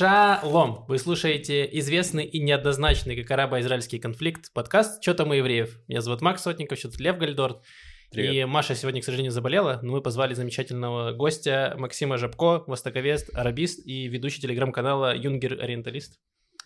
Шалом! 0.00 0.86
Вы 0.88 0.98
слушаете 0.98 1.68
известный 1.78 2.24
и 2.24 2.40
неоднозначный, 2.40 3.20
как 3.20 3.30
арабо-израильский 3.32 3.98
конфликт, 3.98 4.50
подкаст 4.54 5.02
«Чё 5.02 5.12
там 5.12 5.28
у 5.28 5.34
евреев?». 5.34 5.78
Меня 5.88 6.00
зовут 6.00 6.22
Макс 6.22 6.42
Сотников, 6.42 6.78
что 6.78 6.88
тут 6.90 7.00
Лев 7.00 7.18
Гальдорт. 7.18 7.62
Привет. 8.10 8.34
И 8.34 8.44
Маша 8.46 8.74
сегодня, 8.74 9.02
к 9.02 9.04
сожалению, 9.04 9.30
заболела, 9.30 9.78
но 9.82 9.92
мы 9.92 10.00
позвали 10.00 10.32
замечательного 10.32 11.12
гостя 11.12 11.74
Максима 11.76 12.16
Жабко, 12.16 12.64
востоковест, 12.66 13.28
арабист 13.36 13.86
и 13.86 14.08
ведущий 14.08 14.40
телеграм-канала 14.40 15.14
Юнгер 15.14 15.62
Ориенталист. 15.62 16.18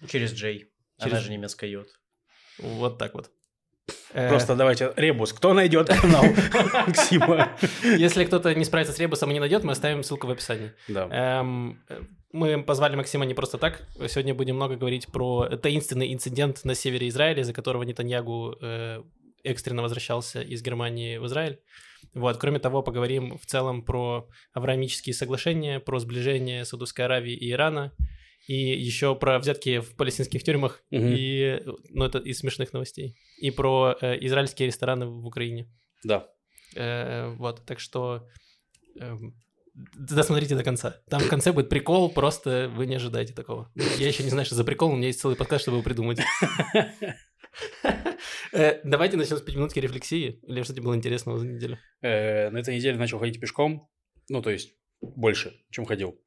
Через 0.08 0.32
Джей. 0.32 0.70
Она 1.00 1.10
Через- 1.10 1.24
же 1.24 1.32
немецкая 1.32 1.68
йод. 1.72 1.88
Вот 2.60 2.98
так 2.98 3.14
вот. 3.14 3.32
Э, 4.12 4.28
Просто 4.28 4.54
давайте 4.54 4.92
ребус. 4.94 5.32
Кто 5.32 5.54
найдет 5.54 5.88
канал 5.88 6.22
Максима? 6.86 7.56
Если 7.82 8.26
кто-то 8.26 8.54
не 8.54 8.64
справится 8.64 8.94
с 8.94 8.98
ребусом 9.00 9.28
и 9.30 9.34
не 9.34 9.40
найдет, 9.40 9.64
мы 9.64 9.72
оставим 9.72 10.04
ссылку 10.04 10.28
в 10.28 10.30
описании. 10.30 10.70
Да. 10.86 11.08
Эм, 11.10 11.84
мы 12.34 12.62
позвали 12.64 12.96
Максима 12.96 13.24
не 13.24 13.34
просто 13.34 13.58
так. 13.58 13.86
Сегодня 14.08 14.34
будем 14.34 14.56
много 14.56 14.76
говорить 14.76 15.06
про 15.06 15.48
таинственный 15.56 16.12
инцидент 16.12 16.64
на 16.64 16.74
севере 16.74 17.06
Израиля, 17.08 17.42
из-за 17.42 17.52
которого 17.52 17.84
Нетаньягу 17.84 18.56
э, 18.60 19.02
экстренно 19.44 19.82
возвращался 19.82 20.42
из 20.42 20.60
Германии 20.62 21.18
в 21.18 21.26
Израиль. 21.26 21.60
Вот. 22.12 22.36
Кроме 22.38 22.58
того, 22.58 22.82
поговорим 22.82 23.38
в 23.38 23.46
целом 23.46 23.82
про 23.84 24.28
авраамические 24.52 25.14
соглашения, 25.14 25.78
про 25.78 26.00
сближение 26.00 26.64
Саудовской 26.64 27.04
Аравии 27.04 27.34
и 27.34 27.50
Ирана, 27.52 27.92
и 28.48 28.54
еще 28.54 29.14
про 29.14 29.38
взятки 29.38 29.78
в 29.78 29.94
палестинских 29.96 30.42
тюрьмах, 30.42 30.82
Мгм. 30.90 31.14
и, 31.16 31.62
ну, 31.90 32.04
это 32.04 32.18
из 32.18 32.38
смешных 32.40 32.72
новостей, 32.72 33.16
и 33.40 33.50
про 33.52 33.96
э, 34.00 34.18
израильские 34.26 34.66
рестораны 34.66 35.06
в 35.06 35.24
Украине. 35.24 35.66
Да. 36.02 36.26
Э, 36.74 37.28
вот, 37.38 37.64
так 37.64 37.78
что 37.80 38.26
эм, 39.00 39.34
досмотрите 39.74 40.54
до 40.54 40.62
конца. 40.62 41.00
Там 41.08 41.20
в 41.20 41.28
конце 41.28 41.52
будет 41.52 41.68
прикол, 41.68 42.10
просто 42.10 42.70
вы 42.74 42.86
не 42.86 42.94
ожидаете 42.96 43.32
такого. 43.34 43.70
Я 43.98 44.08
еще 44.08 44.22
не 44.22 44.30
знаю, 44.30 44.46
что 44.46 44.54
за 44.54 44.64
прикол, 44.64 44.92
у 44.92 44.96
меня 44.96 45.08
есть 45.08 45.20
целый 45.20 45.36
подкаст, 45.36 45.62
чтобы 45.62 45.76
его 45.78 45.84
придумать. 45.84 46.20
Э, 48.52 48.80
Давайте 48.82 49.16
начнем 49.16 49.36
с 49.36 49.42
пятиминутки 49.42 49.78
рефлексии. 49.78 50.40
Или 50.42 50.62
что 50.62 50.72
тебе 50.72 50.82
было 50.82 50.96
интересного 50.96 51.38
за 51.38 51.46
неделю? 51.46 51.78
Э, 52.02 52.50
На 52.50 52.58
этой 52.58 52.74
неделе 52.74 52.98
начал 52.98 53.20
ходить 53.20 53.40
пешком. 53.40 53.88
Ну, 54.28 54.42
то 54.42 54.50
есть, 54.50 54.74
больше, 55.00 55.52
чем 55.70 55.84
ходил. 55.84 56.20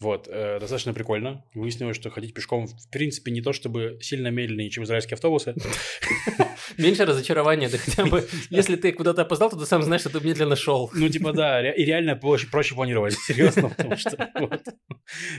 Вот, 0.00 0.26
э, 0.28 0.58
достаточно 0.58 0.92
прикольно. 0.92 1.44
Выяснилось, 1.54 1.96
что 1.96 2.10
ходить 2.10 2.34
пешком, 2.34 2.66
в 2.66 2.90
принципе, 2.90 3.30
не 3.30 3.40
то 3.40 3.52
чтобы 3.52 3.98
сильно 4.00 4.28
медленнее, 4.28 4.70
чем 4.70 4.82
израильские 4.84 5.14
автобусы. 5.14 5.54
Меньше 6.78 7.04
разочарования, 7.04 7.68
ты 7.68 7.78
хотя 7.78 8.04
бы... 8.04 8.26
Если 8.50 8.76
ты 8.76 8.92
куда-то 8.92 9.22
опоздал, 9.22 9.50
то 9.50 9.58
ты 9.58 9.66
сам 9.66 9.82
знаешь, 9.82 10.00
что 10.02 10.10
ты 10.10 10.24
медленно 10.26 10.56
шел. 10.56 10.90
Ну, 10.94 11.08
типа, 11.08 11.32
да, 11.32 11.72
и 11.72 11.84
реально 11.84 12.16
проще, 12.16 12.46
проще 12.48 12.74
планировать, 12.74 13.14
серьезно, 13.14 13.68
потому 13.70 13.96
что 13.96 14.30
вот. 14.38 14.62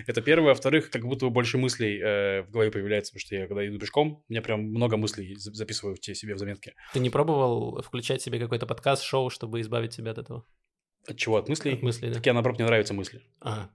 это 0.08 0.22
первое. 0.22 0.50
Во-вторых, 0.50 0.90
как 0.90 1.06
будто 1.06 1.26
бы 1.26 1.32
больше 1.32 1.58
мыслей 1.58 2.00
э, 2.00 2.42
в 2.44 2.52
голове 2.52 2.72
появляется, 2.72 3.12
потому 3.12 3.22
что 3.22 3.36
я, 3.36 3.48
когда 3.48 3.68
иду 3.68 3.80
пешком, 3.80 4.24
у 4.28 4.32
меня 4.32 4.42
прям 4.42 4.62
много 4.62 4.98
мыслей 4.98 5.36
за- 5.36 5.54
записываю 5.54 5.96
в 5.96 6.00
те- 6.00 6.16
себе 6.16 6.36
в 6.36 6.38
заметки. 6.38 6.74
Ты 6.94 7.00
не 7.00 7.10
пробовал 7.10 7.82
включать 7.82 8.22
себе 8.22 8.40
какой-то 8.40 8.66
подкаст, 8.66 9.04
шоу, 9.04 9.30
чтобы 9.30 9.62
избавить 9.62 9.94
себя 9.94 10.12
от 10.12 10.18
этого? 10.20 10.46
От 11.08 11.18
чего? 11.18 11.38
От 11.38 11.50
мыслей? 11.50 11.74
От 11.74 11.84
мыслей, 11.84 12.10
да? 12.10 12.16
Так 12.16 12.26
я, 12.26 12.34
наоборот, 12.34 12.58
мне 12.58 12.66
нравятся 12.66 12.94
мысли. 12.94 13.22
Ага. 13.40 13.70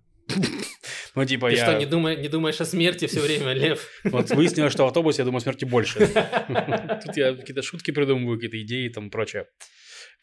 Ну, 1.14 1.24
типа, 1.24 1.48
Ты 1.48 1.56
я... 1.56 1.64
что, 1.64 1.78
не, 1.78 1.86
думай- 1.86 2.16
не 2.16 2.28
думаешь 2.28 2.60
о 2.60 2.64
смерти 2.64 3.06
все 3.06 3.20
время, 3.20 3.52
Лев? 3.52 3.88
Вот 4.04 4.30
выяснилось, 4.30 4.72
что 4.72 4.84
в 4.84 4.86
автобусе, 4.86 5.22
я 5.22 5.24
думаю, 5.26 5.40
смерти 5.40 5.64
больше. 5.64 5.98
Тут 7.04 7.16
я 7.16 7.34
какие-то 7.34 7.62
шутки 7.62 7.90
придумываю, 7.90 8.36
какие-то 8.38 8.60
идеи 8.62 8.86
и 8.86 9.10
прочее. 9.10 9.46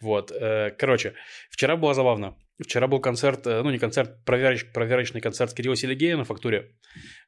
Вот. 0.02 0.31
э, 0.31 0.71
Короче, 0.77 1.13
вчера 1.49 1.75
было 1.75 1.94
забавно. 1.94 2.35
Вчера 2.61 2.88
был 2.88 2.99
концерт, 2.99 3.45
э, 3.47 3.61
ну 3.63 3.71
не 3.71 3.79
концерт, 3.79 4.11
провероч- 4.25 4.71
проверочный 4.73 5.21
концерт 5.21 5.53
Кирилла 5.53 5.75
Селигея 5.75 6.17
на 6.17 6.23
фактуре. 6.23 6.71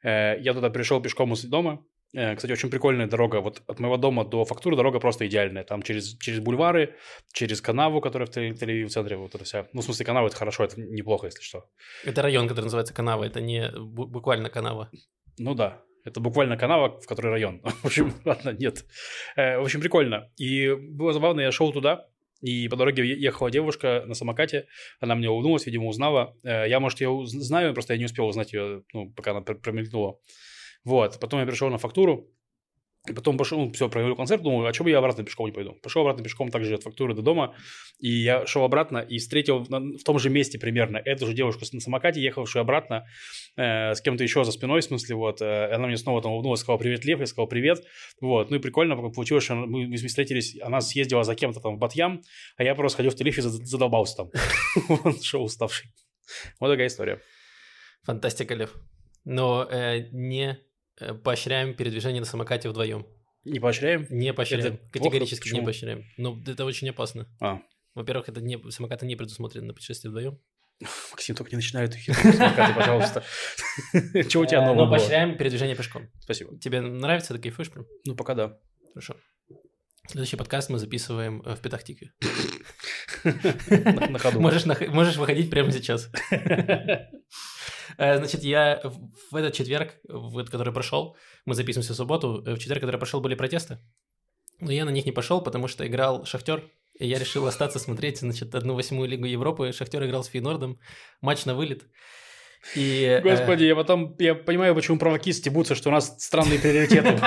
Э, 0.04 0.36
Я 0.40 0.54
туда 0.54 0.70
пришел 0.70 1.02
пешком 1.02 1.34
из 1.34 1.44
дома. 1.44 1.84
Э, 2.16 2.36
Кстати, 2.36 2.52
очень 2.52 2.70
прикольная 2.70 3.08
дорога. 3.08 3.42
Вот 3.42 3.62
от 3.68 3.80
моего 3.80 3.98
дома 3.98 4.26
до 4.26 4.44
фактуры 4.46 4.76
дорога 4.76 5.00
просто 5.00 5.28
идеальная. 5.28 5.64
Там 5.64 5.82
через, 5.84 6.18
через 6.18 6.40
бульвары, 6.40 6.96
через 7.34 7.62
канаву, 7.62 8.02
которая 8.02 8.28
в 8.28 8.32
Тель- 8.32 8.86
в 8.86 8.90
центре, 8.90 9.16
вот 9.18 9.36
это 9.36 9.44
вся. 9.44 9.68
Ну, 9.74 9.82
в 9.82 9.84
смысле, 9.84 10.06
канава 10.06 10.28
это 10.28 10.36
хорошо, 10.36 10.64
это 10.64 10.80
неплохо, 10.82 11.28
если 11.28 11.42
что. 11.42 11.66
Это 12.06 12.22
район, 12.22 12.48
который 12.48 12.66
называется 12.66 12.94
Канава, 12.94 13.24
это 13.26 13.42
не 13.42 13.70
бу- 13.72 14.08
буквально 14.08 14.50
Канава. 14.50 14.90
Ну 15.38 15.54
да, 15.56 15.82
это 16.06 16.20
буквально 16.20 16.58
канава, 16.58 17.00
в 17.00 17.06
которой 17.08 17.28
район. 17.32 17.62
В 17.84 17.86
общем, 17.86 18.14
ладно, 18.26 18.50
нет. 18.60 18.86
Э, 19.36 19.60
В 19.60 19.64
общем, 19.64 19.80
прикольно. 19.82 20.32
И 20.38 20.74
было 20.74 21.14
забавно, 21.14 21.42
я 21.42 21.52
шел 21.52 21.72
туда, 21.72 22.08
и 22.42 22.68
по 22.70 22.76
дороге 22.76 23.04
ехала 23.06 23.52
девушка 23.52 24.04
на 24.08 24.16
самокате, 24.16 24.66
она 25.00 25.16
мне 25.16 25.30
улыбнулась, 25.30 25.66
видимо, 25.66 25.88
узнала. 25.88 26.36
Э, 26.44 26.68
Я, 26.68 26.80
может, 26.80 27.02
ее 27.02 27.22
знаю, 27.26 27.74
просто 27.74 27.94
я 27.94 28.00
не 28.00 28.06
успел 28.06 28.26
узнать 28.28 28.54
ее, 28.54 28.82
ну, 28.94 29.12
пока 29.12 29.32
она 29.32 29.42
пр- 29.42 29.60
промелькнула. 29.60 30.18
Вот, 30.84 31.20
потом 31.20 31.40
я 31.40 31.46
пришел 31.46 31.70
на 31.70 31.78
фактуру, 31.78 32.28
и 33.08 33.14
потом 33.14 33.38
пошел, 33.38 33.58
ну, 33.60 33.72
все, 33.72 33.88
провел 33.90 34.16
концерт, 34.16 34.44
думаю, 34.44 34.68
а 34.68 34.74
что 34.74 34.84
бы 34.84 34.90
я 34.90 34.98
обратно 34.98 35.24
пешком 35.24 35.46
не 35.46 35.54
пойду? 35.54 35.72
Пошел 35.82 36.02
обратно 36.02 36.22
пешком 36.24 36.52
также 36.52 36.76
от 36.76 36.84
фактуры 36.84 37.14
до 37.14 37.22
дома, 37.22 37.56
и 37.98 38.10
я 38.10 38.46
шел 38.46 38.64
обратно 38.66 38.98
и 38.98 39.20
встретил 39.20 39.66
на- 39.70 39.98
в 39.98 40.04
том 40.04 40.20
же 40.20 40.30
месте 40.30 40.60
примерно 40.60 40.98
эту 40.98 41.26
же 41.26 41.34
девушку 41.34 41.64
на 41.72 41.80
самокате, 41.80 42.22
ехавшую 42.22 42.62
обратно 42.62 43.06
э, 43.56 43.94
с 43.96 44.02
кем-то 44.02 44.24
еще 44.24 44.44
за 44.44 44.52
спиной, 44.52 44.82
в 44.82 44.84
смысле, 44.84 45.16
вот, 45.16 45.42
э, 45.42 45.74
она 45.74 45.88
мне 45.88 45.96
снова 45.96 46.22
там 46.22 46.34
улыбнулась, 46.34 46.60
сказала 46.60 46.78
«Привет, 46.78 47.06
Лев», 47.06 47.20
я 47.22 47.26
сказал 47.26 47.48
«Привет», 47.48 47.84
вот, 48.20 48.52
ну 48.52 48.58
и 48.58 48.60
прикольно 48.60 48.98
получилось, 48.98 49.46
что 49.46 49.56
мы, 49.56 49.88
мы 49.88 49.96
встретились, 49.96 50.60
она 50.62 50.82
съездила 50.82 51.24
за 51.24 51.36
кем-то 51.36 51.62
там 51.62 51.78
в 51.78 51.80
Батьям, 51.80 52.22
а 52.58 52.64
я 52.66 52.76
просто 52.76 52.98
ходил 52.98 53.12
в 53.12 53.16
Телеф 53.16 53.38
и 53.38 53.42
зад- 53.42 53.66
задолбался 53.66 54.18
там, 54.18 54.30
он 55.06 55.22
шел 55.22 55.44
уставший. 55.44 55.90
Вот 56.60 56.70
такая 56.70 56.88
история. 56.88 57.22
Фантастика, 58.04 58.56
Лев. 58.56 58.76
Но 59.24 59.68
э, 59.70 60.10
не 60.12 60.60
поощряем 61.24 61.74
передвижение 61.74 62.20
на 62.22 62.26
самокате 62.26 62.70
вдвоем. 62.70 63.06
Не 63.46 63.60
поощряем? 63.60 64.06
Не 64.10 64.34
поощряем. 64.34 64.66
Это 64.66 64.78
плохо? 64.78 64.92
Категорически 64.92 65.48
не 65.48 65.52
Почему? 65.52 65.66
поощряем. 65.66 66.04
Ну, 66.18 66.44
это 66.46 66.66
очень 66.66 66.90
опасно. 66.90 67.28
А, 67.40 67.62
Во-первых, 67.96 68.30
это 68.30 68.42
не, 68.42 68.60
самокаты 68.72 69.06
не 69.06 69.16
предусмотрены 69.16 69.68
на 69.68 69.74
путешествие 69.74 70.10
вдвоем. 70.12 70.40
Максим, 71.12 71.36
только 71.36 71.52
не 71.52 71.58
начинай 71.58 71.86
эту 71.86 71.98
херню 71.98 72.34
с 72.34 72.36
самоката, 72.38 72.74
пожалуйста. 72.74 73.24
Чего 74.30 74.44
у 74.44 74.46
тебя 74.46 74.60
Э, 74.60 74.66
нового 74.66 74.76
Но 74.76 74.86
было? 74.88 74.98
поощряем 74.98 75.38
передвижение 75.38 75.76
пешком. 75.76 76.10
Спасибо. 76.20 76.58
Тебе 76.60 76.82
нравится, 76.82 77.34
ты 77.34 77.40
кайфуешь 77.40 77.72
прям? 77.72 77.86
Ну, 78.06 78.16
пока 78.16 78.34
да. 78.36 78.58
Хорошо. 78.94 79.16
Следующий 80.08 80.38
подкаст 80.38 80.70
мы 80.70 80.80
записываем 80.80 81.42
э, 81.46 81.56
в 81.56 81.62
Петахтике. 81.62 82.12
На 83.24 84.18
ходу. 84.20 84.40
Можешь 84.40 84.66
выходить 85.18 85.50
прямо 85.50 85.72
сейчас. 85.72 86.10
Э, 87.98 88.18
Значит, 88.18 88.44
я 88.44 88.82
в 89.32 89.36
этот 89.36 89.54
четверг, 89.54 89.96
в 90.08 90.38
этот, 90.38 90.52
который 90.52 90.74
прошел, 90.74 91.16
мы 91.46 91.56
записываемся 91.56 91.94
в 91.94 91.98
субботу, 91.98 92.44
э, 92.46 92.54
в 92.56 92.60
четверг, 92.60 92.82
который 92.82 92.98
прошел, 92.98 93.22
были 93.22 93.36
протесты. 93.36 93.80
Но 94.60 94.72
я 94.72 94.86
на 94.86 94.90
них 94.92 95.06
не 95.06 95.12
пошел, 95.14 95.42
потому 95.42 95.68
что 95.68 95.86
играл 95.88 96.26
Шахтер, 96.26 96.64
и 97.00 97.08
я 97.08 97.18
решил 97.20 97.48
остаться 97.48 97.80
смотреть, 97.80 98.20
значит, 98.20 98.54
одну 98.56 98.74
восьмую 98.76 99.08
лигу 99.10 99.26
Европы. 99.26 99.72
Шахтер 99.72 100.04
играл 100.06 100.24
с 100.24 100.28
Фейнордом, 100.28 100.80
матч 101.22 101.46
на 101.46 101.56
вылет. 101.56 101.84
И, 102.76 103.04
э, 103.04 103.22
Господи, 103.22 103.64
я 103.64 103.76
потом, 103.76 104.16
я 104.20 104.36
понимаю, 104.36 104.76
почему 104.76 105.00
праваки 105.00 105.32
стебутся, 105.32 105.76
что 105.76 105.90
у 105.90 105.92
нас 105.94 106.16
странные 106.20 106.60
приоритеты. 106.60 107.18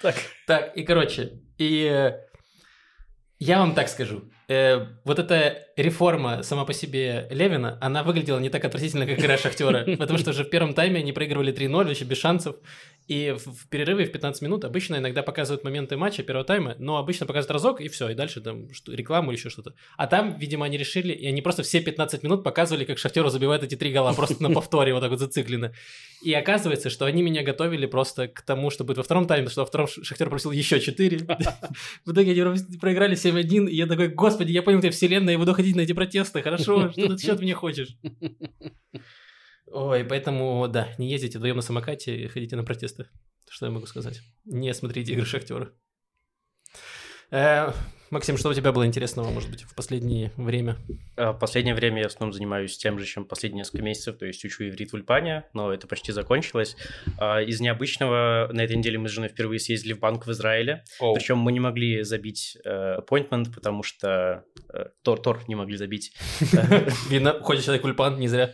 Так. 0.00 0.14
Так, 0.46 0.76
и 0.76 0.84
короче, 0.84 1.40
и 1.58 1.84
э, 1.84 2.12
я 3.38 3.58
вам 3.58 3.74
так 3.74 3.88
скажу. 3.88 4.30
э, 4.48 4.86
вот 5.04 5.18
эта 5.18 5.66
реформа 5.76 6.42
сама 6.42 6.64
по 6.64 6.72
себе 6.72 7.26
Левина, 7.30 7.78
она 7.80 8.02
выглядела 8.02 8.38
не 8.38 8.50
так 8.50 8.64
отвратительно, 8.64 9.06
как 9.06 9.18
игра 9.18 9.36
Шахтера. 9.38 9.84
Потому 9.98 10.18
что 10.18 10.30
уже 10.30 10.44
в 10.44 10.50
первом 10.50 10.74
тайме 10.74 11.00
они 11.00 11.12
проигрывали 11.12 11.52
3-0, 11.52 11.84
вообще 11.84 12.04
без 12.04 12.18
шансов. 12.18 12.56
И 13.08 13.32
в, 13.32 13.44
в 13.44 13.68
перерыве 13.68 14.04
в 14.04 14.12
15 14.12 14.42
минут 14.42 14.64
обычно 14.64 14.96
иногда 14.96 15.22
показывают 15.22 15.64
моменты 15.64 15.96
матча 15.96 16.22
первого 16.22 16.44
тайма, 16.44 16.76
но 16.78 16.96
обычно 16.96 17.26
показывают 17.26 17.50
разок, 17.50 17.80
и 17.80 17.88
все, 17.88 18.08
и 18.08 18.14
дальше 18.14 18.40
там 18.40 18.72
что, 18.72 18.92
рекламу 18.92 19.32
или 19.32 19.38
еще 19.38 19.50
что-то. 19.50 19.74
А 19.96 20.06
там, 20.06 20.38
видимо, 20.38 20.66
они 20.66 20.78
решили, 20.78 21.12
и 21.12 21.26
они 21.26 21.42
просто 21.42 21.62
все 21.62 21.80
15 21.80 22.22
минут 22.22 22.44
показывали, 22.44 22.84
как 22.84 22.98
Шахтеру 22.98 23.28
забивают 23.28 23.64
эти 23.64 23.74
три 23.74 23.92
гола, 23.92 24.12
просто 24.12 24.40
на 24.42 24.50
повторе 24.50 24.94
вот 24.94 25.00
так 25.00 25.10
вот 25.10 25.18
зациклено. 25.18 25.72
И 26.22 26.32
оказывается, 26.34 26.90
что 26.90 27.06
они 27.06 27.22
меня 27.22 27.42
готовили 27.42 27.86
просто 27.86 28.28
к 28.28 28.42
тому, 28.42 28.70
что 28.70 28.84
будет 28.84 28.98
во 28.98 29.02
втором 29.02 29.26
тайме, 29.26 29.48
что 29.48 29.62
во 29.62 29.66
втором 29.66 29.88
Шахтер 29.88 30.28
просил 30.28 30.50
еще 30.50 30.78
4. 30.78 31.18
В 32.04 32.12
итоге 32.12 32.30
они 32.30 32.78
проиграли 32.78 33.16
7-1, 33.16 33.68
и 33.70 33.76
я 33.76 33.86
такой, 33.86 34.08
господи, 34.08 34.52
я 34.52 34.62
понял, 34.62 34.80
тебя 34.80 34.92
вселенная, 34.92 35.32
я 35.32 35.38
буду 35.38 35.52
ходить 35.60 35.76
на 35.76 35.82
эти 35.82 35.92
протесты, 35.92 36.42
хорошо, 36.42 36.90
что 36.92 37.16
ты 37.16 37.30
от 37.30 37.40
меня 37.40 37.54
хочешь? 37.54 37.96
Ой, 39.66 40.04
поэтому, 40.04 40.66
да, 40.68 40.88
не 40.98 41.10
ездите 41.10 41.38
вдвоем 41.38 41.56
на 41.56 41.62
самокате, 41.62 42.28
ходите 42.28 42.56
на 42.56 42.64
протесты. 42.64 43.06
Что 43.48 43.66
я 43.66 43.72
могу 43.72 43.86
сказать? 43.86 44.20
Не 44.44 44.72
смотрите 44.74 45.12
игры 45.12 45.26
Шахтера. 45.26 45.72
Э, 47.30 47.72
Максим, 48.10 48.36
что 48.36 48.48
у 48.48 48.54
тебя 48.54 48.72
было 48.72 48.84
интересного, 48.86 49.30
может 49.30 49.50
быть, 49.50 49.62
в 49.62 49.72
последнее 49.76 50.32
время? 50.36 50.76
В 51.16 51.32
последнее 51.34 51.76
время 51.76 51.98
я 51.98 52.08
в 52.08 52.12
основном 52.12 52.32
занимаюсь 52.32 52.76
тем 52.76 52.98
же, 52.98 53.06
чем 53.06 53.24
последние 53.24 53.60
несколько 53.60 53.84
месяцев, 53.84 54.18
то 54.18 54.26
есть 54.26 54.44
учу 54.44 54.64
иврит 54.64 54.90
в 54.90 54.94
Ульпане, 54.94 55.44
но 55.54 55.72
это 55.72 55.86
почти 55.86 56.10
закончилось. 56.10 56.76
А, 57.18 57.40
Из 57.40 57.60
необычного, 57.60 58.48
на 58.52 58.62
этой 58.62 58.74
неделе 58.74 58.98
мы 58.98 59.08
с 59.08 59.12
женой 59.12 59.28
впервые 59.28 59.60
съездили 59.60 59.92
в 59.92 60.00
банк 60.00 60.26
в 60.26 60.32
Израиле, 60.32 60.82
Оу. 60.98 61.14
причем 61.14 61.38
мы 61.38 61.52
не 61.52 61.60
могли 61.60 62.02
забить 62.02 62.58
э, 62.64 62.96
appointment, 62.98 63.54
потому 63.54 63.84
что 63.84 64.44
э, 64.74 64.86
Тор, 65.04 65.20
Тор 65.20 65.40
не 65.46 65.54
могли 65.54 65.76
забить. 65.76 66.12
Видно, 67.10 67.38
ходит 67.40 67.62
человек 67.62 67.84
в 67.84 67.86
Ульпан, 67.86 68.18
не 68.18 68.26
зря. 68.26 68.50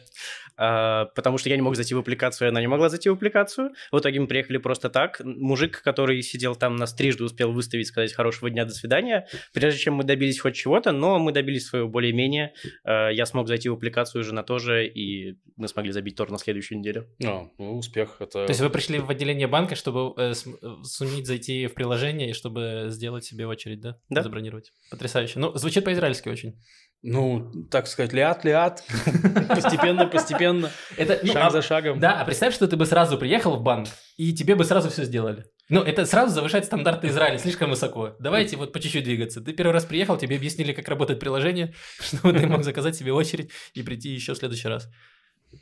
А, 0.56 1.06
потому 1.14 1.38
что 1.38 1.48
я 1.48 1.56
не 1.56 1.62
мог 1.62 1.76
зайти 1.76 1.94
в 1.94 1.98
аппликацию, 1.98 2.48
и 2.48 2.50
она 2.50 2.60
не 2.60 2.66
могла 2.66 2.88
зайти 2.88 3.08
в 3.08 3.14
аппликацию. 3.14 3.72
В 3.92 3.98
итоге 3.98 4.20
мы 4.20 4.26
приехали 4.26 4.58
просто 4.58 4.88
так. 4.88 5.20
Мужик, 5.24 5.82
который 5.82 6.22
сидел 6.22 6.56
там 6.56 6.76
нас 6.76 6.94
трижды 6.94 7.24
успел 7.24 7.52
выставить, 7.52 7.88
сказать 7.88 8.12
хорошего 8.12 8.50
дня, 8.50 8.64
до 8.64 8.72
свидания, 8.72 9.26
прежде 9.52 9.80
чем 9.80 9.94
мы 9.94 10.04
добились 10.04 10.40
хоть 10.40 10.54
чего-то, 10.54 10.92
но 10.92 11.18
мы 11.18 11.32
добились 11.32 11.66
своего 11.66 11.88
более-менее. 11.88 12.52
А, 12.84 13.08
я 13.10 13.26
смог 13.26 13.48
зайти 13.48 13.68
в 13.68 13.74
аппликацию, 13.74 14.24
жена 14.24 14.42
тоже, 14.42 14.86
и 14.86 15.38
мы 15.56 15.68
смогли 15.68 15.92
забить 15.92 16.16
тор 16.16 16.30
на 16.30 16.38
следующую 16.38 16.78
неделю. 16.78 17.08
Ну, 17.18 17.52
ну, 17.58 17.78
успех. 17.78 18.16
Это... 18.20 18.46
То 18.46 18.50
есть 18.50 18.60
вы 18.60 18.70
пришли 18.70 18.98
в 18.98 19.10
отделение 19.10 19.46
банка, 19.46 19.74
чтобы 19.74 20.14
э, 20.16 20.32
э, 20.32 20.34
суметь 20.82 21.26
зайти 21.26 21.66
в 21.66 21.74
приложение 21.74 22.30
и 22.30 22.32
чтобы 22.32 22.86
сделать 22.88 23.24
себе 23.24 23.46
очередь, 23.46 23.80
да? 23.80 23.98
Да. 24.08 24.22
Забронировать. 24.22 24.72
Потрясающе. 24.90 25.38
Ну, 25.38 25.54
звучит 25.56 25.84
по-израильски 25.84 26.28
очень. 26.28 26.60
Ну, 27.08 27.52
так 27.70 27.86
сказать, 27.86 28.12
лиат-лиат. 28.12 28.82
Постепенно, 29.48 30.06
постепенно. 30.06 30.72
Это, 30.96 31.20
ну, 31.22 31.32
Шаг 31.32 31.44
а- 31.44 31.50
за 31.50 31.62
шагом. 31.62 32.00
Да, 32.00 32.20
а 32.20 32.24
представь, 32.24 32.52
что 32.52 32.66
ты 32.66 32.76
бы 32.76 32.84
сразу 32.84 33.16
приехал 33.16 33.56
в 33.56 33.62
банк, 33.62 33.86
и 34.16 34.34
тебе 34.34 34.56
бы 34.56 34.64
сразу 34.64 34.90
все 34.90 35.04
сделали. 35.04 35.44
Ну, 35.68 35.82
это 35.82 36.04
сразу 36.04 36.34
завышает 36.34 36.64
стандарты 36.64 37.06
Израиля 37.06 37.38
слишком 37.38 37.70
высоко. 37.70 38.16
Давайте 38.18 38.56
вот 38.56 38.72
по 38.72 38.80
чуть-чуть 38.80 39.04
двигаться. 39.04 39.40
Ты 39.40 39.52
первый 39.52 39.70
раз 39.70 39.84
приехал, 39.84 40.18
тебе 40.18 40.34
объяснили, 40.34 40.72
как 40.72 40.88
работает 40.88 41.20
приложение, 41.20 41.74
чтобы 42.00 42.36
ты 42.36 42.44
мог 42.48 42.64
заказать 42.64 42.96
себе 42.96 43.12
очередь 43.12 43.52
и 43.74 43.84
прийти 43.84 44.08
еще 44.08 44.34
в 44.34 44.38
следующий 44.38 44.66
раз. 44.66 44.88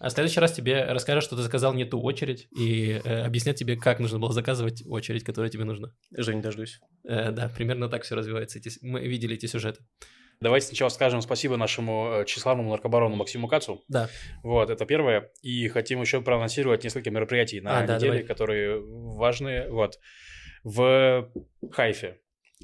А 0.00 0.08
в 0.08 0.12
следующий 0.12 0.40
раз 0.40 0.52
тебе 0.52 0.84
расскажут, 0.84 1.24
что 1.24 1.36
ты 1.36 1.42
заказал 1.42 1.74
не 1.74 1.84
ту 1.84 2.00
очередь, 2.00 2.48
и 2.56 3.02
э, 3.04 3.20
объяснят 3.20 3.54
тебе, 3.54 3.76
как 3.76 4.00
нужно 4.00 4.18
было 4.18 4.32
заказывать 4.32 4.82
очередь, 4.86 5.24
которая 5.24 5.50
тебе 5.50 5.64
нужна. 5.64 5.88
Жень, 6.16 6.40
дождусь. 6.40 6.80
Э, 7.06 7.32
да, 7.32 7.50
примерно 7.50 7.90
так 7.90 8.04
все 8.04 8.14
развивается. 8.14 8.58
Эти 8.58 8.70
мы 8.80 9.06
видели 9.06 9.34
эти 9.34 9.44
сюжеты. 9.44 9.82
Давайте 10.44 10.66
сначала 10.66 10.90
скажем 10.90 11.22
спасибо 11.22 11.56
нашему 11.56 12.20
э, 12.20 12.24
тщеславному 12.26 12.70
наркобарону 12.70 13.16
Максиму 13.16 13.48
Кацу. 13.48 13.82
Да. 13.88 14.08
Вот, 14.42 14.68
это 14.70 14.84
первое. 14.84 15.30
И 15.42 15.68
хотим 15.68 16.00
еще 16.02 16.20
проанонсировать 16.20 16.84
несколько 16.84 17.10
мероприятий 17.10 17.60
на 17.62 17.78
А, 17.78 17.86
да, 17.86 17.96
неделе, 17.96 18.12
давай. 18.12 18.24
которые 18.26 18.80
важные. 18.80 19.70
Вот. 19.70 19.98
В 20.62 21.30
Хайфе 21.72 22.18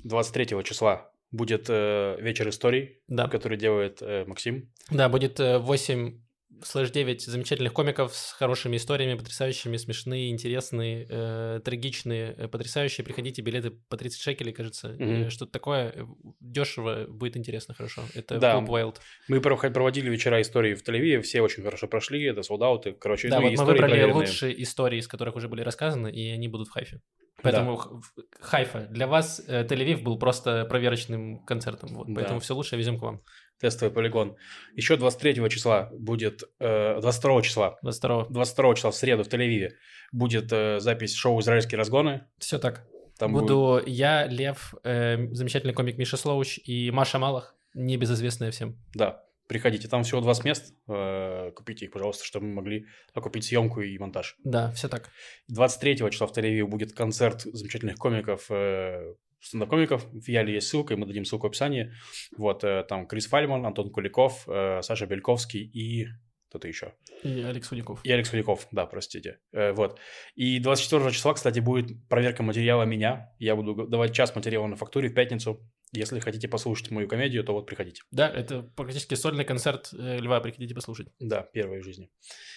23 0.05 0.63
числа 0.65 1.11
будет 1.31 1.67
э, 1.69 2.17
вечер 2.21 2.49
историй, 2.49 3.01
Да. 3.09 3.29
который 3.29 3.57
делает 3.57 4.03
э, 4.03 4.25
Максим. 4.27 4.71
Да, 4.91 5.09
будет 5.09 5.41
э, 5.41 5.59
8 5.59 6.21
слэш 6.65 6.91
9 6.91 7.23
замечательных 7.23 7.73
комиков 7.73 8.15
с 8.15 8.33
хорошими 8.33 8.77
историями, 8.77 9.17
потрясающими, 9.19 9.77
смешные, 9.77 10.31
интересные, 10.31 11.07
э, 11.09 11.61
трагичные, 11.65 12.35
э, 12.37 12.49
потрясающие. 12.49 13.05
Приходите, 13.05 13.43
билеты 13.43 13.71
по 13.71 13.97
30 13.97 14.21
шекелей, 14.21 14.53
кажется. 14.53 14.97
Э, 14.99 15.31
Что-то 15.31 15.53
такое 15.53 15.93
э, 15.95 16.05
дешево, 16.41 17.07
будет 17.09 17.37
интересно, 17.37 17.75
хорошо. 17.75 18.03
Это 18.15 18.39
Да. 18.39 18.55
Club 18.57 18.67
Wild. 18.69 18.97
Мы 19.29 19.39
пров- 19.41 19.71
проводили 19.73 20.11
вечера 20.11 20.41
историй 20.41 20.75
в 20.75 20.83
Тель-Авиве, 20.83 21.21
все 21.23 21.41
очень 21.43 21.63
хорошо 21.63 21.87
прошли, 21.89 22.23
это 22.25 22.43
солдаты, 22.43 22.93
короче, 22.93 23.29
Да, 23.29 23.37
ну, 23.37 23.43
вот 23.43 23.49
мы 23.51 23.55
истории 23.55 23.69
выбрали 23.73 23.91
проверенные. 23.91 24.15
лучшие 24.15 24.63
истории, 24.63 24.99
из 24.99 25.09
которых 25.09 25.37
уже 25.37 25.49
были 25.49 25.63
рассказаны, 25.63 26.11
и 26.11 26.31
они 26.31 26.49
будут 26.49 26.69
в 26.69 26.73
Хайфе. 26.73 27.01
Поэтому 27.43 27.77
в- 27.77 28.03
Хайфа, 28.41 28.81
для 28.91 29.07
вас 29.07 29.43
э, 29.49 29.65
Тель-Авив 29.65 30.03
был 30.03 30.19
просто 30.19 30.67
проверочным 30.67 31.43
концертом. 31.47 31.95
Вот, 31.95 32.07
Да. 32.09 32.15
Поэтому 32.17 32.41
все 32.41 32.55
лучшее 32.55 32.79
везем 32.79 32.99
к 32.99 33.03
вам. 33.03 33.23
Тестовый 33.61 33.93
полигон. 33.95 34.37
Еще 34.75 34.97
23 34.97 35.49
числа 35.51 35.91
будет, 35.93 36.43
э, 36.61 36.99
22 37.01 37.43
числа 37.43 37.79
22 37.83 38.27
22 38.31 38.75
числа 38.75 38.91
в 38.91 38.95
среду 38.97 39.23
в 39.23 39.29
Тель-Авиве 39.29 39.73
будет 40.13 40.51
э, 40.53 40.81
запись 40.81 41.15
шоу 41.15 41.41
«Израильские 41.41 41.79
разгоны». 41.79 42.27
Все 42.39 42.59
так. 42.59 42.87
Там 43.19 43.33
будет- 43.33 43.43
Буду 43.43 43.83
я, 43.87 44.27
Лев, 44.27 44.75
э, 44.83 45.29
замечательный 45.33 45.75
комик 45.75 45.99
Миша 45.99 46.17
Слоуч 46.17 46.59
и 46.65 46.91
Маша 46.91 47.19
Малах, 47.19 47.55
небезызвестная 47.75 48.51
всем. 48.51 48.79
Да, 48.95 49.23
приходите. 49.47 49.89
Там 49.89 50.05
всего 50.05 50.21
20 50.23 50.45
мест. 50.45 50.75
э, 50.89 51.51
купите 51.55 51.85
их, 51.85 51.93
пожалуйста, 51.93 52.25
чтобы 52.25 52.47
мы 52.47 52.55
могли 52.55 52.87
окупить 53.13 53.45
съемку 53.45 53.83
и 53.83 53.99
монтаж. 53.99 54.37
Да, 54.43 54.71
все 54.73 54.89
так. 54.89 55.11
23 55.49 56.11
числа 56.11 56.27
в 56.27 56.33
Тель-Авиве 56.37 56.65
будет 56.65 56.93
концерт 56.95 57.43
замечательных 57.43 57.97
комиков, 57.97 58.47
э, 58.51 59.15
стендап-комиков. 59.41 60.05
В 60.13 60.29
Яле 60.29 60.55
есть 60.55 60.69
ссылка, 60.69 60.95
и 60.95 60.97
мы 60.97 61.07
дадим 61.07 61.25
ссылку 61.25 61.47
в 61.47 61.51
описании. 61.51 61.93
Вот, 62.37 62.65
э, 62.65 62.85
там 62.89 63.07
Крис 63.07 63.27
Фальман, 63.27 63.65
Антон 63.65 63.91
Куликов, 63.91 64.49
э, 64.49 64.83
Саша 64.83 65.07
Бельковский 65.07 65.63
и 65.63 66.07
кто-то 66.49 66.69
еще. 66.69 66.95
И 67.23 67.43
Алекс 67.43 67.69
Худяков. 67.69 68.01
И 68.05 68.11
Алекс 68.13 68.29
Худяков, 68.31 68.67
да, 68.71 68.87
простите. 68.87 69.39
Э, 69.53 69.73
вот. 69.73 69.99
И 70.35 70.59
24 70.59 71.11
числа, 71.13 71.35
кстати, 71.35 71.61
будет 71.61 72.09
проверка 72.09 72.43
материала 72.43 72.85
меня. 72.85 73.33
Я 73.39 73.57
буду 73.57 73.87
давать 73.87 74.13
час 74.15 74.35
материала 74.35 74.67
на 74.67 74.77
фактуре 74.77 75.09
в 75.09 75.15
пятницу. 75.15 75.61
Если 75.93 76.21
хотите 76.21 76.47
послушать 76.47 76.93
мою 76.93 77.09
комедию, 77.09 77.43
то 77.43 77.53
вот 77.53 77.67
приходите. 77.67 78.03
Да, 78.13 78.29
это 78.29 78.63
практически 78.63 79.15
сольный 79.15 79.45
концерт 79.45 79.91
э, 79.93 80.19
Льва, 80.19 80.41
приходите 80.41 80.75
послушать. 80.75 81.09
Да, 81.19 81.43
первые 81.43 81.81
в 81.83 81.85
жизни. 81.85 82.09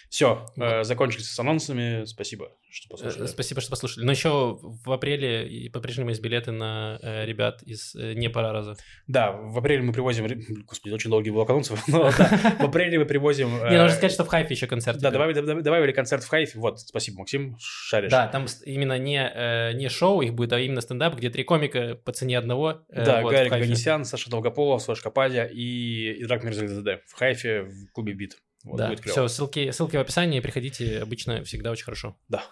Все, 0.09 0.45
Вот. 0.55 0.85
закончили 0.85 1.23
с 1.23 1.39
анонсами. 1.39 2.05
Спасибо, 2.05 2.51
что 2.69 2.87
Э, 2.87 2.91
послушали. 2.91 3.25
Спасибо, 3.25 3.61
что 3.61 3.71
послушали. 3.71 4.05
Но 4.05 4.11
еще 4.11 4.59
в 4.61 4.91
апреле 4.91 5.69
по-прежнему 5.71 6.09
есть 6.09 6.21
билеты 6.21 6.51
на 6.51 6.99
э, 7.01 7.25
ребят 7.25 7.63
из 7.63 7.95
э, 7.95 8.13
«Не 8.13 8.29
пора 8.29 8.51
раза». 8.51 8.77
Да, 9.07 9.31
в 9.31 9.57
апреле 9.57 9.81
мы 9.81 9.93
привозим... 9.93 10.27
Господи, 10.65 10.93
очень 10.93 11.09
долгий 11.09 11.31
блок 11.31 11.49
анонсов. 11.49 11.83
Но 11.87 12.11
да, 12.15 12.55
В 12.59 12.65
апреле 12.65 12.99
мы 12.99 13.05
привозим... 13.05 13.49
Не, 13.49 13.75
э, 13.75 13.81
нужно 13.81 13.95
сказать, 13.97 14.11
что 14.11 14.25
в 14.25 14.27
Хайфе 14.27 14.52
еще 14.53 14.67
концерт. 14.67 14.97
Да, 14.99 15.09
идет. 15.09 15.13
добавили, 15.13 15.41
доб- 15.41 15.61
добавили 15.61 15.91
концерт 15.91 16.23
в 16.23 16.27
Хайфе. 16.29 16.57
Вот, 16.59 16.79
спасибо, 16.79 17.19
Максим, 17.19 17.55
шаришь. 17.59 18.11
Да, 18.11 18.27
там 18.27 18.45
именно 18.65 18.97
не, 18.97 19.19
э, 19.33 19.73
не 19.73 19.89
шоу 19.89 20.21
их 20.21 20.33
будет, 20.33 20.53
а 20.53 20.59
именно 20.59 20.81
стендап, 20.81 21.15
где 21.15 21.29
три 21.29 21.43
комика 21.43 21.95
по 21.95 22.11
цене 22.11 22.37
одного. 22.37 22.85
э, 22.89 23.05
Да, 23.05 23.21
вот, 23.21 23.31
Гарик. 23.31 23.51
Ганесян, 23.51 24.05
Саша 24.05 24.29
Долгополов, 24.29 24.81
Сашка 24.81 25.09
Падя 25.09 25.45
и 25.45 26.23
Идрак 26.23 26.43
Мирзалидзе 26.43 27.01
в 27.07 27.13
Хайфе 27.13 27.63
в 27.63 27.91
клубе 27.91 28.13
Бит. 28.13 28.37
Вот, 28.63 28.77
да, 28.77 28.87
будет 28.87 29.01
клево. 29.01 29.11
все, 29.13 29.27
ссылки, 29.27 29.71
ссылки 29.71 29.97
в 29.97 29.99
описании, 29.99 30.39
приходите, 30.39 30.99
обычно 31.01 31.43
всегда 31.43 31.71
очень 31.71 31.83
хорошо. 31.83 32.15
Да. 32.29 32.43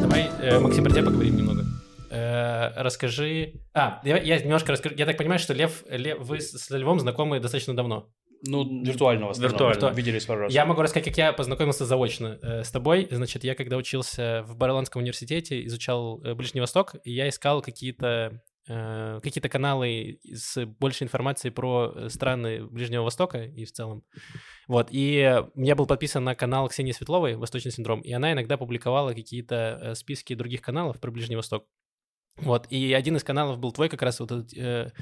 Давай, 0.00 0.28
э, 0.40 0.58
Максим, 0.58 0.84
про 0.84 0.90
тебя 0.90 1.04
поговорим 1.04 1.36
немного. 1.36 1.62
Э, 2.10 2.72
расскажи... 2.82 3.52
А, 3.74 4.00
я, 4.04 4.18
я 4.18 4.38
немножко 4.40 4.72
расскажу. 4.72 4.94
Я 4.96 5.06
так 5.06 5.16
понимаю, 5.16 5.38
что 5.38 5.52
Лев, 5.54 5.84
Лев, 5.88 6.18
вы 6.20 6.40
с 6.40 6.70
Львом 6.70 6.98
знакомы 7.00 7.38
достаточно 7.40 7.76
давно. 7.76 8.10
Ну, 8.42 8.84
виртуально 8.84 9.26
в 9.26 9.30
основном. 9.30 9.52
Виртуально. 9.52 9.96
Виделись 9.96 10.24
пару 10.26 10.42
раз. 10.42 10.52
Я 10.52 10.64
могу 10.64 10.82
рассказать, 10.82 11.04
как 11.06 11.16
я 11.16 11.32
познакомился 11.32 11.84
заочно 11.84 12.38
э, 12.40 12.62
с 12.62 12.70
тобой. 12.70 13.08
Значит, 13.10 13.44
я 13.44 13.54
когда 13.54 13.76
учился 13.76 14.44
в 14.46 14.56
Барландском 14.56 15.02
университете, 15.02 15.64
изучал 15.66 16.22
э, 16.22 16.34
Ближний 16.34 16.60
Восток, 16.60 16.94
и 17.04 17.12
я 17.12 17.28
искал 17.28 17.62
какие-то 17.62 18.40
э, 18.68 19.20
какие-то 19.22 19.48
каналы 19.48 20.20
с 20.24 20.64
большей 20.64 21.04
информацией 21.04 21.52
про 21.52 21.92
э, 21.94 22.08
страны 22.08 22.64
Ближнего 22.66 23.02
Востока 23.02 23.42
и 23.42 23.64
в 23.64 23.72
целом. 23.72 24.04
Вот, 24.68 24.88
и 24.90 25.14
я 25.54 25.74
был 25.74 25.86
подписан 25.86 26.22
на 26.24 26.34
канал 26.34 26.68
Ксении 26.68 26.92
Светловой 26.92 27.36
«Восточный 27.36 27.72
синдром», 27.72 28.00
и 28.00 28.12
она 28.12 28.32
иногда 28.32 28.56
публиковала 28.56 29.14
какие-то 29.14 29.78
э, 29.80 29.94
списки 29.94 30.34
других 30.34 30.62
каналов 30.62 31.00
про 31.00 31.10
Ближний 31.10 31.36
Восток. 31.36 31.66
Вот, 32.36 32.66
и 32.70 32.92
один 32.92 33.16
из 33.16 33.24
каналов 33.24 33.58
был 33.58 33.72
твой 33.72 33.88
как 33.88 34.02
раз 34.02 34.20
вот 34.20 34.30
этот 34.30 34.56
э, 34.56 34.92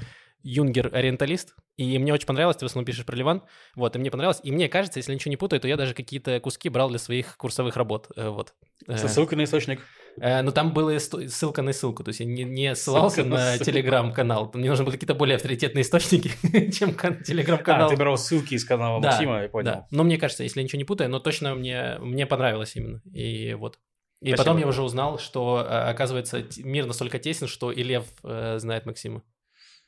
Юнгер-ориенталист, 0.43 1.55
и 1.77 1.97
мне 1.99 2.13
очень 2.13 2.25
понравилось, 2.27 2.57
ты 2.57 2.65
в 2.65 2.67
основном 2.67 2.85
пишешь 2.85 3.05
про 3.05 3.15
Ливан, 3.15 3.43
вот, 3.75 3.95
и 3.95 3.99
мне 3.99 4.09
понравилось, 4.11 4.39
и 4.43 4.51
мне 4.51 4.69
кажется, 4.69 4.99
если 4.99 5.11
я 5.11 5.15
ничего 5.15 5.29
не 5.29 5.37
путаю, 5.37 5.59
то 5.59 5.67
я 5.67 5.77
даже 5.77 5.93
какие-то 5.93 6.39
куски 6.39 6.69
брал 6.69 6.89
для 6.89 6.99
своих 6.99 7.37
курсовых 7.37 7.75
работ, 7.77 8.09
э, 8.15 8.29
вот. 8.29 8.53
Э, 8.87 8.97
Со 8.97 9.07
ссылкой 9.07 9.37
на 9.37 9.43
источник. 9.43 9.81
Э, 10.19 10.41
ну, 10.41 10.51
там 10.51 10.73
была 10.73 10.97
ссылка 10.99 11.61
на 11.61 11.73
ссылку, 11.73 12.03
то 12.03 12.09
есть 12.09 12.19
я 12.19 12.25
не, 12.25 12.43
не 12.43 12.75
ссылался 12.75 13.17
Ссылка 13.17 13.29
на 13.29 13.51
на 13.51 13.57
телеграм-канал. 13.59 14.51
Мне 14.53 14.69
нужны 14.69 14.85
были 14.85 14.95
какие-то 14.95 15.13
более 15.13 15.35
авторитетные 15.35 15.83
источники, 15.83 16.31
чем 16.71 16.95
А, 17.01 17.11
телеграм-канал. 17.13 17.89
ты 17.89 17.95
брал 17.95 18.17
ссылки 18.17 18.55
из 18.55 18.65
канала 18.65 19.01
Да, 19.01 19.09
Максима, 19.11 19.43
я 19.43 19.49
понял. 19.49 19.65
Да, 19.65 19.87
но 19.91 20.03
мне 20.03 20.17
кажется, 20.17 20.43
если 20.43 20.59
я 20.59 20.63
ничего 20.63 20.79
не 20.79 20.85
путаю, 20.85 21.09
но 21.09 21.19
точно 21.19 21.53
мне, 21.55 21.97
мне 21.99 22.25
понравилось 22.25 22.75
именно, 22.75 23.01
и 23.13 23.53
вот. 23.53 23.77
И 24.19 24.29
Спасибо. 24.29 24.37
потом 24.37 24.57
я 24.57 24.67
уже 24.67 24.81
узнал, 24.81 25.19
что, 25.19 25.63
э, 25.63 25.89
оказывается, 25.89 26.43
мир 26.57 26.87
настолько 26.87 27.19
тесен, 27.19 27.45
что 27.47 27.71
и 27.71 27.83
Лев 27.83 28.05
э, 28.23 28.57
знает 28.57 28.87
Максима. 28.87 29.21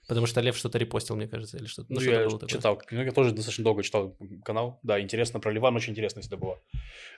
Потому 0.09 0.25
что 0.25 0.41
Лев 0.41 0.57
что-то 0.57 0.79
репостил, 0.79 1.15
мне 1.15 1.27
кажется, 1.27 1.57
или 1.57 1.67
что-то. 1.67 1.93
Ну, 1.93 1.95
Ну, 1.95 2.01
что-то 2.01 2.19
я 2.21 2.27
было 2.27 2.39
такое. 2.39 2.49
читал. 2.49 2.81
Ну, 2.89 3.03
я 3.03 3.11
тоже 3.11 3.31
достаточно 3.31 3.63
долго 3.63 3.83
читал 3.83 4.17
канал. 4.43 4.79
Да, 4.81 4.99
интересно 4.99 5.39
про 5.39 5.51
Ливан, 5.51 5.75
очень 5.75 5.91
интересно 5.91 6.21
всегда 6.21 6.37
было. 6.37 6.59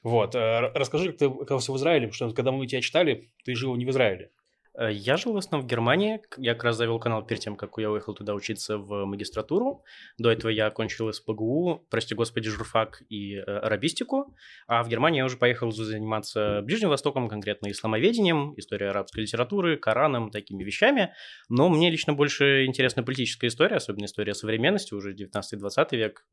Вот. 0.04 0.36
э, 0.36 0.72
Расскажи, 0.76 1.08
как 1.08 1.18
ты 1.18 1.26
оказался 1.26 1.72
в 1.72 1.78
Израиле, 1.78 2.10
потому 2.10 2.30
что 2.30 2.36
когда 2.36 2.52
мы 2.52 2.68
тебя 2.68 2.82
читали, 2.82 3.32
ты 3.46 3.56
жил 3.56 3.76
не 3.78 3.86
в 3.86 3.90
Израиле. 3.92 4.30
Э, 4.78 4.92
Я 4.92 5.18
жил 5.18 5.34
в 5.34 5.38
основном 5.38 5.68
в 5.68 5.70
Германии. 5.70 6.22
Я 6.38 6.54
как 6.54 6.66
раз 6.66 6.78
завел 6.78 7.00
канал 7.00 7.26
перед 7.26 7.42
тем, 7.42 7.56
как 7.56 7.78
я 7.78 7.92
уехал 7.92 8.14
туда 8.14 8.34
учиться 8.34 8.78
в 8.78 9.06
магистратуру. 9.06 9.84
До 10.18 10.32
этого 10.32 10.50
я 10.52 10.68
окончил 10.68 11.12
СПГУ, 11.12 11.86
прости 11.90 12.16
господи, 12.16 12.50
журфак 12.50 13.04
и 13.10 13.36
э, 13.36 13.42
арабистику. 13.42 14.36
А 14.68 14.84
в 14.84 14.90
Германии 14.90 15.18
я 15.20 15.26
уже 15.26 15.38
поехал 15.38 15.72
заниматься 15.72 16.62
Ближним 16.64 16.90
Востоком, 16.90 17.28
конкретно 17.30 17.72
исламоведением, 17.72 18.54
историей 18.58 18.90
арабской 18.90 19.22
литературы, 19.22 19.78
Кораном, 19.78 20.32
такими 20.32 20.64
вещами. 20.64 21.14
Но 21.50 21.70
мне 21.70 21.90
лично 21.90 22.14
больше 22.14 22.66
интересна 22.66 23.04
политическая 23.04 23.48
история, 23.48 23.78
особенно 23.78 24.06
история 24.06 24.34
современности, 24.34 24.94
уже 24.94 25.14
19-20 25.14 25.96
век. 25.98 26.26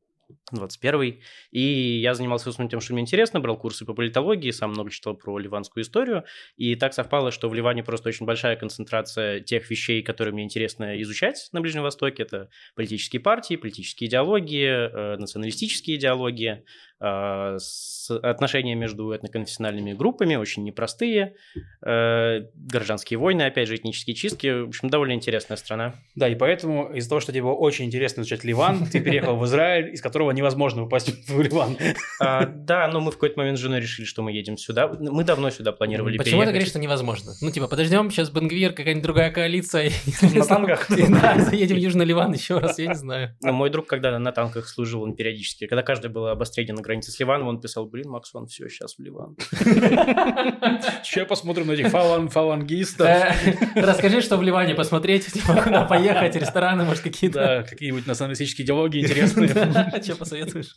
21 0.51 1.19
И 1.51 1.99
я 2.01 2.13
занимался 2.13 2.51
в 2.51 2.67
тем, 2.67 2.79
что 2.79 2.93
мне 2.93 3.01
интересно, 3.01 3.39
брал 3.39 3.57
курсы 3.57 3.85
по 3.85 3.93
политологии, 3.93 4.51
сам 4.51 4.71
много 4.71 4.89
читал 4.89 5.15
про 5.15 5.37
ливанскую 5.37 5.83
историю. 5.83 6.23
И 6.57 6.75
так 6.75 6.93
совпало, 6.93 7.31
что 7.31 7.49
в 7.49 7.53
Ливане 7.53 7.83
просто 7.83 8.09
очень 8.09 8.25
большая 8.25 8.55
концентрация 8.55 9.39
тех 9.39 9.69
вещей, 9.69 10.01
которые 10.01 10.33
мне 10.33 10.43
интересно 10.43 11.01
изучать 11.01 11.49
на 11.51 11.61
Ближнем 11.61 11.83
Востоке. 11.83 12.23
Это 12.23 12.49
политические 12.75 13.21
партии, 13.21 13.55
политические 13.55 14.09
идеологии, 14.09 14.67
э, 14.67 15.17
националистические 15.17 15.97
идеологии, 15.97 16.63
отношения 16.99 18.75
между 18.75 19.11
этноконфессиональными 19.11 19.93
группами, 19.93 20.35
очень 20.35 20.63
непростые, 20.63 21.35
э, 21.81 22.41
гражданские 22.55 23.19
войны, 23.19 23.43
опять 23.43 23.67
же, 23.67 23.75
этнические 23.75 24.15
чистки. 24.15 24.63
В 24.63 24.69
общем, 24.69 24.89
довольно 24.89 25.13
интересная 25.13 25.57
страна. 25.57 25.95
Да, 26.15 26.27
и 26.27 26.35
поэтому 26.35 26.91
из-за 26.93 27.09
того, 27.09 27.21
что 27.21 27.31
тебе 27.31 27.43
было 27.43 27.53
очень 27.53 27.85
интересно 27.85 28.21
изучать 28.21 28.43
Ливан, 28.43 28.85
ты 28.91 28.99
переехал 28.99 29.37
в 29.37 29.45
Израиль, 29.45 29.93
из 29.93 30.01
которого 30.01 30.31
невозможно 30.31 30.83
упасть 30.83 31.29
в 31.29 31.41
Ливан. 31.41 31.77
А, 32.19 32.45
да, 32.45 32.87
но 32.87 32.99
мы 32.99 33.11
в 33.11 33.15
какой-то 33.15 33.39
момент 33.39 33.57
с 33.57 33.61
женой 33.61 33.79
решили, 33.79 34.05
что 34.05 34.21
мы 34.21 34.31
едем 34.31 34.57
сюда. 34.57 34.87
Мы 34.87 35.23
давно 35.23 35.49
сюда 35.49 35.71
планировали 35.71 36.17
Почему 36.17 36.41
переехать. 36.41 36.47
ты 36.47 36.51
говоришь, 36.51 36.69
что 36.69 36.79
невозможно? 36.79 37.31
Ну, 37.41 37.51
типа, 37.51 37.67
подождем, 37.67 38.11
сейчас 38.11 38.29
Бенгвир, 38.29 38.73
какая-нибудь 38.73 39.03
другая 39.03 39.31
коалиция. 39.31 39.91
На 40.33 40.45
танках? 40.45 40.87
Да, 40.89 41.39
заедем 41.39 41.77
в 41.77 41.79
Южный 41.79 42.05
Ливан 42.05 42.33
еще 42.33 42.59
раз, 42.59 42.77
я 42.79 42.87
не 42.87 42.95
знаю. 42.95 43.35
Но 43.41 43.53
мой 43.53 43.69
друг, 43.69 43.87
когда 43.87 44.17
на 44.17 44.31
танках 44.31 44.67
служил, 44.67 45.03
он 45.03 45.15
периодически, 45.15 45.67
когда 45.67 45.81
каждое 45.81 46.09
было 46.09 46.31
обострение 46.31 46.73
на 46.73 46.81
границе 46.89 47.11
с 47.11 47.19
Ливаном, 47.19 47.47
он 47.47 47.61
писал, 47.61 47.85
блин, 47.85 48.09
Макс, 48.09 48.33
он 48.33 48.47
все, 48.47 48.67
сейчас 48.67 48.95
в 48.97 48.99
Ливан. 48.99 49.37
Сейчас 51.03 51.27
посмотрим 51.27 51.67
на 51.67 51.73
этих 51.73 51.89
фалан, 51.89 52.29
фалангистов. 52.29 53.07
Э, 53.07 53.33
Расскажи, 53.75 54.21
что 54.21 54.37
в 54.37 54.43
Ливане 54.43 54.73
посмотреть, 54.75 55.27
типа, 55.31 55.61
куда 55.61 55.85
поехать, 55.85 56.35
рестораны, 56.35 56.83
может, 56.83 57.03
какие-то. 57.03 57.39
Да, 57.39 57.63
какие-нибудь 57.63 58.07
националистические 58.07 58.65
идеологии 58.65 59.01
интересные. 59.01 59.49
Что 60.03 60.15
посоветуешь? 60.15 60.75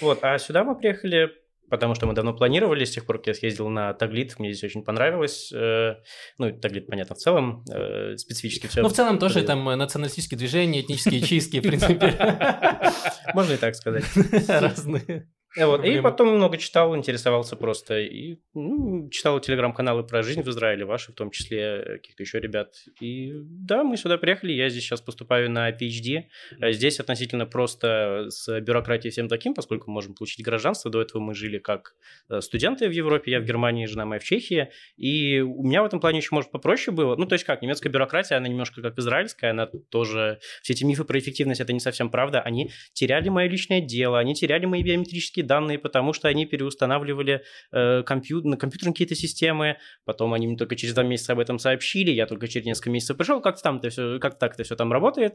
Вот, 0.00 0.18
а 0.22 0.38
сюда 0.38 0.64
мы 0.64 0.76
приехали, 0.76 1.30
потому 1.70 1.94
что 1.94 2.06
мы 2.06 2.14
давно 2.14 2.34
планировали, 2.34 2.84
с 2.84 2.90
тех 2.90 3.06
пор, 3.06 3.18
как 3.18 3.28
я 3.28 3.34
съездил 3.34 3.68
на 3.68 3.92
Таглит, 3.94 4.38
мне 4.38 4.52
здесь 4.52 4.64
очень 4.70 4.84
понравилось. 4.84 5.52
Э, 5.52 5.96
Ну, 6.38 6.50
Таглит, 6.58 6.86
понятно, 6.86 7.14
в 7.14 7.18
целом, 7.18 7.64
э, 7.72 8.16
специфически 8.16 8.66
все. 8.66 8.82
Ну, 8.82 8.88
в 8.88 8.92
целом 8.92 9.18
тоже 9.18 9.42
там 9.42 9.64
националистические 9.64 10.38
движения, 10.38 10.80
этнические 10.80 11.20
чистки, 11.22 11.60
в 11.60 11.62
принципе, 11.62 12.14
Можно 13.34 13.54
и 13.54 13.56
так 13.56 13.74
сказать. 13.74 14.04
разные. 14.48 15.28
Э, 15.56 15.66
Вот. 15.66 15.84
И 15.84 16.00
потом 16.00 16.36
много 16.36 16.58
читал, 16.58 16.96
интересовался 16.96 17.56
просто. 17.56 18.00
И 18.00 18.38
ну, 18.54 19.08
читал 19.10 19.40
телеграм-каналы 19.40 20.04
про 20.04 20.22
жизнь 20.22 20.42
в 20.42 20.48
Израиле, 20.48 20.84
ваши 20.84 21.12
в 21.12 21.14
том 21.14 21.30
числе, 21.30 21.58
э, 21.60 21.84
каких-то 21.98 22.22
еще 22.22 22.40
ребят. 22.40 22.74
И 23.00 23.32
да, 23.34 23.84
мы 23.84 23.96
сюда 23.96 24.18
приехали, 24.18 24.52
я 24.52 24.68
здесь 24.68 24.84
сейчас 24.84 25.00
поступаю 25.00 25.50
на 25.50 25.70
PhD. 25.70 26.24
Э, 26.60 26.72
Здесь 26.72 27.00
относительно 27.00 27.46
просто 27.46 28.26
с 28.28 28.60
бюрократией 28.60 29.12
всем 29.12 29.28
таким, 29.28 29.54
поскольку 29.54 29.90
мы 29.90 29.94
можем 29.94 30.14
получить 30.14 30.44
гражданство. 30.44 30.90
До 30.90 31.00
этого 31.00 31.20
мы 31.20 31.34
жили 31.34 31.58
как 31.58 31.94
студенты 32.40 32.88
в 32.88 32.92
Европе, 32.92 33.30
я 33.30 33.40
в 33.40 33.44
Германии, 33.44 33.86
жена 33.86 34.04
моя 34.04 34.20
в 34.20 34.24
Чехии. 34.24 34.70
И 34.96 35.40
у 35.40 35.62
меня 35.62 35.82
в 35.82 35.86
этом 35.86 36.00
плане 36.00 36.18
еще, 36.18 36.28
может, 36.32 36.50
попроще 36.50 36.94
было. 36.94 37.14
Ну, 37.16 37.26
то 37.26 37.34
есть 37.34 37.44
как, 37.44 37.62
немецкая 37.62 37.90
бюрократия, 37.90 38.36
она 38.36 38.48
немножко 38.48 38.82
как 38.82 38.98
израильская, 38.98 39.50
она 39.50 39.66
тоже... 39.90 40.38
Все 40.62 40.72
эти 40.72 40.84
мифы 40.84 41.04
про 41.04 41.18
эффективность, 41.18 41.60
это 41.60 41.72
не 41.72 41.80
совсем 41.80 42.10
правда. 42.10 42.40
Они 42.40 42.70
теряли 42.92 43.28
мое 43.28 43.48
личное 43.48 43.80
дело, 43.80 44.18
они 44.18 44.34
теряли 44.34 44.66
мои 44.66 44.82
биометрические 44.82 45.41
данные, 45.42 45.78
потому 45.78 46.12
что 46.12 46.28
они 46.28 46.46
переустанавливали 46.46 47.42
э, 47.72 48.02
компью- 48.02 48.42
на 48.42 48.56
компьютерные 48.56 48.94
какие-то 48.94 49.14
системы, 49.14 49.78
потом 50.04 50.34
они 50.34 50.46
мне 50.46 50.56
только 50.56 50.76
через 50.76 50.94
два 50.94 51.02
месяца 51.02 51.32
об 51.32 51.38
этом 51.38 51.58
сообщили, 51.58 52.10
я 52.10 52.26
только 52.26 52.48
через 52.48 52.66
несколько 52.66 52.90
месяцев 52.90 53.16
пришел, 53.16 53.40
как 53.40 53.60
там 53.60 53.78
это 53.78 53.90
все, 53.90 54.18
как 54.18 54.38
так 54.38 54.54
это 54.54 54.64
все 54.64 54.76
там 54.76 54.92
работает. 54.92 55.34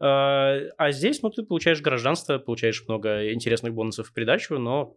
Э, 0.00 0.70
а 0.76 0.90
здесь, 0.90 1.22
ну, 1.22 1.30
ты 1.30 1.42
получаешь 1.42 1.80
гражданство, 1.80 2.38
получаешь 2.38 2.84
много 2.86 3.32
интересных 3.32 3.74
бонусов 3.74 4.08
в 4.08 4.12
придачу, 4.12 4.58
но 4.58 4.96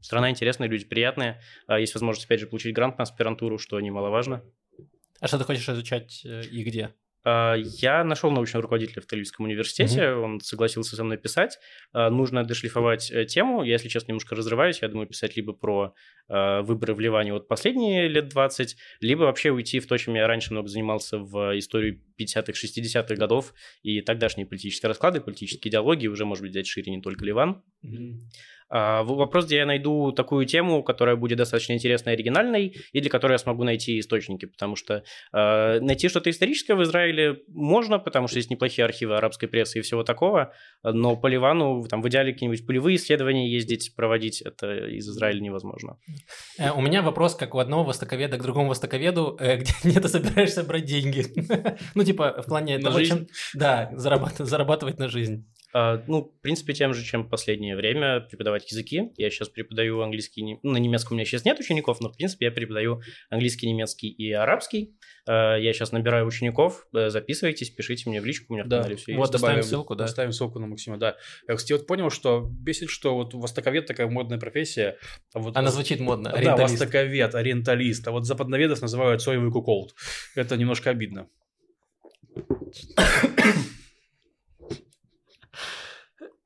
страна 0.00 0.30
интересная, 0.30 0.68
люди 0.68 0.84
приятные, 0.84 1.40
А 1.66 1.78
есть 1.78 1.94
возможность, 1.94 2.26
опять 2.26 2.40
же, 2.40 2.46
получить 2.46 2.74
грант 2.74 2.98
на 2.98 3.02
аспирантуру, 3.02 3.58
что 3.58 3.80
немаловажно. 3.80 4.42
А 5.20 5.26
что 5.26 5.38
ты 5.38 5.44
хочешь 5.44 5.68
изучать 5.68 6.22
э, 6.24 6.42
и 6.42 6.62
где? 6.62 6.94
А, 7.28 7.54
Я 7.56 8.04
нашел 8.04 8.30
научного 8.30 8.62
руководителя 8.62 9.02
в 9.02 9.06
Тель-Авивском 9.12 9.44
университете, 9.44 10.12
он 10.12 10.40
согласился 10.40 10.96
со 10.96 11.04
мной 11.04 11.18
писать. 11.18 11.58
А, 11.92 12.08
Нужно 12.10 12.44
дошлифовать 12.44 13.10
э, 13.10 13.24
тему. 13.26 13.62
Я, 13.62 13.72
если 13.74 13.88
честно, 13.88 14.12
немножко 14.12 14.34
разрываюсь. 14.34 14.80
Я 14.82 14.88
думаю, 14.88 15.06
писать 15.08 15.36
либо 15.36 15.52
про 15.52 15.94
э, 16.28 16.60
выборы 16.62 16.94
в 16.94 17.00
Ливане 17.00 17.32
вот 17.34 17.46
последние 17.48 18.08
лет 18.08 18.28
20, 18.28 18.76
либо 19.00 19.22
вообще 19.24 19.50
уйти 19.50 19.78
в 19.80 19.86
то, 19.86 19.98
чем 19.98 20.14
я 20.14 20.26
раньше 20.26 20.52
много 20.52 20.68
занимался 20.68 21.18
в 21.18 21.58
историю 21.58 22.00
50-х, 22.20 22.52
60-х 22.52 23.14
годов 23.16 23.52
и 23.82 24.00
тогдашние 24.00 24.46
политические 24.46 24.88
расклады, 24.88 25.20
политические 25.20 25.70
идеологии, 25.70 26.06
уже, 26.08 26.24
может 26.24 26.42
быть, 26.42 26.52
взять 26.52 26.66
шире 26.66 26.90
не 26.92 27.02
только 27.02 27.24
Ливан. 27.24 27.62
А, 28.70 29.02
в- 29.02 29.16
Вопрос, 29.16 29.46
где 29.46 29.56
я 29.56 29.66
найду 29.66 30.12
такую 30.12 30.44
тему, 30.46 30.82
которая 30.82 31.16
будет 31.16 31.38
достаточно 31.38 31.72
интересной 31.72 32.12
и 32.12 32.16
оригинальной, 32.16 32.76
и 32.92 33.00
для 33.00 33.08
которой 33.10 33.32
я 33.32 33.38
смогу 33.38 33.64
найти 33.64 33.98
источники, 33.98 34.44
потому 34.46 34.76
что 34.76 35.02
найти 35.32 36.08
что-то 36.08 36.28
историческое 36.30 36.74
в 36.74 36.82
Израиле 36.82 37.17
можно, 37.48 37.98
потому 37.98 38.28
что 38.28 38.38
есть 38.38 38.50
неплохие 38.50 38.84
архивы 38.84 39.16
арабской 39.16 39.46
прессы 39.46 39.78
и 39.78 39.82
всего 39.82 40.02
такого, 40.02 40.52
но 40.82 41.16
по 41.16 41.26
Ливану, 41.26 41.86
там, 41.88 42.02
в 42.02 42.08
идеале 42.08 42.32
какие-нибудь 42.32 42.66
полевые 42.66 42.96
исследования 42.96 43.50
ездить, 43.50 43.94
проводить, 43.96 44.42
это 44.42 44.86
из 44.86 45.08
Израиля 45.08 45.40
невозможно. 45.40 45.98
Э, 46.58 46.70
У 46.70 46.80
меня 46.80 47.02
вопрос, 47.02 47.34
как 47.34 47.54
у 47.54 47.58
одного 47.58 47.84
востоковеда 47.84 48.36
к 48.36 48.42
другому 48.42 48.68
востоковеду, 48.68 49.36
э, 49.40 49.56
где, 49.84 50.00
ты 50.00 50.08
собираешься 50.08 50.64
брать 50.64 50.84
деньги? 50.84 51.24
Ну, 51.94 52.04
типа, 52.04 52.42
в 52.42 52.46
плане 52.46 52.78
того, 52.78 53.02
чем... 53.02 53.26
Да, 53.54 53.90
зарабатывать 53.92 54.98
на 54.98 55.08
жизнь. 55.08 55.46
А, 55.74 56.02
Ну, 56.06 56.22
в 56.24 56.40
принципе, 56.40 56.72
тем 56.72 56.94
же, 56.94 57.04
чем 57.04 57.24
в 57.24 57.28
последнее 57.28 57.76
время 57.76 58.20
преподавать 58.20 58.70
языки. 58.70 59.12
Я 59.18 59.28
сейчас 59.30 59.50
преподаю 59.50 60.00
английский, 60.00 60.42
не- 60.42 60.58
ну, 60.62 60.72
на 60.72 60.78
немецком 60.78 61.12
у 61.12 61.14
меня 61.16 61.26
сейчас 61.26 61.44
нет 61.44 61.58
учеников, 61.60 62.00
но, 62.00 62.08
в 62.10 62.16
принципе, 62.16 62.46
я 62.46 62.50
преподаю 62.52 63.02
английский, 63.28 63.66
немецкий 63.70 64.08
и 64.08 64.32
арабский. 64.32 64.96
А, 65.26 65.56
Я 65.56 65.72
сейчас 65.74 65.92
набираю 65.92 66.26
учеников, 66.26 66.86
э, 66.94 67.10
записывайтесь, 67.10 67.68
пишите 67.70 68.08
мне 68.08 68.20
в 68.20 68.24
личку, 68.24 68.46
у 68.52 68.56
меня 68.56 68.64
в 68.64 68.68
Да, 68.68 68.78
канале 68.78 68.96
все 68.96 69.12
Вот, 69.14 69.22
есть. 69.24 69.32
доставим 69.32 69.56
Добавим- 69.56 69.68
ссылку, 69.68 69.94
да. 69.94 70.04
Доставим 70.04 70.32
ссылку 70.32 70.58
на 70.58 70.66
Максима, 70.66 70.96
да. 70.96 71.16
Я, 71.46 71.54
кстати, 71.54 71.72
вот 71.74 71.86
понял, 71.86 72.08
что 72.10 72.40
бесит, 72.50 72.88
что 72.88 73.14
вот 73.14 73.34
востоковед 73.34 73.84
такая 73.86 74.06
модная 74.08 74.38
профессия. 74.38 74.96
а 75.34 75.38
вот 75.40 75.54
Она 75.56 75.70
звучит 75.70 76.00
модно. 76.00 76.32
Да, 76.42 76.56
востоковед, 76.56 77.34
ориенталист. 77.34 78.08
А 78.08 78.10
вот 78.12 78.24
западноведов 78.24 78.80
называют 78.80 79.20
соевый 79.20 79.50
куколд. 79.52 79.94
Это 80.34 80.56
немножко 80.56 80.88
обидно. 80.90 81.28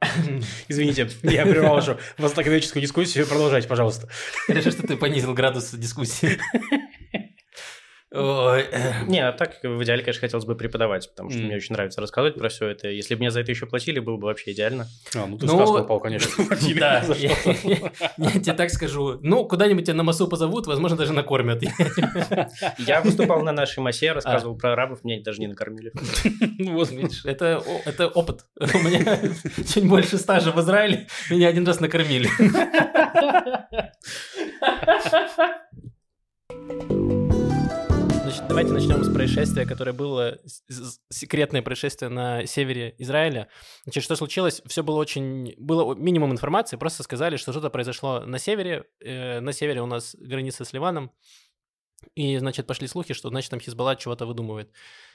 Извините, 0.69 1.11
я 1.23 1.45
прервал 1.47 1.77
вашу 1.77 1.99
востоковедческую 2.19 2.83
дискуссию. 2.83 3.27
Продолжайте, 3.27 3.69
пожалуйста. 3.69 4.09
Хорошо, 4.47 4.71
что 4.71 4.87
ты 4.87 4.97
понизил 4.97 5.35
градус 5.35 5.71
дискуссии. 5.73 6.39
Ой, 8.15 8.67
Не, 9.07 9.27
а 9.27 9.33
так 9.33 9.59
в 9.63 9.83
идеале, 9.85 10.03
конечно, 10.03 10.21
хотелось 10.21 10.45
бы 10.45 10.55
преподавать, 10.55 11.09
потому 11.11 11.31
что 11.31 11.41
мне 11.41 11.57
очень 11.57 11.73
нравится 11.73 12.01
рассказывать 12.01 12.37
про 12.37 12.49
все 12.49 12.69
это. 12.69 12.89
Если 12.89 13.15
бы 13.15 13.21
мне 13.21 13.31
за 13.31 13.41
это 13.41 13.51
еще 13.51 13.67
платили, 13.67 14.01
было 14.01 14.17
бы 14.17 14.27
вообще 14.27 14.53
идеально. 14.53 14.87
А, 15.15 15.27
ну 15.27 15.39
ты 15.39 15.47
Ну, 15.47 15.55
сказку 15.55 15.79
упал, 15.81 16.01
конечно. 16.01 16.31
Да, 16.79 17.05
я 17.17 17.35
тебе 18.31 18.53
так 18.53 18.71
скажу. 18.71 19.19
Ну, 19.23 19.47
куда-нибудь 19.47 19.85
тебя 19.85 19.95
на 19.95 20.03
массу 20.03 20.29
позовут, 20.29 20.67
возможно, 20.67 20.97
даже 20.97 21.13
накормят. 21.13 21.63
Я 22.79 23.01
выступал 23.01 23.43
на 23.43 23.53
нашей 23.53 23.81
массе, 23.81 24.13
рассказывал 24.13 24.57
про 24.57 24.73
арабов, 24.73 25.05
меня 25.05 25.23
даже 25.23 25.41
не 25.41 25.47
накормили. 25.47 25.93
Ну 26.59 26.73
вот, 26.77 26.91
Видишь, 26.91 27.25
это, 27.25 27.63
опыт. 28.15 28.45
У 28.59 28.79
меня 28.79 29.19
чуть 29.67 29.89
больше 29.89 30.19
стажа 30.19 30.53
в 30.53 30.61
Израиле. 30.61 31.07
Меня 31.31 31.49
один 31.49 31.67
раз 31.67 31.81
накормили. 31.81 32.29
Значит, 36.49 37.22
давайте 38.53 38.75
начнем 38.75 39.03
с 39.03 39.11
происшествия, 39.11 39.65
которое 39.65 39.95
было 39.95 40.39
секретное 41.09 41.63
происшествие 41.63 42.11
на 42.11 42.45
севере 42.45 42.95
Израиля. 42.99 43.49
Значит, 43.85 44.05
что 44.05 44.15
случилось? 44.15 44.61
Все 44.67 44.83
было 44.83 44.97
очень... 44.97 45.55
Было 45.57 45.95
минимум 45.95 46.33
информации, 46.33 46.77
просто 46.77 47.03
сказали, 47.03 47.39
что 47.39 47.53
что-то 47.53 47.71
произошло 47.71 48.21
на 48.27 48.39
севере. 48.39 48.85
Э, 49.01 49.41
на 49.41 49.55
севере 49.55 49.81
у 49.81 49.87
нас 49.87 50.15
граница 50.19 50.67
с 50.67 50.75
Ливаном. 50.75 51.13
И, 52.15 52.37
значит, 52.37 52.67
пошли 52.67 52.89
слухи, 52.89 53.15
что, 53.15 53.31
значит, 53.31 53.51
там 53.51 53.59
Хизбалла 53.59 53.97
чего-то 53.97 54.27
выдумывает. 54.27 54.71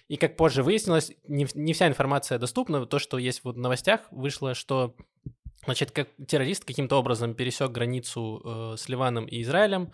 И 0.07 0.17
как 0.17 0.35
позже 0.35 0.63
выяснилось, 0.63 1.11
не, 1.27 1.45
не 1.53 1.73
вся 1.73 1.87
информация 1.87 2.39
доступна. 2.39 2.87
То, 2.87 2.97
что 2.97 3.19
есть 3.19 3.43
вот 3.43 3.55
в 3.55 3.59
новостях, 3.59 4.01
вышло, 4.09 4.55
что, 4.55 4.95
значит, 5.63 5.91
как 5.91 6.07
террорист 6.27 6.65
каким-то 6.65 6.95
образом 6.95 7.35
пересек 7.35 7.69
границу 7.69 8.41
э, 8.43 8.77
с 8.77 8.89
Ливаном 8.89 9.27
и 9.27 9.43
Израилем, 9.43 9.91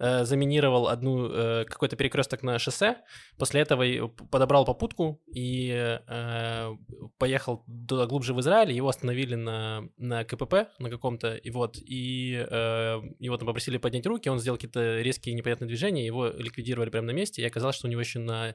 э, 0.00 0.24
заминировал 0.24 0.88
одну 0.88 1.28
э, 1.28 1.64
какой-то 1.66 1.96
перекресток 1.96 2.42
на 2.42 2.58
шоссе, 2.58 2.96
после 3.38 3.60
этого 3.60 4.08
подобрал 4.08 4.64
попутку 4.64 5.22
и 5.32 5.70
э, 6.08 6.70
поехал 7.18 7.64
туда 7.88 8.06
глубже 8.06 8.34
в 8.34 8.40
Израиль, 8.40 8.72
его 8.72 8.88
остановили 8.88 9.36
на, 9.36 9.88
на 9.96 10.24
КПП 10.24 10.68
на 10.78 10.90
каком-то, 10.90 11.36
и 11.36 11.50
вот, 11.50 11.76
и 11.78 12.44
э, 12.50 13.00
его 13.18 13.36
там 13.36 13.46
попросили 13.46 13.78
поднять 13.78 14.06
руки, 14.06 14.28
он 14.28 14.40
сделал 14.40 14.56
какие-то 14.56 15.00
резкие 15.00 15.34
непонятные 15.34 15.68
движения, 15.68 16.04
его 16.04 16.28
ликвидировали 16.28 16.90
прямо 16.90 17.06
на 17.06 17.12
месте, 17.12 17.42
и 17.42 17.46
оказалось, 17.46 17.76
что 17.76 17.86
у 17.86 17.90
него 17.90 18.00
еще 18.00 18.18
на 18.18 18.54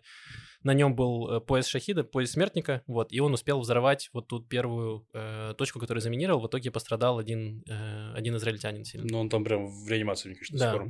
на 0.65 0.73
нем 0.73 0.95
был 0.95 1.29
э, 1.29 1.41
пояс 1.41 1.67
шахида, 1.67 2.03
пояс 2.03 2.31
смертника, 2.31 2.81
вот, 2.87 3.13
и 3.13 3.19
он 3.19 3.33
успел 3.33 3.59
взорвать 3.59 4.09
вот 4.13 4.27
тут 4.27 4.49
первую 4.49 5.07
э, 5.13 5.53
точку, 5.55 5.79
которую 5.79 6.01
заминировал. 6.01 6.41
В 6.41 6.47
итоге 6.47 6.71
пострадал 6.71 7.19
один, 7.19 7.63
э, 7.69 8.13
один 8.15 8.35
израильтянин 8.37 8.83
сильно. 8.83 9.05
Ну, 9.07 9.19
он 9.19 9.29
там 9.29 9.43
прям 9.43 9.67
в 9.67 9.87
реанимации, 9.87 10.29
мне 10.29 10.37
кажется, 10.37 10.57
да. 10.57 10.85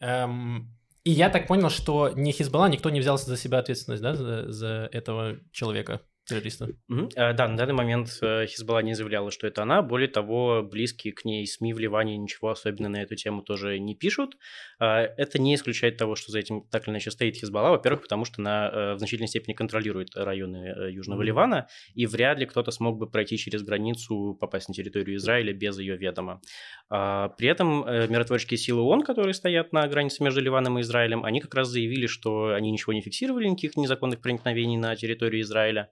Эм, 0.00 0.76
и 1.04 1.10
я 1.10 1.30
так 1.30 1.46
понял, 1.46 1.70
что 1.70 2.10
не 2.10 2.32
Хизбалла, 2.32 2.66
никто 2.66 2.90
не 2.90 3.00
взялся 3.00 3.26
за 3.26 3.36
себя 3.36 3.58
ответственность, 3.58 4.02
да, 4.02 4.14
за, 4.14 4.50
за 4.50 4.88
этого 4.92 5.38
человека 5.52 6.02
террориста. 6.30 6.68
Угу. 6.88 7.08
Да, 7.16 7.48
на 7.48 7.56
данный 7.56 7.74
момент 7.74 8.18
э, 8.22 8.46
Хизбалла 8.46 8.80
не 8.80 8.94
заявляла, 8.94 9.30
что 9.30 9.46
это 9.46 9.62
она. 9.62 9.82
Более 9.82 10.08
того, 10.08 10.62
близкие 10.62 11.12
к 11.12 11.24
ней 11.24 11.46
СМИ 11.46 11.74
в 11.74 11.78
Ливане 11.78 12.16
ничего 12.16 12.50
особенно 12.50 12.88
на 12.88 13.02
эту 13.02 13.16
тему 13.16 13.42
тоже 13.42 13.78
не 13.78 13.94
пишут. 13.94 14.36
А, 14.78 15.00
это 15.02 15.40
не 15.40 15.54
исключает 15.54 15.96
того, 15.96 16.14
что 16.14 16.32
за 16.32 16.38
этим 16.38 16.62
так 16.70 16.84
или 16.84 16.92
иначе 16.92 17.10
стоит 17.10 17.36
Хизбалла. 17.36 17.70
Во-первых, 17.70 18.02
потому 18.02 18.24
что 18.24 18.40
она 18.40 18.70
э, 18.72 18.94
в 18.94 18.98
значительной 18.98 19.28
степени 19.28 19.54
контролирует 19.54 20.16
районы 20.16 20.90
Южного 20.90 21.22
mm 21.22 21.26
Ливана, 21.26 21.68
и 21.94 22.06
вряд 22.06 22.38
ли 22.38 22.46
кто-то 22.46 22.70
смог 22.70 22.98
бы 22.98 23.08
пройти 23.08 23.36
через 23.36 23.62
границу, 23.62 24.36
попасть 24.40 24.68
на 24.68 24.74
территорию 24.74 25.16
Израиля 25.16 25.52
без 25.52 25.78
ее 25.78 25.96
ведома. 25.96 26.40
А, 26.88 27.28
при 27.30 27.48
этом 27.48 27.80
миротворческие 27.80 28.58
силы 28.58 28.82
ООН, 28.82 29.02
которые 29.02 29.34
стоят 29.34 29.72
на 29.72 29.86
границе 29.88 30.22
между 30.22 30.40
Ливаном 30.40 30.78
и 30.78 30.82
Израилем, 30.82 31.24
они 31.24 31.40
как 31.40 31.54
раз 31.54 31.68
заявили, 31.68 32.06
что 32.06 32.54
они 32.54 32.70
ничего 32.70 32.92
не 32.92 33.02
фиксировали, 33.02 33.48
никаких 33.48 33.76
незаконных 33.76 34.20
проникновений 34.20 34.76
на 34.76 34.94
территорию 34.96 35.42
Израиля. 35.42 35.90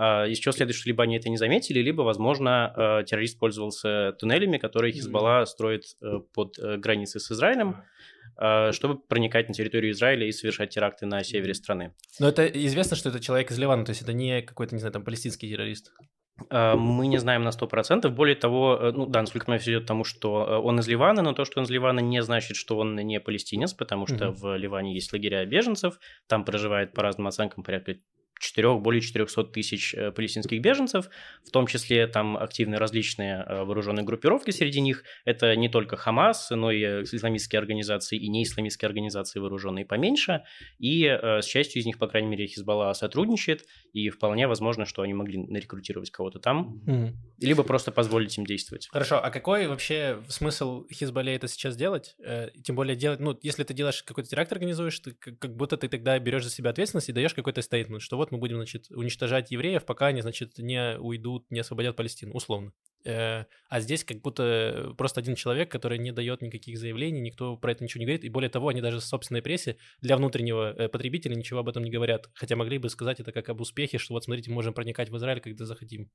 А, 0.00 0.26
из 0.26 0.38
чего 0.38 0.52
следует, 0.52 0.76
что 0.76 0.88
либо 0.88 1.02
они 1.02 1.16
это 1.16 1.28
не 1.28 1.36
заметили, 1.36 1.80
либо, 1.80 2.02
возможно, 2.02 2.72
э, 3.00 3.04
террорист 3.04 3.36
пользовался 3.36 4.12
туннелями, 4.12 4.56
которые 4.56 4.92
Хизбалла 4.92 5.44
строит 5.44 5.82
э, 6.00 6.20
под 6.32 6.56
э, 6.56 6.76
границей 6.76 7.20
с 7.20 7.32
Израилем, 7.32 7.82
чтобы 8.70 9.00
проникать 9.00 9.48
на 9.48 9.54
территорию 9.54 9.90
Израиля 9.90 10.24
и 10.24 10.30
совершать 10.30 10.70
теракты 10.70 11.06
на 11.06 11.24
севере 11.24 11.54
страны. 11.54 11.94
Но 12.20 12.28
это 12.28 12.46
известно, 12.46 12.96
что 12.96 13.08
это 13.08 13.18
человек 13.18 13.50
из 13.50 13.58
Ливана, 13.58 13.84
то 13.84 13.90
есть 13.90 14.02
это 14.02 14.12
не 14.12 14.42
какой-то, 14.42 14.76
не 14.76 14.78
знаю, 14.78 14.92
там, 14.92 15.02
палестинский 15.02 15.50
террорист. 15.50 15.92
А, 16.48 16.76
мы 16.76 17.08
не 17.08 17.18
знаем 17.18 17.42
на 17.42 17.48
100%. 17.48 18.08
Более 18.10 18.36
того, 18.36 18.92
ну 18.94 19.06
да, 19.06 19.22
насколько 19.22 19.50
мне 19.50 19.58
все 19.58 19.72
идет 19.72 19.86
тому, 19.86 20.04
что 20.04 20.60
он 20.62 20.78
из 20.78 20.86
Ливана, 20.86 21.20
но 21.22 21.32
то, 21.32 21.44
что 21.44 21.58
он 21.58 21.66
из 21.66 21.70
Ливана, 21.70 21.98
не 21.98 22.22
значит, 22.22 22.56
что 22.56 22.78
он 22.78 22.94
не 22.94 23.18
палестинец, 23.18 23.72
потому 23.72 24.06
что 24.06 24.26
mm-hmm. 24.26 24.34
в 24.34 24.56
Ливане 24.56 24.94
есть 24.94 25.12
лагеря 25.12 25.44
беженцев, 25.44 25.98
там 26.28 26.44
проживает 26.44 26.92
по 26.92 27.02
разным 27.02 27.26
оценкам 27.26 27.64
порядка 27.64 27.96
4, 28.38 28.78
более 28.78 29.00
400 29.00 29.44
тысяч 29.44 29.94
э, 29.94 30.12
палестинских 30.12 30.60
беженцев, 30.60 31.08
в 31.44 31.50
том 31.50 31.66
числе 31.66 32.06
там 32.06 32.36
активны 32.36 32.76
различные 32.76 33.44
э, 33.46 33.64
вооруженные 33.64 34.04
группировки 34.04 34.50
среди 34.50 34.80
них. 34.80 35.04
Это 35.24 35.54
не 35.56 35.68
только 35.68 35.96
Хамас, 35.96 36.50
но 36.50 36.70
и 36.70 36.82
э, 36.82 37.02
исламистские 37.02 37.58
организации 37.58 38.18
и 38.18 38.28
неисламистские 38.28 38.86
организации 38.86 39.40
вооруженные 39.40 39.84
поменьше. 39.84 40.44
И 40.78 41.04
с 41.06 41.44
частью 41.44 41.80
из 41.82 41.86
них, 41.86 41.98
по 41.98 42.06
крайней 42.06 42.28
мере, 42.28 42.46
Хизбалла 42.46 42.92
сотрудничает, 42.92 43.64
и 43.92 44.08
вполне 44.10 44.46
возможно, 44.46 44.84
что 44.84 45.02
они 45.02 45.14
могли 45.14 45.38
нарекрутировать 45.38 46.10
кого-то 46.10 46.38
там, 46.38 46.80
mm-hmm. 46.86 47.12
либо 47.40 47.62
просто 47.62 47.92
позволить 47.92 48.36
им 48.38 48.46
действовать. 48.46 48.88
Хорошо, 48.90 49.22
а 49.22 49.30
какой 49.30 49.66
вообще 49.66 50.20
смысл 50.28 50.86
Хизбалле 50.92 51.34
это 51.34 51.48
сейчас 51.48 51.76
делать? 51.76 52.16
Тем 52.64 52.76
более 52.76 52.96
делать, 52.96 53.20
ну, 53.20 53.38
если 53.42 53.64
ты 53.64 53.74
делаешь 53.74 54.02
какой-то 54.02 54.28
теракт 54.28 54.52
организуешь, 54.52 54.98
ты, 55.00 55.12
как 55.12 55.56
будто 55.56 55.76
ты 55.76 55.88
тогда 55.88 56.18
берешь 56.18 56.44
за 56.44 56.50
себя 56.50 56.70
ответственность 56.70 57.08
и 57.08 57.12
даешь 57.12 57.34
какой-то 57.34 57.62
стейтмент, 57.62 58.02
что 58.02 58.16
вот 58.16 58.27
вот 58.28 58.32
мы 58.36 58.38
будем, 58.38 58.56
значит, 58.56 58.90
уничтожать 58.90 59.50
евреев, 59.50 59.84
пока 59.84 60.06
они, 60.06 60.20
значит, 60.20 60.58
не 60.58 60.98
уйдут, 60.98 61.50
не 61.50 61.60
освободят 61.60 61.96
Палестину, 61.96 62.34
условно. 62.34 62.72
Э, 63.04 63.44
а 63.68 63.80
здесь 63.80 64.04
как 64.04 64.20
будто 64.20 64.94
просто 64.96 65.20
один 65.20 65.34
человек, 65.34 65.70
который 65.70 65.98
не 65.98 66.12
дает 66.12 66.42
никаких 66.42 66.78
заявлений, 66.78 67.20
никто 67.20 67.56
про 67.56 67.72
это 67.72 67.84
ничего 67.84 68.00
не 68.00 68.06
говорит, 68.06 68.24
и 68.24 68.28
более 68.28 68.50
того, 68.50 68.68
они 68.68 68.80
даже 68.80 68.98
в 68.98 69.04
собственной 69.04 69.42
прессе 69.42 69.76
для 70.00 70.16
внутреннего 70.16 70.72
э, 70.72 70.88
потребителя 70.88 71.34
ничего 71.34 71.60
об 71.60 71.68
этом 71.68 71.82
не 71.82 71.90
говорят, 71.90 72.28
хотя 72.34 72.56
могли 72.56 72.78
бы 72.78 72.88
сказать 72.88 73.20
это 73.20 73.32
как 73.32 73.48
об 73.48 73.60
успехе, 73.60 73.98
что 73.98 74.14
вот 74.14 74.24
смотрите, 74.24 74.50
можем 74.50 74.74
проникать 74.74 75.10
в 75.10 75.16
Израиль, 75.16 75.40
когда 75.40 75.64
захотим. 75.64 76.10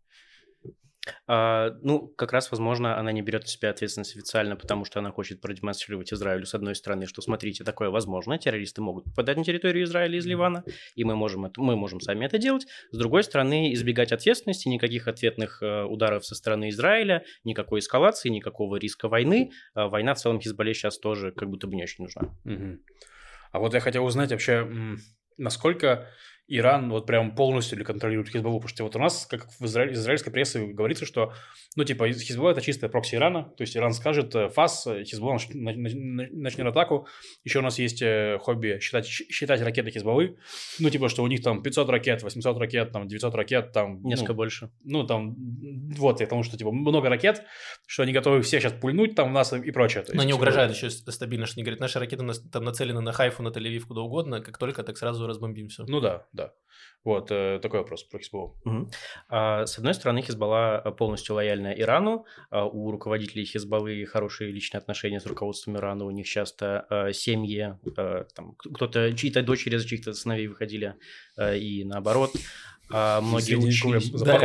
А, 1.27 1.71
ну, 1.81 2.07
как 2.07 2.33
раз, 2.33 2.51
возможно, 2.51 2.97
она 2.97 3.11
не 3.11 3.21
берет 3.21 3.43
на 3.43 3.47
себя 3.47 3.69
ответственность 3.69 4.15
официально, 4.15 4.55
потому 4.55 4.85
что 4.85 4.99
она 4.99 5.11
хочет 5.11 5.41
продемонстрировать 5.41 6.13
Израилю, 6.13 6.45
с 6.45 6.53
одной 6.53 6.75
стороны, 6.75 7.05
что, 7.05 7.21
смотрите, 7.21 7.63
такое 7.63 7.89
возможно, 7.89 8.37
террористы 8.37 8.81
могут 8.81 9.05
попадать 9.05 9.37
на 9.37 9.43
территорию 9.43 9.83
Израиля 9.83 10.17
из 10.17 10.25
Ливана, 10.25 10.63
и 10.95 11.03
мы 11.03 11.15
можем, 11.15 11.45
это, 11.45 11.61
мы 11.61 11.75
можем 11.75 11.99
сами 11.99 12.25
это 12.25 12.37
делать. 12.37 12.67
С 12.91 12.97
другой 12.97 13.23
стороны, 13.23 13.73
избегать 13.73 14.11
ответственности, 14.11 14.67
никаких 14.67 15.07
ответных 15.07 15.61
э, 15.61 15.83
ударов 15.83 16.25
со 16.25 16.35
стороны 16.35 16.69
Израиля, 16.69 17.23
никакой 17.43 17.79
эскалации, 17.79 18.29
никакого 18.29 18.77
риска 18.77 19.07
войны. 19.07 19.51
А 19.73 19.87
война 19.87 20.13
в 20.13 20.19
целом 20.19 20.39
Хизбалле 20.39 20.73
сейчас 20.73 20.97
тоже 20.99 21.31
как 21.31 21.49
будто 21.49 21.67
бы 21.67 21.75
не 21.75 21.83
очень 21.83 22.03
нужна. 22.03 22.33
Угу. 22.45 22.79
А 23.51 23.59
вот 23.59 23.73
я 23.73 23.79
хотел 23.79 24.05
узнать 24.05 24.31
вообще, 24.31 24.67
насколько 25.37 26.09
Иран 26.47 26.89
вот 26.89 27.05
прям 27.05 27.35
полностью 27.35 27.77
ли 27.77 27.85
контролирует 27.85 28.29
Хизбаллу, 28.29 28.59
потому 28.59 28.69
что 28.69 28.83
вот 28.83 28.95
у 28.95 28.99
нас, 28.99 29.25
как 29.25 29.47
в 29.59 29.65
израиль, 29.65 29.93
израильской 29.93 30.31
прессе 30.31 30.65
говорится, 30.65 31.05
что, 31.05 31.33
ну, 31.75 31.83
типа, 31.83 32.11
Хизбалла 32.11 32.51
это 32.51 32.61
чистая 32.61 32.89
прокси 32.89 33.15
Ирана, 33.15 33.43
то 33.43 33.61
есть 33.61 33.77
Иран 33.77 33.93
скажет 33.93 34.35
э, 34.35 34.49
ФАС, 34.49 34.87
э, 34.87 35.03
Хизбалла 35.03 35.39
начнет 35.53 36.67
атаку, 36.67 37.07
еще 37.43 37.59
у 37.59 37.61
нас 37.61 37.79
есть 37.79 38.01
э, 38.01 38.37
хобби 38.41 38.79
считать, 38.81 39.05
считать 39.05 39.61
ракеты 39.61 39.91
Хизбаллы, 39.91 40.37
ну, 40.79 40.89
типа, 40.89 41.07
что 41.07 41.23
у 41.23 41.27
них 41.27 41.41
там 41.41 41.63
500 41.63 41.89
ракет, 41.89 42.23
800 42.23 42.57
ракет, 42.57 42.91
там, 42.91 43.07
900 43.07 43.35
ракет, 43.35 43.71
там... 43.71 44.03
Несколько 44.03 44.33
ну, 44.33 44.37
больше. 44.37 44.71
Ну, 44.83 45.05
там, 45.05 45.35
вот, 45.95 46.19
я 46.19 46.27
тому, 46.27 46.43
что, 46.43 46.57
типа, 46.57 46.71
много 46.71 47.09
ракет, 47.09 47.43
что 47.87 48.03
они 48.03 48.11
готовы 48.11 48.41
все 48.41 48.59
сейчас 48.59 48.73
пульнуть 48.73 49.15
там 49.15 49.29
в 49.29 49.33
нас 49.33 49.53
и 49.53 49.71
прочее. 49.71 50.03
Но 50.13 50.21
они 50.21 50.33
угрожают 50.33 50.73
еще 50.73 50.89
стабильно, 50.89 51.45
что 51.45 51.55
они 51.55 51.63
говорят, 51.63 51.79
наши 51.79 51.99
ракеты 51.99 52.25
там 52.51 52.63
нацелены 52.63 52.99
на 52.99 53.13
Хайфу, 53.13 53.43
на 53.43 53.47
Тель-Авив, 53.47 53.85
куда 53.87 54.01
угодно, 54.01 54.41
как 54.41 54.57
только, 54.57 54.83
так 54.83 54.97
сразу 54.97 55.25
разбомбим 55.25 55.69
все. 55.69 55.85
Ну 55.87 56.01
да, 56.01 56.27
да. 56.33 56.53
Вот 57.03 57.31
э, 57.31 57.59
такой 57.61 57.81
вопрос 57.81 58.03
про 58.03 58.19
Хизбаллу. 58.19 58.55
Угу. 58.63 58.89
А, 59.27 59.65
с 59.65 59.77
одной 59.77 59.93
стороны, 59.93 60.21
Хизбалла 60.21 60.81
э, 60.83 60.91
полностью 60.91 61.35
лояльна 61.35 61.73
Ирану. 61.73 62.25
А, 62.49 62.65
у 62.65 62.91
руководителей 62.91 63.43
Хизбаллы 63.43 64.05
хорошие 64.05 64.51
личные 64.51 64.79
отношения 64.79 65.19
с 65.19 65.25
руководством 65.25 65.75
Ирана. 65.75 66.05
У 66.05 66.11
них 66.11 66.25
часто 66.27 66.85
а, 66.89 67.11
семьи, 67.11 67.77
там, 68.35 68.55
кто-то, 68.57 69.11
чьи-то 69.13 69.43
дочери 69.43 69.75
за 69.75 69.87
чьих-то 69.87 70.13
сыновей 70.13 70.47
выходили, 70.47 70.95
и 71.39 71.83
наоборот. 71.83 72.31
А 72.91 73.21
многие 73.21 73.55
учились... 73.55 74.09
Да, 74.09 74.39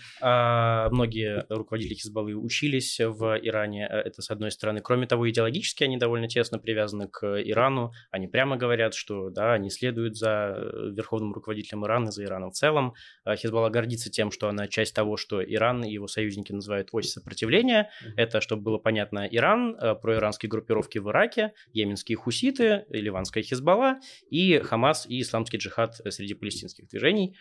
а, 0.20 0.88
многие 0.90 1.44
руководители 1.48 1.94
Хизбаллы 1.94 2.34
учились 2.34 3.00
в 3.00 3.38
Иране, 3.42 3.88
э, 3.90 3.96
это 3.98 4.22
с 4.22 4.30
одной 4.30 4.50
стороны. 4.52 4.80
Кроме 4.80 5.06
того, 5.06 5.28
идеологически 5.28 5.84
они 5.84 5.96
довольно 5.96 6.28
тесно 6.28 6.58
привязаны 6.58 7.08
к 7.08 7.26
Ирану. 7.42 7.92
Они 8.10 8.28
прямо 8.28 8.56
говорят, 8.56 8.94
что 8.94 9.30
да, 9.30 9.54
они 9.54 9.70
следуют 9.70 10.16
за 10.16 10.54
э, 10.56 10.90
верховным 10.92 11.32
руководителем 11.32 11.84
Ирана, 11.84 12.10
за 12.10 12.24
Ираном 12.24 12.52
в 12.52 12.54
целом. 12.54 12.94
А 13.24 13.36
Хизбалла 13.36 13.68
гордится 13.68 14.10
тем, 14.10 14.30
что 14.30 14.48
она 14.48 14.68
часть 14.68 14.94
того, 14.94 15.16
что 15.16 15.42
Иран 15.42 15.84
и 15.84 15.92
его 15.92 16.06
союзники 16.06 16.52
называют 16.52 16.88
ось 16.92 17.10
сопротивления. 17.10 17.90
Это, 18.16 18.40
чтобы 18.40 18.62
было 18.62 18.78
понятно, 18.78 19.26
Иран, 19.30 19.74
э, 19.74 19.94
проиранские 19.96 20.48
группировки 20.48 20.98
в 20.98 21.10
Ираке, 21.10 21.52
йеменские 21.72 22.16
хуситы, 22.16 22.84
ливанская 22.88 23.42
Хизбалла 23.42 23.98
и 24.30 24.58
Хамас 24.58 25.06
и 25.06 25.20
исламский 25.20 25.58
джихад 25.58 25.96
среди 26.08 26.19
среди 26.20 26.34
палестинских 26.34 26.88
движений. 26.88 27.34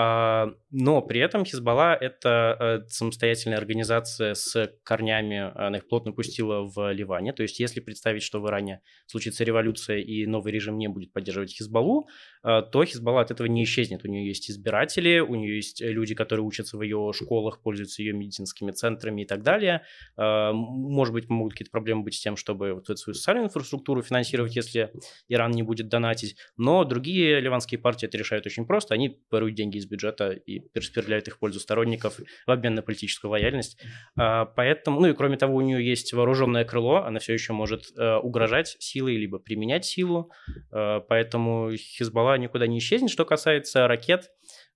А, 0.00 0.52
но 0.70 1.02
при 1.02 1.18
этом 1.18 1.44
Хизбалла– 1.44 1.92
это 2.00 2.56
э, 2.60 2.88
самостоятельная 2.88 3.58
организация 3.58 4.34
с 4.34 4.72
корнями, 4.84 5.50
она 5.56 5.78
их 5.78 5.88
плотно 5.88 6.12
пустила 6.12 6.62
в 6.62 6.92
Ливане. 6.92 7.32
То 7.32 7.42
есть 7.42 7.58
если 7.58 7.80
представить, 7.80 8.22
что 8.22 8.40
в 8.40 8.46
Иране 8.46 8.80
случится 9.06 9.42
революция 9.42 9.98
и 9.98 10.24
новый 10.26 10.52
режим 10.52 10.78
не 10.78 10.86
будет 10.86 11.12
поддерживать 11.12 11.50
Хизбаллу, 11.50 12.06
э, 12.44 12.62
то 12.70 12.84
Хизбалла 12.84 13.22
от 13.22 13.32
этого 13.32 13.48
не 13.48 13.64
исчезнет. 13.64 14.04
У 14.04 14.08
нее 14.08 14.28
есть 14.28 14.48
избиратели, 14.48 15.18
у 15.18 15.34
нее 15.34 15.56
есть 15.56 15.80
люди, 15.80 16.14
которые 16.14 16.46
учатся 16.46 16.76
в 16.76 16.82
ее 16.82 17.10
школах, 17.12 17.60
пользуются 17.60 18.00
ее 18.00 18.12
медицинскими 18.12 18.70
центрами 18.70 19.22
и 19.22 19.26
так 19.26 19.42
далее. 19.42 19.82
Э, 20.16 20.52
может 20.52 21.12
быть, 21.12 21.28
могут 21.28 21.54
какие-то 21.54 21.72
проблемы 21.72 22.04
быть 22.04 22.14
с 22.14 22.20
тем, 22.20 22.36
чтобы 22.36 22.74
вот 22.74 22.84
эту 22.84 22.98
свою 22.98 23.14
социальную 23.14 23.46
инфраструктуру 23.46 24.02
финансировать, 24.02 24.54
если 24.54 24.92
Иран 25.26 25.50
не 25.50 25.64
будет 25.64 25.88
донатить. 25.88 26.36
Но 26.56 26.84
другие 26.84 27.40
ливанские 27.40 27.80
партии 27.80 28.06
это 28.06 28.16
решают 28.16 28.46
очень 28.46 28.64
просто. 28.64 28.94
Они 28.94 29.18
берут 29.32 29.54
деньги 29.54 29.78
из 29.78 29.87
бюджета 29.88 30.30
и 30.30 30.60
перераспределяют 30.60 31.28
их 31.28 31.36
в 31.36 31.38
пользу 31.38 31.60
сторонников 31.60 32.18
в 32.46 32.50
обмен 32.50 32.74
на 32.74 32.82
политическую 32.82 33.30
лояльность. 33.30 33.80
А, 34.16 34.44
поэтому, 34.44 35.00
ну 35.00 35.08
и 35.08 35.14
кроме 35.14 35.36
того, 35.36 35.56
у 35.56 35.60
нее 35.60 35.86
есть 35.86 36.12
вооруженное 36.12 36.64
крыло, 36.64 37.04
она 37.04 37.18
все 37.18 37.32
еще 37.32 37.52
может 37.52 37.86
э, 37.96 38.16
угрожать 38.16 38.76
силой 38.78 39.16
либо 39.16 39.38
применять 39.38 39.84
силу, 39.84 40.30
э, 40.72 41.00
поэтому 41.08 41.72
Хизбалла 41.74 42.38
никуда 42.38 42.66
не 42.66 42.78
исчезнет. 42.78 43.10
Что 43.10 43.24
касается 43.24 43.86
ракет, 43.86 44.30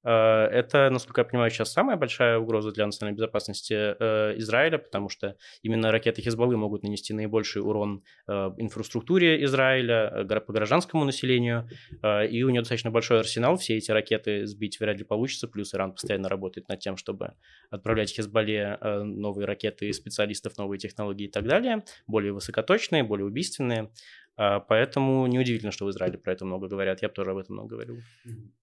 это, 0.09 0.89
насколько 0.91 1.21
я 1.21 1.25
понимаю, 1.25 1.51
сейчас 1.51 1.73
самая 1.73 1.97
большая 1.97 2.39
угроза 2.39 2.73
для 2.73 2.87
национальной 2.87 3.17
безопасности 3.17 3.75
э, 3.75 4.39
Израиля, 4.39 4.79
потому 4.79 5.09
что 5.09 5.37
именно 5.63 5.93
ракеты 5.93 6.23
Хизбаллы 6.23 6.57
могут 6.57 6.83
нанести 6.83 7.15
наибольший 7.15 7.63
урон 7.63 8.03
э, 8.27 8.33
инфраструктуре 8.59 9.45
Израиля, 9.45 10.27
по 10.47 10.53
гражданскому 10.53 11.05
населению, 11.05 11.69
и 12.03 12.43
у 12.43 12.49
него 12.49 12.63
достаточно 12.63 12.91
большой 12.91 13.21
арсенал, 13.21 13.57
все 13.57 13.77
эти 13.77 13.91
ракеты 13.91 14.47
сбить 14.47 14.81
вряд 14.81 14.99
ли 14.99 15.05
получится, 15.05 15.47
плюс 15.47 15.75
Иран 15.75 15.93
постоянно 15.93 16.29
работает 16.29 16.69
над 16.69 16.81
тем, 16.81 16.97
чтобы 16.97 17.35
отправлять 17.71 18.11
Хизбалле 18.11 18.79
новые 19.05 19.47
ракеты, 19.47 19.93
специалистов, 19.93 20.57
новые 20.59 20.79
технологии 20.79 21.27
и 21.27 21.31
так 21.31 21.47
далее, 21.47 21.85
более 22.07 22.33
высокоточные, 22.33 23.03
более 23.05 23.27
убийственные. 23.27 23.91
А, 24.37 24.61
поэтому 24.61 25.27
неудивительно, 25.27 25.73
что 25.73 25.87
в 25.87 25.91
Израиле 25.91 26.19
про 26.19 26.33
это 26.33 26.45
много 26.45 26.69
говорят. 26.69 27.03
Я 27.03 27.09
бы 27.09 27.15
тоже 27.15 27.31
об 27.31 27.39
этом 27.39 27.57
много 27.57 27.71
говорил. 27.71 27.99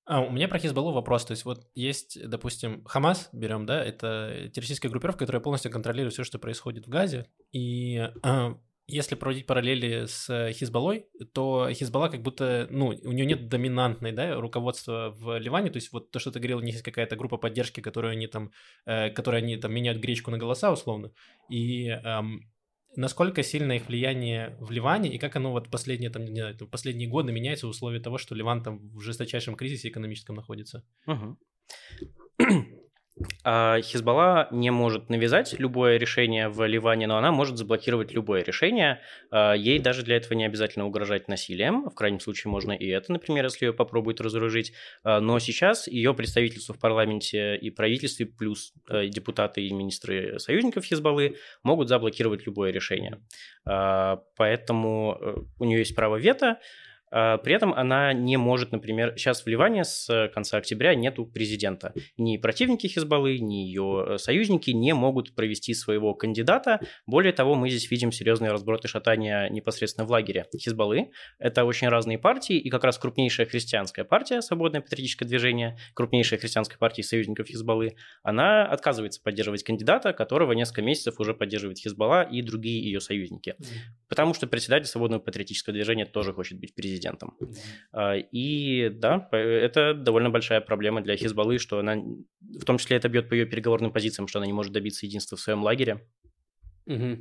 А 0.05 0.21
у 0.21 0.31
меня 0.31 0.47
про 0.47 0.59
Хизбаллу 0.59 0.91
вопрос. 0.91 1.25
То 1.25 1.31
есть 1.31 1.45
вот 1.45 1.67
есть, 1.75 2.19
допустим, 2.27 2.83
Хамас, 2.85 3.29
берем, 3.31 3.65
да, 3.65 3.83
это 3.83 4.49
террористическая 4.53 4.91
группировка, 4.91 5.19
которая 5.19 5.41
полностью 5.41 5.71
контролирует 5.71 6.13
все, 6.13 6.23
что 6.23 6.39
происходит 6.39 6.87
в 6.87 6.89
Газе. 6.89 7.27
И 7.51 7.97
а, 8.23 8.57
если 8.91 9.13
проводить 9.13 9.45
параллели 9.45 10.05
с 10.07 10.51
Хизбаллой, 10.51 11.05
то 11.33 11.69
Хизбалла 11.71 12.09
как 12.09 12.23
будто, 12.23 12.67
ну, 12.71 12.87
у 12.87 13.11
нее 13.11 13.27
нет 13.27 13.47
доминантной, 13.47 14.11
да, 14.11 14.35
руководства 14.35 15.15
в 15.15 15.37
Ливане, 15.37 15.69
то 15.69 15.77
есть 15.77 15.91
вот 15.91 16.09
то, 16.09 16.17
что 16.17 16.31
ты 16.31 16.39
говорил, 16.39 16.57
у 16.57 16.61
них 16.61 16.73
есть 16.73 16.85
какая-то 16.85 17.15
группа 17.15 17.37
поддержки, 17.37 17.81
которую 17.81 18.11
они 18.13 18.25
там, 18.25 18.51
э, 18.85 19.11
которой 19.11 19.41
они 19.41 19.57
там 19.57 19.73
меняют 19.73 20.01
гречку 20.01 20.31
на 20.31 20.39
голоса 20.39 20.71
условно, 20.71 21.11
и 21.49 21.89
эм, 21.89 22.49
насколько 22.95 23.43
сильно 23.43 23.73
их 23.73 23.87
влияние 23.87 24.55
в 24.59 24.71
Ливане 24.71 25.13
и 25.13 25.17
как 25.17 25.35
оно 25.35 25.51
вот 25.51 25.69
последние, 25.69 26.09
там, 26.09 26.25
не 26.25 26.39
знаю, 26.39 26.57
последние 26.67 27.09
годы 27.09 27.31
меняется 27.31 27.67
в 27.67 27.69
условиях 27.69 28.03
того, 28.03 28.17
что 28.17 28.35
Ливан 28.35 28.63
там 28.63 28.89
в 28.89 29.01
жесточайшем 29.01 29.55
кризисе 29.55 29.89
экономическом 29.89 30.35
находится? 30.35 30.83
Угу. 31.07 31.37
А 33.43 33.81
Хизбалла 33.81 34.47
не 34.51 34.71
может 34.71 35.09
навязать 35.09 35.55
любое 35.59 35.97
решение 35.97 36.49
в 36.49 36.65
Ливане, 36.65 37.07
но 37.07 37.17
она 37.17 37.31
может 37.31 37.57
заблокировать 37.57 38.13
любое 38.13 38.43
решение. 38.43 39.01
А, 39.31 39.53
ей 39.53 39.79
даже 39.79 40.03
для 40.03 40.17
этого 40.17 40.33
не 40.33 40.45
обязательно 40.45 40.85
угрожать 40.85 41.27
насилием. 41.27 41.89
В 41.89 41.95
крайнем 41.95 42.19
случае 42.19 42.51
можно 42.51 42.71
и 42.71 42.87
это, 42.87 43.11
например, 43.11 43.45
если 43.45 43.65
ее 43.65 43.73
попробуют 43.73 44.21
разоружить. 44.21 44.73
А, 45.03 45.19
но 45.19 45.39
сейчас 45.39 45.87
ее 45.87 46.13
представительство 46.13 46.73
в 46.73 46.79
парламенте 46.79 47.55
и 47.55 47.69
правительстве, 47.69 48.25
плюс 48.25 48.73
э, 48.89 49.07
депутаты 49.07 49.61
и 49.61 49.73
министры 49.73 50.39
союзников 50.39 50.85
Хизбаллы 50.85 51.35
могут 51.63 51.89
заблокировать 51.89 52.45
любое 52.45 52.71
решение. 52.71 53.19
Поэтому 53.65 55.17
э, 55.19 55.35
у 55.59 55.65
нее 55.65 55.79
есть 55.79 55.95
право 55.95 56.15
вето. 56.15 56.59
А, 57.11 57.37
при 57.37 57.53
этом 57.53 57.73
она 57.73 58.13
не 58.13 58.37
может, 58.37 58.71
например, 58.71 59.13
сейчас 59.17 59.43
в 59.43 59.47
Ливане 59.47 59.83
с 59.83 60.29
конца 60.33 60.57
октября 60.57 60.95
нету 60.95 61.25
президента. 61.25 61.93
Ни 62.17 62.37
противники 62.37 62.87
Хизбаллы, 62.87 63.39
ни 63.39 63.55
ее 63.55 64.05
э, 64.07 64.17
союзники 64.17 64.71
не 64.71 64.93
могут 64.93 65.35
провести 65.35 65.73
своего 65.73 66.13
кандидата. 66.13 66.79
Более 67.05 67.33
того, 67.33 67.55
мы 67.55 67.69
здесь 67.69 67.89
видим 67.89 68.11
серьезные 68.11 68.51
разброты 68.51 68.87
шатания 68.87 69.49
непосредственно 69.49 70.05
в 70.05 70.11
лагере 70.11 70.45
Хизбаллы. 70.55 71.11
Это 71.39 71.65
очень 71.65 71.87
разные 71.87 72.17
партии, 72.17 72.57
и 72.57 72.69
как 72.69 72.83
раз 72.83 72.97
крупнейшая 72.97 73.47
христианская 73.47 74.03
партия, 74.03 74.41
Свободное 74.41 74.81
патриотическое 74.81 75.27
движение, 75.27 75.77
крупнейшая 75.93 76.39
христианская 76.39 76.77
партия 76.77 77.03
союзников 77.03 77.47
Хизбаллы, 77.47 77.95
она 78.23 78.65
отказывается 78.65 79.21
поддерживать 79.21 79.63
кандидата, 79.63 80.13
которого 80.13 80.53
несколько 80.53 80.81
месяцев 80.81 81.19
уже 81.19 81.33
поддерживает 81.33 81.79
Хизбалла 81.79 82.23
и 82.23 82.41
другие 82.41 82.83
ее 82.83 82.99
союзники. 82.99 83.55
Потому 84.07 84.33
что 84.33 84.47
председатель 84.47 84.87
Свободного 84.87 85.21
патриотического 85.21 85.73
движения 85.73 86.05
тоже 86.05 86.33
хочет 86.33 86.59
быть 86.59 86.73
президентом 86.75 86.98
президентом. 86.99 87.37
Mm-hmm. 87.39 88.27
И 88.31 88.89
да, 88.89 89.27
это 89.31 89.93
довольно 89.93 90.29
большая 90.29 90.61
проблема 90.61 91.01
для 91.01 91.15
Хизбаллы, 91.15 91.57
что 91.59 91.79
она, 91.79 91.95
в 91.95 92.65
том 92.65 92.77
числе 92.77 92.97
это 92.97 93.09
бьет 93.09 93.29
по 93.29 93.33
ее 93.33 93.45
переговорным 93.45 93.91
позициям, 93.91 94.27
что 94.27 94.39
она 94.39 94.45
не 94.45 94.53
может 94.53 94.73
добиться 94.73 95.05
единства 95.05 95.37
в 95.37 95.41
своем 95.41 95.63
лагере. 95.63 96.01
Угу. 96.89 97.17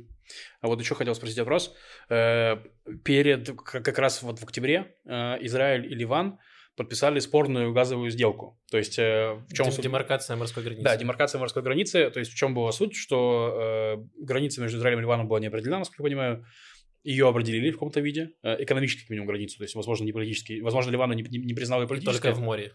А 0.61 0.67
вот 0.67 0.79
еще 0.79 0.95
хотел 0.95 1.15
спросить 1.15 1.37
вопрос. 1.39 1.75
Э, 2.09 2.57
перед, 3.03 3.51
как 3.61 3.97
раз 3.99 4.23
вот 4.23 4.39
в 4.39 4.43
октябре, 4.43 4.95
э, 5.05 5.37
Израиль 5.45 5.85
и 5.91 5.95
Ливан 5.95 6.39
подписали 6.75 7.19
спорную 7.19 7.73
газовую 7.73 8.09
сделку. 8.09 8.59
То 8.71 8.77
есть 8.77 8.97
э, 8.97 9.33
в 9.47 9.53
чем 9.53 9.69
демаркация 9.69 10.35
морской 10.37 10.63
границы? 10.63 10.83
Да, 10.83 10.97
демаркация 10.97 11.39
морской 11.39 11.61
границы. 11.61 12.09
То 12.09 12.19
есть 12.19 12.31
в 12.31 12.35
чем 12.35 12.53
была 12.55 12.71
суть, 12.71 12.95
что 12.95 14.03
граница 14.17 14.61
между 14.61 14.79
Израилем 14.79 14.99
и 14.99 15.01
Ливаном 15.03 15.27
была 15.27 15.39
не 15.39 15.47
определена, 15.47 15.79
насколько 15.79 16.01
я 16.01 16.09
понимаю 16.09 16.45
ее 17.03 17.27
определили 17.27 17.71
в 17.71 17.73
каком-то 17.73 18.01
виде, 18.01 18.31
э, 18.43 18.63
экономически, 18.63 19.01
как 19.01 19.09
минимум, 19.09 19.27
границу, 19.27 19.57
то 19.57 19.63
есть, 19.63 19.75
возможно, 19.75 20.05
не 20.05 20.11
политически, 20.11 20.59
возможно, 20.61 20.91
Ливан 20.91 21.11
не, 21.11 21.23
не, 21.23 21.37
не 21.39 21.53
признал 21.53 21.81
ее 21.81 21.87
политически. 21.87 22.21
Только 22.21 22.35
в 22.35 22.41
море. 22.41 22.73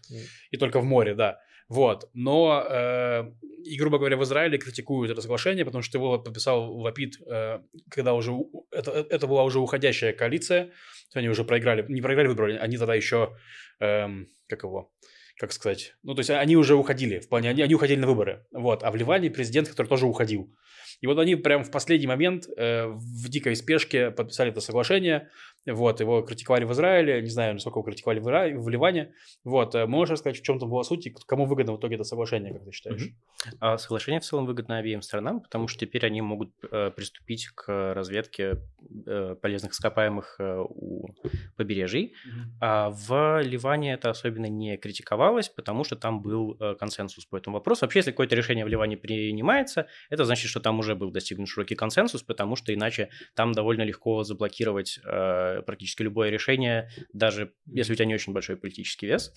И 0.51 0.57
только 0.57 0.79
в 0.79 0.85
море, 0.85 1.15
да. 1.15 1.39
Вот, 1.67 2.09
но, 2.13 2.63
э, 2.69 3.23
и, 3.63 3.75
грубо 3.77 3.97
говоря, 3.97 4.17
в 4.17 4.23
Израиле 4.23 4.59
критикуют 4.59 5.11
это 5.11 5.21
соглашение, 5.21 5.65
потому 5.65 5.81
что 5.81 5.97
его 5.97 6.19
подписал 6.19 6.71
Лапид, 6.77 7.17
э, 7.25 7.59
когда 7.89 8.13
уже, 8.13 8.33
это, 8.71 8.91
это 8.91 9.25
была 9.25 9.43
уже 9.43 9.59
уходящая 9.59 10.13
коалиция, 10.13 10.71
они 11.15 11.27
уже 11.27 11.43
проиграли, 11.43 11.83
не 11.87 12.01
проиграли 12.01 12.27
выборы, 12.27 12.57
они 12.57 12.77
тогда 12.77 12.93
еще, 12.93 13.35
э, 13.79 14.07
как 14.47 14.63
его, 14.63 14.91
как 15.39 15.53
сказать, 15.53 15.95
ну, 16.03 16.13
то 16.13 16.19
есть 16.19 16.29
они 16.29 16.55
уже 16.55 16.75
уходили, 16.75 17.17
в 17.17 17.29
плане, 17.29 17.49
они, 17.49 17.63
они 17.63 17.73
уходили 17.73 17.99
на 17.99 18.07
выборы, 18.07 18.45
вот, 18.51 18.83
а 18.83 18.91
в 18.91 18.95
Ливане 18.95 19.31
президент, 19.31 19.67
который 19.67 19.87
тоже 19.87 20.05
уходил, 20.05 20.55
и 21.01 21.07
вот 21.07 21.19
они 21.19 21.35
прям 21.35 21.63
в 21.63 21.71
последний 21.71 22.07
момент 22.07 22.47
э, 22.57 22.85
в 22.87 23.29
дикой 23.29 23.55
спешке 23.55 24.11
подписали 24.11 24.51
это 24.51 24.61
соглашение, 24.61 25.29
вот, 25.65 25.99
его 25.99 26.21
критиковали 26.21 26.63
в 26.65 26.71
Израиле, 26.71 27.21
не 27.21 27.29
знаю, 27.29 27.53
насколько 27.53 27.79
его 27.79 27.85
критиковали 27.85 28.19
в, 28.19 28.27
Ира... 28.29 28.47
в 28.49 28.69
Ливане. 28.69 29.13
Вот, 29.43 29.75
э, 29.75 29.85
можешь 29.85 30.13
рассказать, 30.13 30.39
в 30.39 30.43
чем 30.43 30.59
там 30.59 30.69
была 30.69 30.83
суть 30.83 31.07
и 31.07 31.15
кому 31.25 31.45
выгодно 31.45 31.73
в 31.73 31.79
итоге 31.79 31.95
это 31.95 32.03
соглашение, 32.03 32.53
как 32.53 32.65
ты 32.65 32.71
считаешь? 32.71 33.03
Mm-hmm. 33.03 33.57
А 33.59 33.77
соглашение 33.77 34.19
в 34.19 34.23
целом 34.23 34.45
выгодно 34.45 34.77
обеим 34.77 35.01
сторонам, 35.01 35.41
потому 35.41 35.67
что 35.67 35.79
теперь 35.79 36.05
они 36.05 36.21
могут 36.21 36.51
э, 36.71 36.91
приступить 36.91 37.47
к 37.47 37.93
разведке 37.93 38.61
э, 39.05 39.35
полезных 39.41 39.73
ископаемых 39.73 40.35
э, 40.39 40.57
у 40.59 41.07
побережий. 41.55 42.13
Mm-hmm. 42.13 42.41
А 42.61 42.89
в 42.89 43.41
Ливане 43.41 43.93
это 43.93 44.09
особенно 44.09 44.47
не 44.47 44.77
критиковалось, 44.77 45.49
потому 45.49 45.83
что 45.83 45.95
там 45.95 46.21
был 46.21 46.57
э, 46.59 46.75
консенсус 46.75 47.25
по 47.25 47.37
этому 47.37 47.57
вопросу. 47.57 47.85
Вообще, 47.85 47.99
если 47.99 48.11
какое-то 48.11 48.35
решение 48.35 48.65
в 48.65 48.67
Ливане 48.67 48.97
принимается, 48.97 49.87
это 50.09 50.25
значит, 50.25 50.49
что 50.49 50.59
там 50.59 50.79
уже 50.79 50.95
был 50.95 51.11
достигнут 51.11 51.49
широкий 51.49 51.75
консенсус, 51.75 52.23
потому 52.23 52.55
что 52.55 52.73
иначе 52.73 53.09
там 53.35 53.51
довольно 53.51 53.83
легко 53.83 54.23
заблокировать 54.23 54.99
э, 55.03 55.54
практически 55.61 56.03
любое 56.03 56.29
решение, 56.29 56.89
даже 57.13 57.53
если 57.65 57.93
у 57.93 57.95
тебя 57.95 58.05
не 58.05 58.15
очень 58.15 58.33
большой 58.33 58.57
политический 58.57 59.07
вес. 59.07 59.33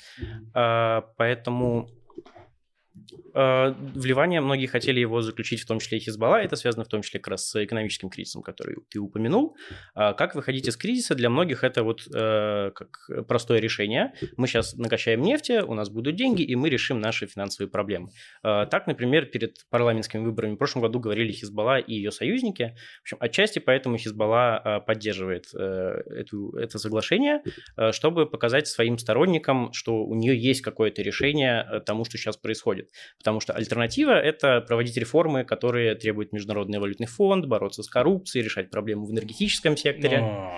А, 0.55 1.03
поэтому 1.17 1.89
Э, 1.89 1.98
в 3.39 4.05
Ливане 4.05 4.41
многие 4.41 4.67
хотели 4.67 5.01
его 5.01 5.23
заключить, 5.23 5.61
в 5.61 5.67
том 5.67 5.79
числе 5.79 5.99
и 5.99 6.01
Хизбалла. 6.01 6.37
Это 6.37 6.57
связано 6.57 6.85
в 6.85 6.89
том 6.89 7.03
числе 7.03 7.21
как 7.21 7.29
раз 7.29 7.49
с 7.49 7.65
экономическим 7.65 8.11
кризисом, 8.11 8.43
который 8.43 8.77
ты 8.91 8.99
упомянул. 8.99 9.57
А 9.95 10.13
как 10.13 10.35
выходить 10.35 10.67
из 10.67 10.77
кризиса? 10.77 11.15
Для 11.15 11.31
многих 11.31 11.65
это 11.65 11.83
вот 11.83 12.03
э, 12.13 12.71
как 12.75 13.27
простое 13.29 13.61
решение. 13.61 14.13
Мы 14.37 14.47
сейчас 14.47 14.75
накачаем 14.75 15.23
нефти, 15.23 15.63
у 15.63 15.75
нас 15.75 15.91
будут 15.91 16.17
деньги, 16.17 16.43
и 16.43 16.57
мы 16.57 16.69
решим 16.69 17.01
наши 17.01 17.27
финансовые 17.27 17.71
проблемы. 17.71 18.11
Э, 18.43 18.67
так, 18.71 18.87
например, 18.87 19.27
перед 19.27 19.57
парламентскими 19.71 20.25
выборами 20.25 20.55
в 20.55 20.57
прошлом 20.57 20.83
году 20.83 20.99
говорили 20.99 21.33
Хизбалла 21.33 21.79
и 21.79 21.95
ее 21.95 22.11
союзники. 22.11 22.75
В 22.99 23.03
общем, 23.03 23.19
отчасти 23.21 23.59
поэтому 23.59 23.97
Хизбалла 23.99 24.61
э, 24.65 24.81
поддерживает 24.81 25.47
э, 25.55 25.59
эту, 25.59 26.57
это 26.57 26.79
соглашение, 26.79 27.43
э, 27.77 27.93
чтобы 27.93 28.27
показать 28.27 28.67
своим 28.67 28.99
сторонникам, 28.99 29.73
что 29.73 30.05
у 30.05 30.15
нее 30.15 30.37
есть 30.39 30.63
какое-то 30.63 31.03
решение 31.03 31.67
э, 31.71 31.81
тому, 31.81 32.05
что 32.05 32.19
сейчас 32.19 32.37
происходит. 32.37 32.91
Потому 33.29 33.43
что 33.43 33.53
альтернатива– 33.53 34.13
это 34.23 34.63
проводить 34.63 34.97
реформы, 34.97 35.45
которые 35.45 35.95
требуют 35.95 36.33
Международный 36.33 36.79
валютный 36.79 37.07
фонд, 37.07 37.45
бороться 37.45 37.83
с 37.83 37.89
коррупцией, 37.91 38.43
решать 38.43 38.71
проблемы 38.71 39.05
в 39.05 39.11
энергетическом 39.13 39.77
секторе. 39.77 40.21
Но... 40.21 40.51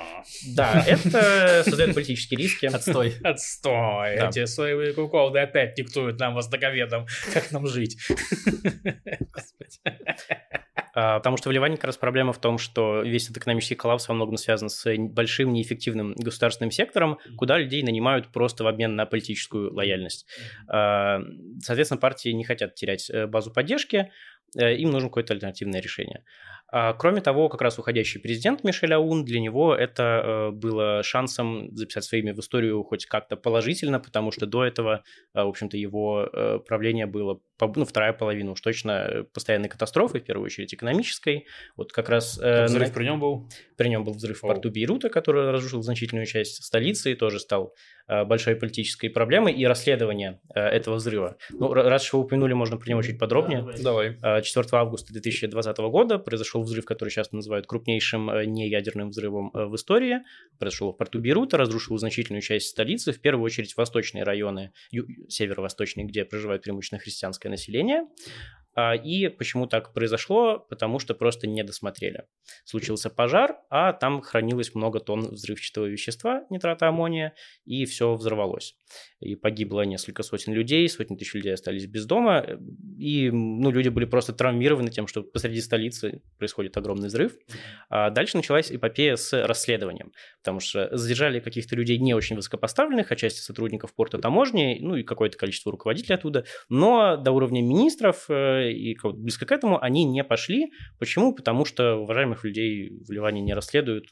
Да, 0.54 0.84
это 0.86 1.64
создает 1.64 1.94
политические 1.94 2.38
риски. 2.38 2.66
Отстой. 2.66 3.14
Отстой. 3.24 4.18
Да. 4.18 4.28
Эти 4.28 4.44
соевые 4.44 4.92
куколды 4.92 5.40
опять 5.40 5.74
диктуют 5.74 6.20
нам 6.20 6.34
востоковедам, 6.36 7.06
как 7.34 7.50
нам 7.50 7.66
жить. 7.66 7.96
А, 10.94 11.18
потому 11.18 11.36
что 11.36 11.48
в 11.48 11.52
Ливане 11.52 11.76
как 11.76 11.84
раз 11.84 11.96
проблема 11.96 12.32
в 12.32 12.38
том, 12.38 12.58
что 12.58 13.02
весь 13.02 13.24
этот 13.24 13.38
экономический 13.38 13.74
коллапс 13.74 14.08
во 14.08 14.14
многом 14.14 14.36
связан 14.36 14.68
с 14.68 14.96
большим 14.98 15.52
неэффективным 15.52 16.14
государственным 16.16 16.70
сектором, 16.70 17.18
куда 17.36 17.58
людей 17.58 17.82
нанимают 17.82 18.28
просто 18.28 18.64
в 18.64 18.66
обмен 18.66 18.96
на 18.96 19.06
политическую 19.06 19.72
лояльность. 19.72 20.26
А, 20.68 21.20
соответственно, 21.62 22.00
партии 22.00 22.30
не 22.30 22.44
хотят 22.44 22.74
терять 22.74 23.10
э, 23.10 23.26
базу 23.26 23.52
поддержки, 23.52 24.10
им 24.56 24.90
нужно 24.90 25.08
какое-то 25.08 25.34
альтернативное 25.34 25.80
решение. 25.80 26.24
А, 26.72 26.92
кроме 26.92 27.20
того, 27.20 27.48
как 27.48 27.62
раз 27.62 27.78
уходящий 27.78 28.20
президент 28.20 28.62
Мишель 28.62 28.94
Аун, 28.94 29.24
для 29.24 29.40
него 29.40 29.74
это 29.74 30.02
э, 30.02 30.50
было 30.52 31.02
шансом 31.02 31.74
записать 31.76 32.04
свое 32.04 32.22
имя 32.22 32.34
в 32.34 32.38
историю 32.38 32.82
хоть 32.84 33.06
как-то 33.06 33.36
положительно, 33.36 33.98
потому 33.98 34.30
что 34.30 34.46
до 34.46 34.64
этого, 34.64 35.02
в 35.34 35.48
общем-то, 35.48 35.76
его 35.76 36.60
правление 36.66 37.06
было 37.06 37.40
ну, 37.60 37.84
вторая 37.84 38.12
половина 38.12 38.52
уж 38.52 38.60
точно 38.60 38.90
э, 38.90 39.24
постоянной 39.24 39.68
катастрофы, 39.68 40.20
в 40.20 40.24
первую 40.24 40.46
очередь 40.46 40.72
экономической. 40.74 41.46
Вот 41.76 41.92
как 41.92 42.08
раз... 42.08 42.38
Э, 42.42 42.64
взрыв 42.64 42.88
на... 42.88 42.94
при 42.94 43.04
нем 43.04 43.20
был? 43.20 43.48
При 43.76 43.88
нем 43.88 44.04
был 44.04 44.12
взрыв 44.14 44.38
в 44.38 44.40
порту 44.40 44.70
Бейрута, 44.70 45.08
который 45.08 45.50
разрушил 45.50 45.82
значительную 45.82 46.26
часть 46.26 46.62
столицы 46.64 47.12
и 47.12 47.14
тоже 47.14 47.38
стал 47.38 47.74
э, 47.99 47.99
большой 48.24 48.56
политической 48.56 49.08
проблемой 49.08 49.52
и 49.52 49.64
расследование 49.64 50.40
э, 50.54 50.60
этого 50.60 50.96
взрыва. 50.96 51.36
Ну, 51.50 51.72
раз 51.72 52.04
уж 52.04 52.12
вы 52.12 52.20
упомянули, 52.20 52.52
можно 52.52 52.76
про 52.76 52.88
него 52.88 53.02
чуть 53.02 53.18
подробнее. 53.18 53.66
Давай. 53.82 54.16
4 54.42 54.66
августа 54.72 55.12
2020 55.12 55.78
года 55.78 56.18
произошел 56.18 56.62
взрыв, 56.62 56.84
который 56.84 57.10
сейчас 57.10 57.32
называют 57.32 57.66
крупнейшим 57.66 58.30
неядерным 58.52 59.10
взрывом 59.10 59.50
в 59.52 59.74
истории. 59.76 60.20
Произошел 60.58 60.92
в 60.92 60.96
порту 60.96 61.20
Бейрута, 61.20 61.56
разрушил 61.56 61.98
значительную 61.98 62.42
часть 62.42 62.68
столицы, 62.68 63.12
в 63.12 63.20
первую 63.20 63.44
очередь 63.44 63.76
восточные 63.76 64.24
районы, 64.24 64.72
северо-восточные, 65.28 66.06
где 66.06 66.24
проживает 66.24 66.62
преимущественно 66.62 67.00
христианское 67.00 67.48
население. 67.48 68.04
А, 68.74 68.94
и 68.94 69.28
почему 69.28 69.66
так 69.66 69.92
произошло? 69.92 70.58
Потому 70.58 70.98
что 70.98 71.14
просто 71.14 71.46
не 71.46 71.62
досмотрели. 71.64 72.24
Случился 72.64 73.10
пожар, 73.10 73.56
а 73.68 73.92
там 73.92 74.20
хранилось 74.20 74.74
много 74.74 75.00
тонн 75.00 75.30
взрывчатого 75.30 75.86
вещества, 75.86 76.44
нитрата 76.50 76.88
аммония, 76.88 77.34
и 77.64 77.84
все 77.84 78.14
взорвалось. 78.14 78.76
И 79.20 79.34
погибло 79.34 79.82
несколько 79.82 80.22
сотен 80.22 80.52
людей, 80.52 80.88
сотни 80.88 81.16
тысяч 81.16 81.34
людей 81.34 81.54
остались 81.54 81.86
без 81.86 82.06
дома, 82.06 82.46
и 82.98 83.30
ну, 83.30 83.70
люди 83.70 83.88
были 83.88 84.04
просто 84.04 84.32
травмированы 84.32 84.90
тем, 84.90 85.06
что 85.06 85.22
посреди 85.22 85.60
столицы 85.60 86.22
происходит 86.38 86.76
огромный 86.76 87.08
взрыв. 87.08 87.32
А 87.88 88.10
дальше 88.10 88.36
началась 88.36 88.70
эпопея 88.70 89.16
с 89.16 89.46
расследованием, 89.46 90.12
потому 90.42 90.60
что 90.60 90.96
задержали 90.96 91.40
каких-то 91.40 91.74
людей 91.76 91.98
не 91.98 92.14
очень 92.14 92.36
высокопоставленных, 92.36 93.10
отчасти 93.10 93.40
сотрудников 93.40 93.94
порта 93.94 94.18
таможни, 94.18 94.78
ну 94.80 94.96
и 94.96 95.02
какое-то 95.02 95.36
количество 95.36 95.72
руководителей 95.72 96.14
оттуда, 96.14 96.44
но 96.68 97.16
до 97.16 97.32
уровня 97.32 97.62
министров 97.62 98.26
э, 98.60 98.72
и 98.72 98.96
близко 99.02 99.46
к 99.46 99.52
этому, 99.52 99.82
они 99.82 100.04
не 100.04 100.24
пошли. 100.24 100.72
Почему? 100.98 101.34
Потому 101.34 101.64
что 101.64 101.96
уважаемых 101.96 102.44
людей 102.44 102.90
в 103.06 103.10
Ливане 103.10 103.40
не 103.40 103.54
расследуют, 103.54 104.06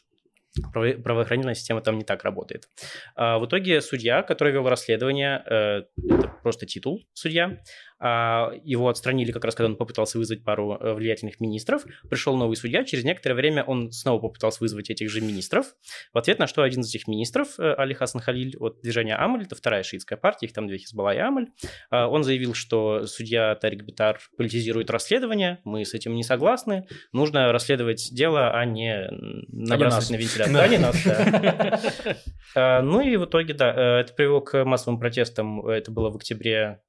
правоохранительная 0.73 1.55
система 1.55 1.81
там 1.81 1.99
не 1.99 2.05
так 2.05 2.25
работает. 2.25 2.69
А 3.15 3.39
в 3.39 3.47
итоге 3.47 3.81
судья, 3.81 4.23
который 4.23 4.53
вел 4.53 4.69
расследование, 4.69 5.43
э, 5.47 5.83
это 6.11 6.33
просто 6.43 6.67
титул 6.67 7.03
судья, 7.13 7.61
его 8.01 8.89
отстранили 8.89 9.33
как 9.33 9.45
раз, 9.45 9.55
когда 9.55 9.71
он 9.71 9.77
попытался 9.77 10.19
вызвать 10.19 10.45
пару 10.45 10.75
э, 10.75 10.95
влиятельных 10.95 11.41
министров. 11.41 11.85
Пришел 12.09 12.37
новый 12.37 12.57
судья, 12.57 12.85
через 12.85 13.05
некоторое 13.05 13.35
время 13.35 13.65
он 13.65 13.91
снова 13.91 14.21
попытался 14.21 14.61
вызвать 14.61 14.91
этих 14.91 15.11
же 15.11 15.21
министров. 15.21 15.75
В 16.13 16.19
ответ 16.19 16.39
на 16.39 16.47
что 16.47 16.63
один 16.63 16.83
из 16.83 16.91
этих 16.91 17.09
министров, 17.09 17.59
э, 17.59 17.75
Али 17.75 17.95
Хасан 17.95 18.21
Халиль 18.21 18.57
от 18.59 18.81
движения 18.83 19.17
Амаль, 19.17 19.43
это 19.43 19.57
вторая 19.57 19.83
шиитская 19.83 20.17
партия, 20.17 20.47
их 20.47 20.53
там 20.53 20.69
две 20.69 20.79
Хизбалла 20.79 21.15
и 21.15 21.19
Амаль, 21.19 21.49
а, 21.91 22.09
он 22.09 22.25
заявил, 22.25 22.55
что 22.55 23.07
судья 23.07 23.55
Тарик 23.55 23.83
Битар 23.83 24.21
политизирует 24.37 24.91
расследование, 24.91 25.59
мы 25.65 25.85
с 25.85 25.95
этим 25.95 26.15
не 26.15 26.23
согласны, 26.23 26.87
нужно 27.13 27.53
расследовать 27.53 28.11
дело, 28.13 28.51
а 28.51 28.65
не 28.65 29.09
набрасывать 29.49 30.11
на 30.11 30.17
вентиляцию. 30.17 30.55
Да, 30.55 30.69
не 30.69 30.79
нас, 30.79 30.97
да. 31.05 31.81
А, 32.55 32.81
ну 32.81 33.01
и 33.01 33.17
в 33.17 33.27
итоге, 33.27 33.53
да, 33.55 33.73
э, 33.75 34.01
это 34.01 34.15
привело 34.15 34.41
к 34.41 34.65
массовым 34.65 34.99
протестам, 34.99 35.67
это 35.67 35.91
было 35.91 36.11
в 36.11 36.17
октябре 36.17 36.81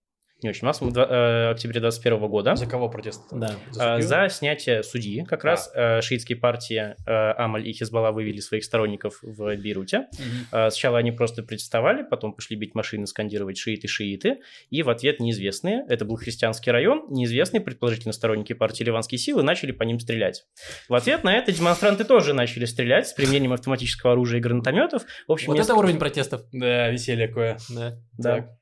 не 0.41 0.49
очень 0.49 0.65
массовым, 0.65 0.93
э, 0.95 1.51
октябре 1.51 1.81
2021 1.81 2.27
года. 2.29 2.55
За 2.55 2.65
кого 2.65 2.89
протест? 2.89 3.21
Да. 3.31 3.55
За, 3.71 3.95
а, 3.95 4.01
за 4.01 4.29
снятие 4.29 4.83
судьи. 4.83 5.23
Как 5.25 5.43
а. 5.43 5.47
раз 5.49 5.71
э, 5.73 6.01
шиитские 6.01 6.37
партии 6.37 6.95
э, 7.05 7.33
Амаль 7.37 7.67
и 7.67 7.73
Хизбалла 7.73 8.11
вывели 8.11 8.39
своих 8.39 8.63
сторонников 8.63 9.19
в 9.21 9.55
Бейруте. 9.57 10.07
Угу. 10.13 10.69
Сначала 10.69 10.97
они 10.97 11.11
просто 11.11 11.43
протестовали, 11.43 12.03
потом 12.03 12.33
пошли 12.33 12.55
бить 12.55 12.73
машины, 12.75 13.05
скандировать 13.07 13.57
шииты, 13.57 13.87
шииты. 13.87 14.39
И 14.69 14.83
в 14.83 14.89
ответ 14.89 15.19
неизвестные, 15.19 15.85
это 15.89 16.05
был 16.05 16.15
христианский 16.15 16.71
район, 16.71 17.05
неизвестные, 17.09 17.61
предположительно, 17.61 18.13
сторонники 18.13 18.53
партии 18.53 18.83
Ливанские 18.83 19.19
силы 19.19 19.43
начали 19.43 19.71
по 19.71 19.83
ним 19.83 19.99
стрелять. 19.99 20.45
В 20.87 20.95
ответ 20.95 21.23
на 21.23 21.35
это 21.35 21.51
демонстранты 21.51 22.05
тоже 22.05 22.33
начали 22.33 22.65
стрелять 22.65 23.07
с 23.07 23.13
применением 23.13 23.53
автоматического 23.53 24.13
оружия 24.13 24.39
и 24.39 24.41
гранатометов. 24.41 25.03
В 25.27 25.31
общем, 25.31 25.47
вот 25.47 25.55
несколько... 25.55 25.73
это 25.73 25.79
уровень 25.79 25.99
протестов. 25.99 26.41
Да, 26.51 26.89
веселье 26.89 27.27
какое. 27.27 27.57
Да. 27.69 27.97
да. 28.17 28.57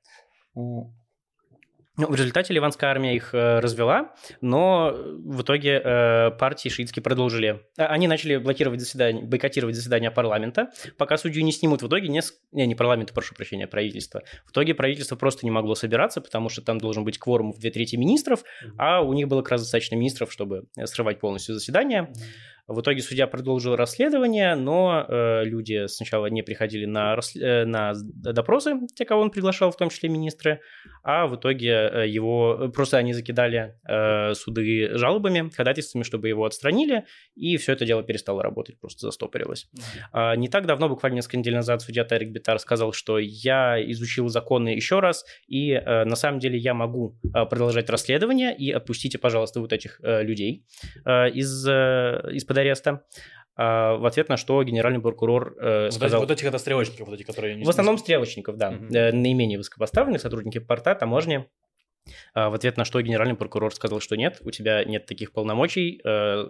Ну, 0.55 0.96
в 1.97 2.13
результате 2.13 2.53
ливанская 2.53 2.91
армия 2.91 3.15
их 3.15 3.33
э, 3.33 3.59
развела, 3.59 4.13
но 4.39 4.93
в 4.93 5.41
итоге 5.41 5.81
э, 5.83 6.31
партии 6.31 6.69
шиитские 6.69 7.01
продолжили. 7.01 7.61
А, 7.77 7.87
они 7.87 8.07
начали 8.07 8.37
блокировать 8.37 8.79
заседания, 8.79 9.23
бойкотировать 9.23 9.75
заседания 9.75 10.11
парламента, 10.11 10.69
пока 10.97 11.17
судью 11.17 11.43
не 11.43 11.51
снимут. 11.51 11.81
В 11.81 11.87
итоге 11.87 12.07
не, 12.09 12.21
не, 12.51 12.67
не 12.67 12.75
парламента, 12.75 13.13
прошу 13.13 13.33
прощения, 13.33 13.65
правительство. 13.65 14.21
В 14.45 14.51
итоге 14.51 14.75
правительство 14.75 15.15
просто 15.15 15.45
не 15.45 15.51
могло 15.51 15.73
собираться, 15.73 16.21
потому 16.21 16.49
что 16.49 16.61
там 16.61 16.77
должен 16.77 17.03
быть 17.03 17.17
кворум 17.17 17.51
в 17.51 17.59
две 17.59 17.71
трети 17.71 17.95
министров, 17.95 18.43
а 18.77 19.01
у 19.01 19.13
них 19.13 19.27
было 19.27 19.41
как 19.41 19.53
раз 19.53 19.61
достаточно 19.61 19.95
министров, 19.95 20.31
чтобы 20.31 20.65
срывать 20.85 21.19
полностью 21.19 21.55
заседание. 21.55 22.03
Mm-hmm. 22.03 22.56
В 22.67 22.81
итоге 22.81 23.01
судья 23.01 23.27
продолжил 23.27 23.77
расследование, 23.77 24.55
но 24.55 25.05
э, 25.07 25.45
люди 25.45 25.87
сначала 25.87 26.25
не 26.25 26.41
приходили 26.41 26.85
на, 26.85 27.17
э, 27.39 27.63
на 27.63 27.93
допросы, 27.95 28.73
те, 28.93 29.05
кого 29.05 29.21
он 29.21 29.31
приглашал, 29.31 29.71
в 29.71 29.77
том 29.77 29.89
числе 29.89 30.09
министры, 30.09 30.59
а 31.01 31.27
в 31.27 31.37
итоге 31.37 31.69
э, 31.69 32.07
его 32.09 32.69
просто 32.75 32.97
они 32.97 33.13
закидали 33.13 33.79
э, 33.87 34.33
суды 34.33 34.97
жалобами, 34.97 35.49
ходатайствами, 35.49 36.03
чтобы 36.03 36.27
его 36.27 36.43
отстранили, 36.43 37.05
и 37.35 37.55
все 37.55 37.71
это 37.71 37.85
дело 37.85 38.03
перестало 38.03 38.43
работать, 38.43 38.77
просто 38.81 39.07
застопорилось. 39.07 39.69
Mm-hmm. 40.13 40.37
не 40.37 40.49
так 40.49 40.65
давно, 40.65 40.89
буквально 40.89 41.15
несколько 41.15 41.37
недель 41.37 41.55
назад, 41.55 41.81
судья 41.81 42.03
Тарик 42.03 42.31
Битар 42.31 42.59
сказал, 42.59 42.91
что 42.91 43.17
я 43.17 43.81
изучил 43.91 44.27
законы 44.27 44.69
еще 44.69 44.99
раз, 44.99 45.23
и 45.47 45.71
э, 45.71 46.03
на 46.03 46.17
самом 46.17 46.39
деле 46.39 46.57
я 46.57 46.73
могу 46.73 47.17
э, 47.23 47.45
продолжать 47.45 47.89
расследование, 47.89 48.53
и 48.53 48.71
отпустите, 48.71 49.17
пожалуйста, 49.17 49.61
вот 49.61 49.71
этих 49.71 50.01
э, 50.03 50.23
людей 50.23 50.65
э, 51.05 51.29
из, 51.29 51.65
э, 51.65 52.29
из 52.33 52.43
под 52.57 52.61
ареста. 52.61 53.03
А, 53.55 53.95
в 53.95 54.05
ответ 54.05 54.29
на 54.29 54.37
что 54.37 54.61
генеральный 54.63 54.99
прокурор 54.99 55.55
э, 55.59 55.91
сказал... 55.91 56.21
Вот 56.21 56.31
этих 56.31 56.45
это 56.45 56.57
стрелочников, 56.57 57.07
вот 57.07 57.15
эти, 57.15 57.23
которые... 57.23 57.55
Не 57.55 57.65
в 57.65 57.69
основном 57.69 57.97
стрелочников, 57.97 58.57
да. 58.57 58.69
Угу. 58.69 58.87
наименее 58.89 59.57
высокопоставленных, 59.57 60.21
сотрудники 60.21 60.59
порта, 60.59 60.95
таможни. 60.95 61.47
А, 62.33 62.49
в 62.49 62.53
ответ 62.53 62.77
на 62.77 62.85
что 62.85 63.01
генеральный 63.01 63.35
прокурор 63.35 63.73
сказал, 63.73 63.99
что 63.99 64.15
нет, 64.15 64.39
у 64.41 64.51
тебя 64.51 64.83
нет 64.83 65.05
таких 65.05 65.31
полномочий, 65.31 65.99
э, 66.03 66.47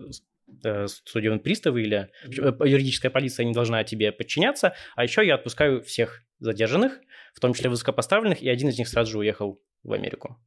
э, 0.64 0.88
судебные 0.88 1.40
приставы 1.40 1.82
или 1.82 2.10
юридическая 2.26 3.10
полиция 3.10 3.46
не 3.46 3.54
должна 3.54 3.84
тебе 3.84 4.12
подчиняться, 4.12 4.74
а 4.96 5.04
еще 5.04 5.26
я 5.26 5.36
отпускаю 5.36 5.82
всех 5.82 6.24
задержанных, 6.40 7.00
в 7.34 7.40
том 7.40 7.54
числе 7.54 7.70
высокопоставленных, 7.70 8.42
и 8.42 8.50
один 8.50 8.70
из 8.70 8.78
них 8.78 8.88
сразу 8.88 9.12
же 9.12 9.20
уехал 9.20 9.60
в 9.84 9.94
Америку. 9.94 10.38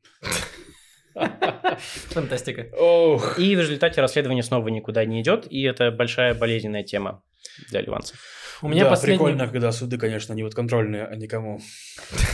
Фантастика. 2.10 2.66
Ох. 2.76 3.38
И 3.38 3.56
в 3.56 3.60
результате 3.60 4.00
расследование 4.00 4.42
снова 4.42 4.68
никуда 4.68 5.04
не 5.04 5.20
идет, 5.20 5.46
и 5.50 5.62
это 5.62 5.90
большая 5.90 6.34
болезненная 6.34 6.82
тема 6.82 7.22
для 7.70 7.80
ливанцев. 7.80 8.18
У 8.62 8.68
меня 8.68 8.84
да, 8.84 8.90
последний... 8.90 9.16
прикольно, 9.16 9.48
когда 9.48 9.72
суды, 9.72 9.96
конечно, 9.96 10.34
не 10.34 10.42
подконтрольные, 10.42 11.06
а 11.06 11.16
никому. 11.16 11.60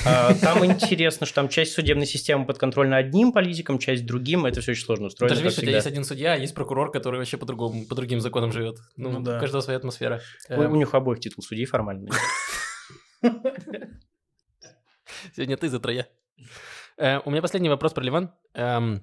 А, 0.05 0.35
там 0.35 0.65
интересно, 0.65 1.25
что 1.25 1.37
там 1.37 1.49
часть 1.49 1.73
судебной 1.73 2.07
системы 2.07 2.47
подконтрольна 2.47 2.97
одним 2.97 3.33
политикам, 3.33 3.79
часть 3.79 4.05
другим, 4.07 4.45
это 4.45 4.61
все 4.61 4.73
очень 4.73 4.85
сложно 4.85 5.07
устроено. 5.07 5.35
Даже 5.35 5.45
видишь, 5.45 5.59
у 5.59 5.63
тебя 5.63 5.75
есть 5.75 5.87
один 5.87 6.05
судья, 6.05 6.33
а 6.33 6.37
есть 6.37 6.55
прокурор, 6.55 6.91
который 6.91 7.19
вообще 7.19 7.37
по 7.37 7.47
другому, 7.47 7.87
по 7.87 7.95
другим 7.95 8.21
законам 8.21 8.51
живет. 8.51 8.79
Ну, 8.97 9.11
ну 9.11 9.21
да. 9.21 9.37
У 9.37 9.41
каждого 9.41 9.61
своя 9.61 9.79
атмосфера. 9.79 10.21
У, 10.49 10.61
у 10.61 10.77
них 10.77 10.93
обоих 10.95 11.21
титул 11.21 11.45
судей 11.45 11.65
формально. 11.65 12.11
Сегодня 15.35 15.57
ты 15.57 15.69
за 15.69 15.79
троя. 15.79 16.09
Э, 16.99 17.21
у 17.25 17.31
меня 17.31 17.43
последний 17.43 17.69
вопрос 17.69 17.93
про 17.93 18.03
Ливан. 18.03 18.33
Эм, 18.55 19.03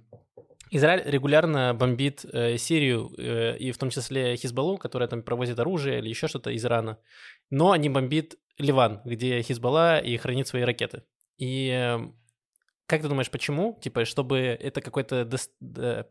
Израиль 0.71 1.03
регулярно 1.05 1.73
бомбит 1.75 2.25
э, 2.25 2.57
Сирию, 2.57 3.11
э, 3.17 3.57
и 3.57 3.71
в 3.71 3.77
том 3.77 3.89
числе 3.89 4.35
Хизбаллу, 4.35 4.77
которая 4.77 5.07
там 5.07 5.21
провозит 5.21 5.59
оружие 5.59 5.99
или 5.99 6.09
еще 6.09 6.27
что-то 6.27 6.49
из 6.49 6.65
Ирана. 6.65 6.97
Но 7.51 7.75
не 7.75 7.89
бомбит 7.89 8.35
Ливан, 8.57 9.01
где 9.05 9.41
Хизбалла 9.41 9.99
и 9.99 10.17
хранит 10.17 10.47
свои 10.47 10.63
ракеты. 10.63 11.03
И 11.37 11.69
э, 11.69 11.99
как 12.87 13.01
ты 13.01 13.07
думаешь, 13.07 13.29
почему? 13.29 13.79
Типа, 13.81 14.05
чтобы 14.05 14.39
это 14.39 14.81
какой-то 14.81 15.25
до, 15.59 16.09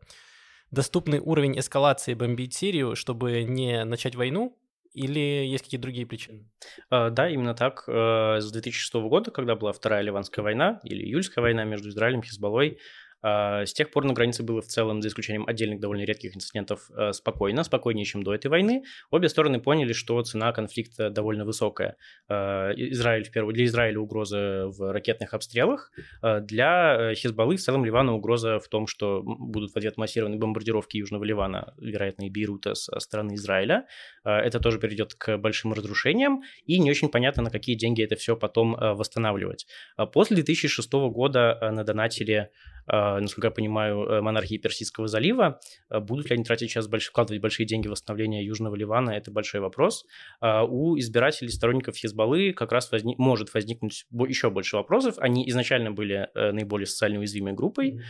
доступный 0.71 1.19
уровень 1.19 1.59
эскалации 1.59 2.13
бомбить 2.13 2.53
Сирию, 2.53 2.95
чтобы 2.95 3.43
не 3.43 3.83
начать 3.83 4.15
войну? 4.15 4.57
Или 4.93 5.19
есть 5.19 5.63
какие-то 5.63 5.83
другие 5.83 6.05
причины? 6.05 6.45
Uh, 6.91 7.09
да, 7.09 7.29
именно 7.29 7.55
так. 7.55 7.85
Uh, 7.87 8.39
с 8.39 8.51
2006 8.51 8.93
года, 8.95 9.31
когда 9.31 9.55
была 9.55 9.73
Вторая 9.73 10.01
Ливанская 10.01 10.43
война, 10.43 10.79
или 10.83 11.03
Июльская 11.03 11.41
война 11.41 11.63
между 11.63 11.89
Израилем 11.89 12.19
и 12.19 12.25
Хизбаллой, 12.25 12.71
а, 12.71 12.77
с 13.23 13.73
тех 13.73 13.89
пор 13.89 14.03
на 14.03 14.13
границе 14.13 14.43
было 14.43 14.61
в 14.61 14.65
целом, 14.65 15.01
за 15.01 15.07
исключением 15.07 15.47
отдельных 15.47 15.79
довольно 15.79 16.03
редких 16.03 16.35
инцидентов, 16.35 16.89
э, 16.95 17.13
спокойно, 17.13 17.63
спокойнее, 17.63 18.05
чем 18.05 18.23
до 18.23 18.33
этой 18.33 18.47
войны. 18.47 18.83
Обе 19.11 19.29
стороны 19.29 19.61
поняли, 19.61 19.93
что 19.93 20.21
цена 20.23 20.51
конфликта 20.51 21.09
довольно 21.09 21.45
высокая. 21.45 21.95
А, 22.27 22.71
Израиль, 22.75 23.23
в 23.23 23.31
первую, 23.31 23.53
для 23.53 23.65
Израиля 23.65 23.99
угроза 23.99 24.67
в 24.67 24.91
ракетных 24.91 25.33
обстрелах, 25.33 25.91
а, 26.21 26.41
для 26.41 27.11
э, 27.11 27.15
Хизбаллы 27.15 27.55
в 27.55 27.61
целом 27.61 27.85
Ливана 27.85 28.13
угроза 28.13 28.59
в 28.59 28.67
том, 28.67 28.87
что 28.87 29.21
будут 29.23 29.71
в 29.71 29.77
ответ 29.77 29.97
массированные 29.97 30.39
бомбардировки 30.39 30.97
Южного 30.97 31.23
Ливана, 31.23 31.73
вероятно, 31.77 32.23
и 32.25 32.29
Бейрута 32.29 32.75
со 32.75 32.99
стороны 32.99 33.35
Израиля. 33.35 33.87
Это 34.23 34.59
тоже 34.59 34.79
приведет 34.79 35.13
к 35.15 35.37
большим 35.37 35.73
разрушениям, 35.73 36.43
и 36.65 36.79
не 36.79 36.89
очень 36.89 37.09
понятно, 37.09 37.43
на 37.43 37.49
какие 37.49 37.75
деньги 37.75 38.03
это 38.03 38.15
все 38.15 38.35
потом 38.35 38.73
восстанавливать. 38.73 39.67
После 40.13 40.35
2006 40.35 40.91
года 40.91 41.57
на 41.71 41.83
донатили 41.83 42.49
насколько 42.87 43.47
я 43.47 43.51
понимаю, 43.51 44.23
монархии 44.23 44.57
Персидского 44.57 45.07
залива. 45.07 45.59
Будут 45.89 46.29
ли 46.29 46.35
они 46.35 46.43
тратить 46.43 46.69
сейчас 46.69 46.87
больш... 46.87 47.07
вкладывать 47.07 47.41
большие 47.41 47.65
деньги 47.65 47.87
в 47.87 47.91
восстановление 47.91 48.45
Южного 48.45 48.75
Ливана, 48.75 49.11
это 49.11 49.31
большой 49.31 49.61
вопрос. 49.61 50.05
У 50.41 50.97
избирателей, 50.97 51.49
сторонников 51.49 51.95
Хизбаллы 51.95 52.53
как 52.53 52.71
раз 52.71 52.91
возник... 52.91 53.17
может 53.17 53.53
возникнуть 53.53 54.05
еще 54.11 54.49
больше 54.49 54.75
вопросов. 54.77 55.15
Они 55.17 55.47
изначально 55.49 55.91
были 55.91 56.29
наиболее 56.35 56.87
социально 56.87 57.19
уязвимой 57.19 57.53
группой. 57.53 58.01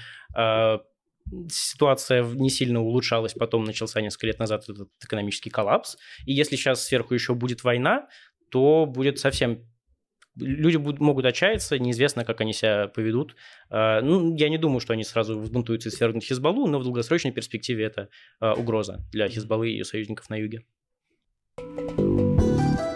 Ситуация 1.50 2.24
не 2.24 2.50
сильно 2.50 2.82
улучшалась, 2.82 3.34
потом 3.34 3.64
начался 3.64 4.02
несколько 4.02 4.28
лет 4.28 4.40
назад 4.40 4.68
этот 4.68 4.90
экономический 5.02 5.50
коллапс. 5.50 5.98
И 6.26 6.34
если 6.34 6.58
сейчас 6.58 6.84
сверху 6.84 7.14
еще 7.14 7.34
будет 7.34 7.64
война, 7.64 8.10
то 8.52 8.86
будет 8.86 9.20
совсем 9.20 9.66
люди 10.36 10.78
будут, 10.78 11.00
могут 11.00 11.26
отчаяться, 11.26 11.78
неизвестно, 11.80 12.26
как 12.26 12.42
они 12.42 12.54
себя 12.54 12.88
поведут. 12.88 13.36
А, 13.70 14.02
ну, 14.02 14.36
я 14.36 14.50
не 14.50 14.58
думаю, 14.58 14.80
что 14.80 14.94
они 14.94 15.04
сразу 15.04 15.40
взбунтуются 15.40 15.90
и 15.90 15.92
свергнут 15.92 16.24
Хизбаллу, 16.24 16.68
но 16.68 16.80
в 16.80 16.84
долгосрочной 16.84 17.32
перспективе 17.32 17.86
это 17.86 18.10
а, 18.40 18.54
угроза 18.54 19.06
для 19.12 19.28
Хизбаллы 19.28 19.70
и 19.70 19.74
ее 19.74 19.86
союзников 19.86 20.30
на 20.30 20.36
юге. 20.36 20.64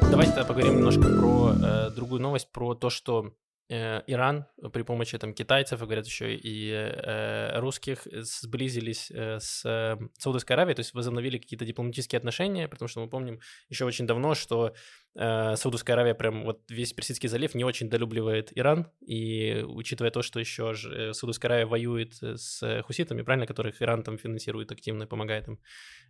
Давайте 0.10 0.44
поговорим 0.48 0.78
немножко 0.78 1.02
про 1.02 1.54
э, 1.54 1.90
другую 1.96 2.22
новость, 2.22 2.52
про 2.52 2.74
то, 2.74 2.90
что 2.90 3.34
Иран 3.70 4.46
при 4.72 4.84
помощи 4.84 5.18
там 5.18 5.34
китайцев, 5.34 5.82
и 5.82 5.86
говорят 5.86 6.06
еще 6.06 6.36
и 6.36 6.72
э, 6.72 7.60
русских, 7.60 8.08
сблизились 8.12 9.12
э, 9.12 9.40
с 9.40 10.00
Саудовской 10.18 10.56
Аравией, 10.56 10.76
то 10.76 10.80
есть 10.80 10.94
возобновили 10.94 11.38
какие-то 11.38 11.66
дипломатические 11.66 12.18
отношения, 12.18 12.70
потому 12.70 12.88
что 12.88 13.02
мы 13.02 13.10
помним 13.10 13.42
еще 13.68 13.84
очень 13.84 14.08
давно, 14.08 14.36
что 14.36 14.74
э, 15.16 15.56
Саудовская 15.58 15.96
Аравия 15.96 16.16
прям 16.16 16.46
вот 16.46 16.62
весь 16.70 16.94
Персидский 16.94 17.28
залив 17.28 17.56
не 17.56 17.66
очень 17.66 17.90
долюбливает 17.90 18.58
Иран, 18.58 18.90
и 19.06 19.66
учитывая 19.68 20.12
то, 20.12 20.22
что 20.22 20.40
еще 20.40 20.74
же 20.74 21.14
Саудовская 21.14 21.50
Аравия 21.50 21.66
воюет 21.66 22.14
с 22.22 22.82
хуситами, 22.84 23.22
правильно, 23.22 23.48
которых 23.48 23.82
Иран 23.82 24.04
там 24.04 24.18
финансирует 24.18 24.72
активно 24.72 25.04
и 25.04 25.08
помогает 25.08 25.48
им, 25.50 25.60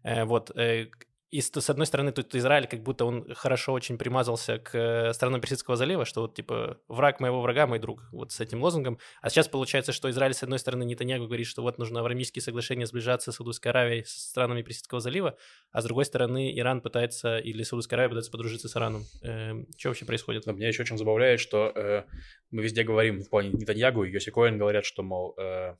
э, 0.03 0.25
вот, 0.25 0.51
э, 0.55 0.91
и 1.29 1.41
с, 1.41 1.51
с 1.51 1.69
одной 1.69 1.85
стороны, 1.85 2.13
тут 2.13 2.33
Израиль 2.35 2.67
как 2.67 2.83
будто 2.83 3.03
он 3.03 3.33
хорошо 3.33 3.73
очень 3.73 3.97
примазался 3.97 4.59
к 4.59 4.73
э, 4.73 5.13
странам 5.13 5.41
Персидского 5.41 5.75
залива, 5.75 6.05
что 6.05 6.21
вот 6.21 6.35
типа 6.35 6.79
враг 6.87 7.19
моего 7.19 7.41
врага 7.41 7.67
мой 7.67 7.79
друг, 7.79 8.07
вот 8.13 8.31
с 8.31 8.39
этим 8.39 8.63
лозунгом. 8.63 8.97
А 9.21 9.29
сейчас 9.29 9.49
получается, 9.49 9.91
что 9.91 10.09
Израиль 10.09 10.33
с 10.33 10.43
одной 10.43 10.57
стороны 10.59 10.83
Нетаньягу 10.85 11.25
говорит, 11.25 11.47
что 11.47 11.63
вот 11.63 11.79
нужно 11.79 12.01
в 12.01 12.05
Арамийские 12.05 12.41
соглашения 12.41 12.85
сближаться 12.85 13.33
с 13.33 13.35
Саудовской 13.35 13.71
Аравией, 13.71 14.05
с 14.05 14.29
странами 14.29 14.61
Персидского 14.61 15.01
залива, 15.01 15.37
а 15.71 15.81
с 15.81 15.83
другой 15.83 16.05
стороны 16.05 16.57
Иран 16.57 16.79
пытается, 16.79 17.39
или 17.39 17.61
Саудовская 17.63 17.97
Аравия 17.97 18.11
пытается 18.11 18.31
подружиться 18.31 18.69
с 18.69 18.77
Ираном. 18.77 19.03
Э, 19.21 19.51
что 19.77 19.89
вообще 19.89 20.05
происходит? 20.05 20.43
Да, 20.45 20.53
меня 20.53 20.69
еще 20.69 20.83
очень 20.83 20.97
забавляет, 20.97 21.41
что 21.41 21.73
э, 21.75 22.03
мы 22.51 22.63
везде 22.63 22.83
говорим 22.83 23.19
в 23.19 23.29
плане 23.29 23.49
Нетаньягу 23.49 24.05
и 24.05 24.11
Йоси 24.11 24.31
Коэн 24.31 24.57
говорят, 24.57 24.85
что, 24.85 25.03
мол, 25.03 25.35
э, 25.37 25.75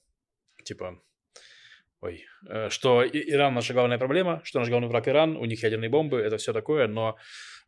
типа, 0.66 1.00
ой, 2.02 2.26
э, 2.48 2.70
что 2.70 3.06
Иран 3.06 3.54
наша 3.54 3.74
главная 3.74 3.98
проблема, 3.98 4.42
что 4.44 4.60
наш 4.60 4.70
главный 4.70 4.88
враг 4.88 5.08
Иран, 5.08 5.36
у 5.38 5.46
них 5.46 5.64
ядерные 5.64 5.90
бомбы, 5.90 6.20
это 6.20 6.38
все 6.38 6.54
такое, 6.54 6.88
но 6.88 7.18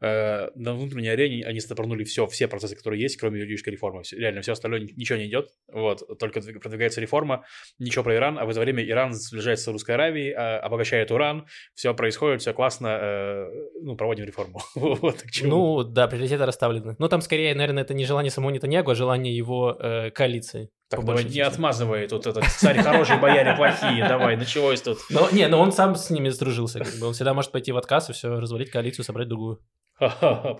э, 0.01 0.49
на 0.55 0.73
внутренней 0.73 1.09
арене 1.09 1.45
они 1.45 1.59
стопорнули 1.59 2.03
все, 2.03 2.27
все 2.27 2.47
процессы, 2.47 2.75
которые 2.75 3.01
есть, 3.01 3.17
кроме 3.17 3.39
юридической 3.39 3.71
реформы. 3.71 4.03
Реально, 4.11 4.41
все 4.41 4.53
остальное 4.53 4.81
ничего 4.81 5.17
не 5.17 5.27
идет, 5.27 5.49
вот, 5.71 6.19
только 6.19 6.41
продвигается 6.41 7.01
реформа, 7.01 7.45
ничего 7.79 8.03
про 8.03 8.15
Иран, 8.15 8.37
а 8.37 8.45
в 8.45 8.49
это 8.49 8.59
время 8.59 8.83
Иран 8.87 9.13
сближается 9.13 9.65
с 9.65 9.67
Русской 9.69 9.91
Аравией, 9.91 10.33
а, 10.33 10.59
обогащает 10.59 11.11
уран, 11.11 11.47
все 11.73 11.93
происходит, 11.93 12.41
все 12.41 12.53
классно, 12.53 12.99
э, 13.01 13.47
ну, 13.81 13.95
проводим 13.95 14.25
реформу. 14.25 14.61
вот, 14.75 15.23
ну, 15.41 15.83
да, 15.83 16.07
приоритеты 16.07 16.45
расставлены. 16.45 16.95
Но 16.99 17.07
там 17.07 17.21
скорее, 17.21 17.55
наверное, 17.55 17.83
это 17.83 17.93
не 17.93 18.05
желание 18.05 18.31
самого 18.31 18.51
Нетаньягу, 18.51 18.91
а 18.91 18.95
желание 18.95 19.35
его 19.35 19.75
э, 19.79 20.11
коалиции. 20.11 20.69
Так, 20.89 21.05
давай 21.05 21.23
не 21.23 21.41
отмазывай 21.41 22.07
тут 22.07 22.25
этот 22.25 22.45
царь 22.45 22.81
хороший, 22.81 23.19
бояре 23.19 23.55
плохие, 23.55 24.07
давай, 24.07 24.35
началось 24.35 24.81
тут. 24.81 24.97
Но, 25.11 25.29
не, 25.31 25.47
но 25.47 25.61
он 25.61 25.71
сам 25.71 25.95
с 25.95 26.09
ними 26.09 26.29
сдружился, 26.29 26.79
как 26.79 26.95
бы. 26.95 27.07
он 27.07 27.13
всегда 27.13 27.35
может 27.35 27.51
пойти 27.51 27.71
в 27.71 27.77
отказ 27.77 28.09
и 28.09 28.13
все, 28.13 28.39
развалить 28.39 28.71
коалицию, 28.71 29.05
собрать 29.05 29.27
другую. 29.27 29.61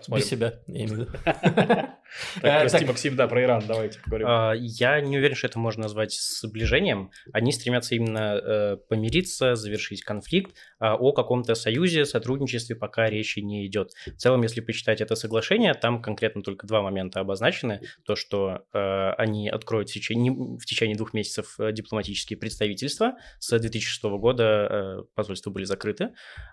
Без 0.09 0.25
себя, 0.25 0.59
я 0.67 0.85
имею 0.85 0.89
в 0.89 0.91
виду. 0.99 1.11
Прости, 2.41 2.85
Максим, 2.85 3.15
да, 3.15 3.27
про 3.27 3.43
Иран 3.43 3.63
давайте 3.67 3.99
поговорим. 3.99 4.27
А, 4.27 4.53
я 4.53 4.99
не 4.99 5.17
уверен, 5.17 5.35
что 5.35 5.47
это 5.47 5.59
можно 5.59 5.83
назвать 5.83 6.13
сближением. 6.13 7.11
Они 7.33 7.51
стремятся 7.51 7.95
именно 7.95 8.35
э, 8.35 8.77
помириться, 8.89 9.55
завершить 9.55 10.03
конфликт. 10.03 10.55
А 10.79 10.95
о 10.95 11.11
каком-то 11.11 11.55
союзе, 11.55 12.05
сотрудничестве 12.05 12.75
пока 12.75 13.09
речи 13.09 13.39
не 13.39 13.65
идет. 13.67 13.91
В 14.05 14.17
целом, 14.17 14.41
если 14.41 14.61
почитать 14.61 15.01
это 15.01 15.15
соглашение, 15.15 15.73
там 15.73 16.01
конкретно 16.01 16.41
только 16.41 16.67
два 16.67 16.81
момента 16.81 17.19
обозначены. 17.19 17.81
То, 18.05 18.15
что 18.15 18.65
э, 18.73 19.11
они 19.17 19.49
откроют 19.49 19.89
в 19.89 19.93
течение, 19.93 20.95
двух 20.95 21.13
месяцев 21.13 21.59
э, 21.59 21.71
дипломатические 21.71 22.37
представительства. 22.37 23.13
С 23.39 23.57
2006 23.57 24.03
года 24.03 25.05
посольства 25.15 25.51
были 25.51 25.65
закрыты. 25.65 26.09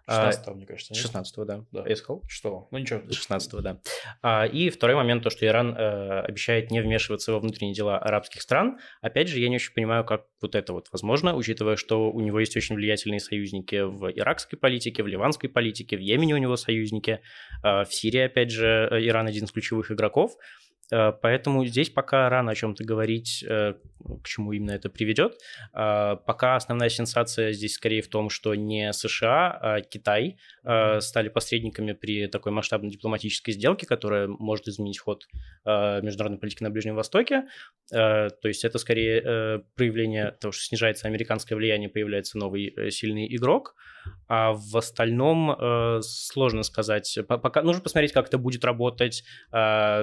16 0.09 0.47
мне 0.55 0.67
кажется. 0.67 0.95
16 0.95 1.47
да. 1.47 1.65
да. 1.73 1.85
Я 1.87 1.97
сказал? 1.97 2.23
Что? 2.29 2.69
Ну 2.77 2.81
ничего. 2.81 3.01
16 3.11 3.63
да. 3.63 3.81
А, 4.21 4.45
и 4.45 4.69
второй 4.69 4.97
момент, 4.97 5.23
то, 5.23 5.31
что 5.31 5.47
Иран 5.47 5.75
э, 5.75 6.21
обещает 6.21 6.71
не 6.71 6.83
вмешиваться 6.83 7.33
во 7.33 7.41
внутренние 7.41 7.75
дела 7.75 7.97
арабских 7.97 8.43
стран. 8.43 8.77
Опять 9.01 9.29
же, 9.29 9.41
я 9.41 9.49
не 9.49 9.55
очень 9.55 9.73
понимаю, 9.73 10.05
как 10.05 10.27
вот 10.43 10.55
это 10.55 10.75
вот 10.75 10.89
возможно, 10.93 11.35
учитывая, 11.35 11.77
что 11.77 12.11
у 12.11 12.21
него 12.21 12.39
есть 12.39 12.55
очень 12.55 12.75
влиятельные 12.77 13.21
союзники 13.21 13.81
в 13.81 14.11
иракской 14.11 14.59
политике, 14.59 15.03
в 15.03 15.07
ливанской 15.07 15.49
политике, 15.49 15.97
в 15.97 16.01
Йемене 16.01 16.35
у 16.35 16.37
него 16.37 16.57
союзники, 16.57 17.21
э, 17.65 17.85
в 17.85 17.89
Сирии, 17.95 18.21
опять 18.21 18.51
же, 18.51 18.89
э, 18.91 19.07
Иран 19.07 19.27
один 19.27 19.45
из 19.45 19.53
ключевых 19.53 19.91
игроков. 19.91 20.33
Э, 20.93 21.13
поэтому 21.21 21.65
здесь 21.67 21.91
пока 21.91 22.29
рано 22.29 22.53
о 22.53 22.55
чем-то 22.55 22.85
говорить, 22.85 23.45
э, 23.49 23.75
к 24.23 24.27
чему 24.27 24.53
именно 24.53 24.73
это 24.73 24.89
приведет. 24.89 25.39
Э, 25.75 26.17
пока 26.27 26.57
основная 26.57 26.89
сенсация 26.89 27.53
здесь 27.53 27.75
скорее 27.75 28.03
в 28.03 28.09
том, 28.09 28.31
что 28.31 28.55
не 28.55 28.93
США, 28.93 29.59
а 29.61 29.81
Китай 29.81 30.39
стали 30.99 31.29
посредниками 31.29 31.93
при 31.93 32.27
такой 32.27 32.51
масштабной 32.51 32.91
дипломатической 32.91 33.53
сделке, 33.53 33.87
которая 33.87 34.27
может 34.27 34.67
изменить 34.67 34.99
ход 34.99 35.29
международной 35.65 36.39
политики 36.39 36.63
на 36.63 36.71
Ближнем 36.71 36.97
Востоке. 36.97 37.45
То 37.89 38.33
есть 38.43 38.65
это 38.65 38.79
скорее 38.79 39.63
проявление 39.77 40.33
того, 40.33 40.53
что 40.53 40.65
снижается 40.65 41.07
американское 41.07 41.57
влияние, 41.57 41.89
появляется 41.89 42.37
новый 42.39 42.91
сильный 42.91 43.35
игрок. 43.35 43.77
А 44.29 44.53
в 44.53 44.77
остальном 44.77 45.53
э, 45.53 46.01
сложно 46.03 46.63
сказать. 46.65 47.19
Пока 47.29 47.63
нужно 47.63 47.83
посмотреть, 47.83 48.13
как 48.13 48.27
это 48.27 48.39
будет 48.39 48.65
работать, 48.65 49.23
э, 49.53 50.03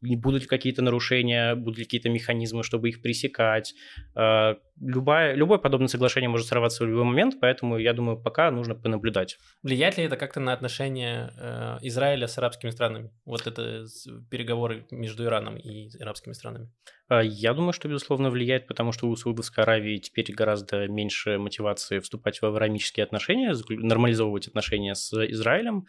будут 0.00 0.42
ли 0.42 0.48
какие-то 0.48 0.82
нарушения, 0.82 1.54
будут 1.56 1.78
ли 1.78 1.84
какие-то 1.84 2.08
механизмы, 2.08 2.62
чтобы 2.62 2.88
их 2.88 3.02
пресекать. 3.02 3.74
Э, 4.14 4.54
любое, 4.80 5.34
любое 5.34 5.58
подобное 5.58 5.88
соглашение 5.88 6.28
может 6.28 6.46
сорваться 6.46 6.84
в 6.84 6.88
любой 6.88 7.04
момент, 7.04 7.36
поэтому 7.40 7.78
я 7.78 7.92
думаю, 7.92 8.22
пока 8.22 8.50
нужно 8.50 8.74
понаблюдать. 8.74 9.38
Влияет 9.62 9.98
ли 9.98 10.04
это 10.04 10.16
как-то 10.16 10.40
на 10.40 10.52
отношения 10.52 11.32
э, 11.36 11.78
Израиля 11.82 12.28
с 12.28 12.38
арабскими 12.38 12.70
странами? 12.70 13.10
Вот 13.24 13.46
это 13.46 13.86
переговоры 14.30 14.86
между 14.90 15.24
Ираном 15.24 15.56
и 15.56 15.90
арабскими 16.00 16.34
странами? 16.34 16.70
Э, 17.08 17.20
я 17.24 17.54
думаю, 17.54 17.72
что, 17.72 17.88
безусловно, 17.88 18.30
влияет, 18.30 18.66
потому 18.66 18.92
что 18.92 19.08
у 19.08 19.16
Саудовской 19.16 19.64
Аравии 19.64 19.98
теперь 19.98 20.32
гораздо 20.32 20.88
меньше 20.88 21.38
мотивации 21.38 22.00
вступать 22.00 22.40
в 22.40 22.46
авраамические 22.46 23.04
отношения, 23.04 23.54
нормализовывать 23.68 24.48
отношения 24.48 24.94
с 24.94 25.12
Израилем. 25.30 25.86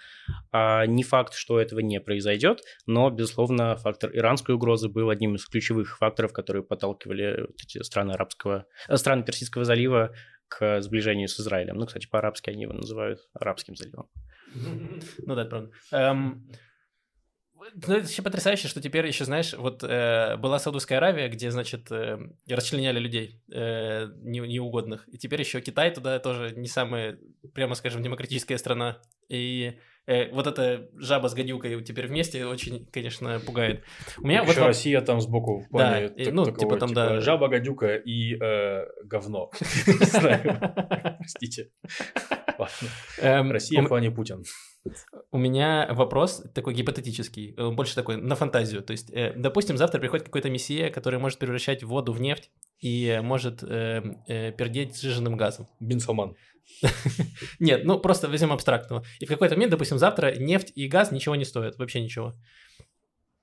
А 0.51 0.85
не 0.85 1.03
факт, 1.03 1.33
что 1.33 1.59
этого 1.59 1.79
не 1.79 1.99
произойдет, 1.99 2.61
но, 2.85 3.09
безусловно, 3.09 3.75
фактор 3.77 4.15
иранской 4.15 4.55
угрозы 4.55 4.89
был 4.89 5.09
одним 5.09 5.35
из 5.35 5.45
ключевых 5.45 5.97
факторов, 5.97 6.33
которые 6.33 6.63
подталкивали 6.63 7.41
вот 7.41 7.61
эти 7.63 7.81
страны 7.83 8.11
арабского, 8.11 8.65
э, 8.87 8.97
страны 8.97 9.23
Персидского 9.23 9.65
залива 9.65 10.13
к 10.47 10.81
сближению 10.81 11.27
с 11.27 11.39
Израилем. 11.39 11.77
Ну, 11.77 11.85
кстати, 11.85 12.07
по-арабски 12.07 12.49
они 12.49 12.63
его 12.63 12.73
называют 12.73 13.19
арабским 13.33 13.75
заливом. 13.75 14.09
Ну 15.25 15.35
да, 15.35 15.45
правда. 15.45 15.71
Ну, 17.57 17.65
это 17.65 18.01
вообще 18.01 18.21
потрясающе, 18.21 18.67
что 18.67 18.81
теперь 18.81 19.07
еще, 19.07 19.25
знаешь, 19.25 19.53
вот 19.53 19.83
э, 19.83 20.37
была 20.37 20.59
Саудовская 20.59 20.99
Аравия, 20.99 21.27
где, 21.27 21.51
значит, 21.51 21.91
э, 21.91 22.19
расчленяли 22.49 22.99
людей 22.99 23.41
э, 23.51 24.07
не, 24.21 24.39
неугодных. 24.39 25.07
И 25.09 25.17
теперь 25.17 25.41
еще 25.41 25.61
Китай 25.61 25.93
туда 25.93 26.19
тоже 26.19 26.53
не 26.55 26.67
самая, 26.67 27.17
прямо 27.53 27.75
скажем, 27.75 28.03
демократическая 28.03 28.57
страна. 28.57 28.99
И 29.29 29.77
э, 30.05 30.31
вот 30.31 30.47
эта 30.47 30.89
жаба 30.95 31.27
с 31.27 31.33
гадюкой 31.33 31.83
теперь 31.83 32.07
вместе 32.07 32.45
очень, 32.45 32.85
конечно, 32.91 33.39
пугает. 33.39 33.83
У 34.17 34.27
меня 34.27 34.41
еще 34.41 34.59
вот 34.59 34.67
Россия 34.67 35.01
там 35.01 35.19
сбоку 35.19 35.61
в 35.61 35.69
плане 35.69 36.09
да, 36.09 36.23
так, 36.25 36.33
ну, 36.33 36.45
такого, 36.45 36.59
типа 36.59 36.77
там, 36.77 36.89
типа, 36.89 37.01
да. 37.01 37.21
Жаба, 37.21 37.47
гадюка 37.47 37.95
и 37.95 38.35
э, 38.39 38.85
говно. 39.03 39.49
Простите. 41.19 41.71
Эм, 43.19 43.51
Россия 43.51 43.81
в 43.81 43.87
плане 43.87 44.11
Путин. 44.11 44.43
У 45.31 45.37
меня 45.37 45.87
вопрос 45.91 46.43
такой 46.53 46.73
гипотетический, 46.73 47.53
э, 47.57 47.69
больше 47.71 47.95
такой 47.95 48.17
на 48.17 48.35
фантазию. 48.35 48.81
То 48.81 48.91
есть, 48.91 49.11
э, 49.11 49.33
допустим, 49.35 49.77
завтра 49.77 49.99
приходит 49.99 50.25
какой-то 50.25 50.49
мессия, 50.49 50.89
который 50.89 51.19
может 51.19 51.39
превращать 51.39 51.83
воду 51.83 52.13
в 52.13 52.21
нефть 52.21 52.51
и 52.79 53.19
может 53.21 53.63
э, 53.63 54.01
э, 54.27 54.51
пердеть 54.51 54.99
сжиженным 54.99 55.35
газом. 55.35 55.67
Бенсоман. 55.79 56.35
Нет, 57.59 57.85
ну 57.85 57.99
просто 57.99 58.27
возьмем 58.29 58.51
абстрактного. 58.51 59.03
И 59.19 59.25
в 59.25 59.29
какой-то 59.29 59.55
момент, 59.55 59.71
допустим, 59.71 59.97
завтра 59.97 60.35
нефть 60.37 60.71
и 60.75 60.87
газ 60.87 61.11
ничего 61.11 61.35
не 61.35 61.45
стоят, 61.45 61.77
вообще 61.77 62.01
ничего. 62.01 62.33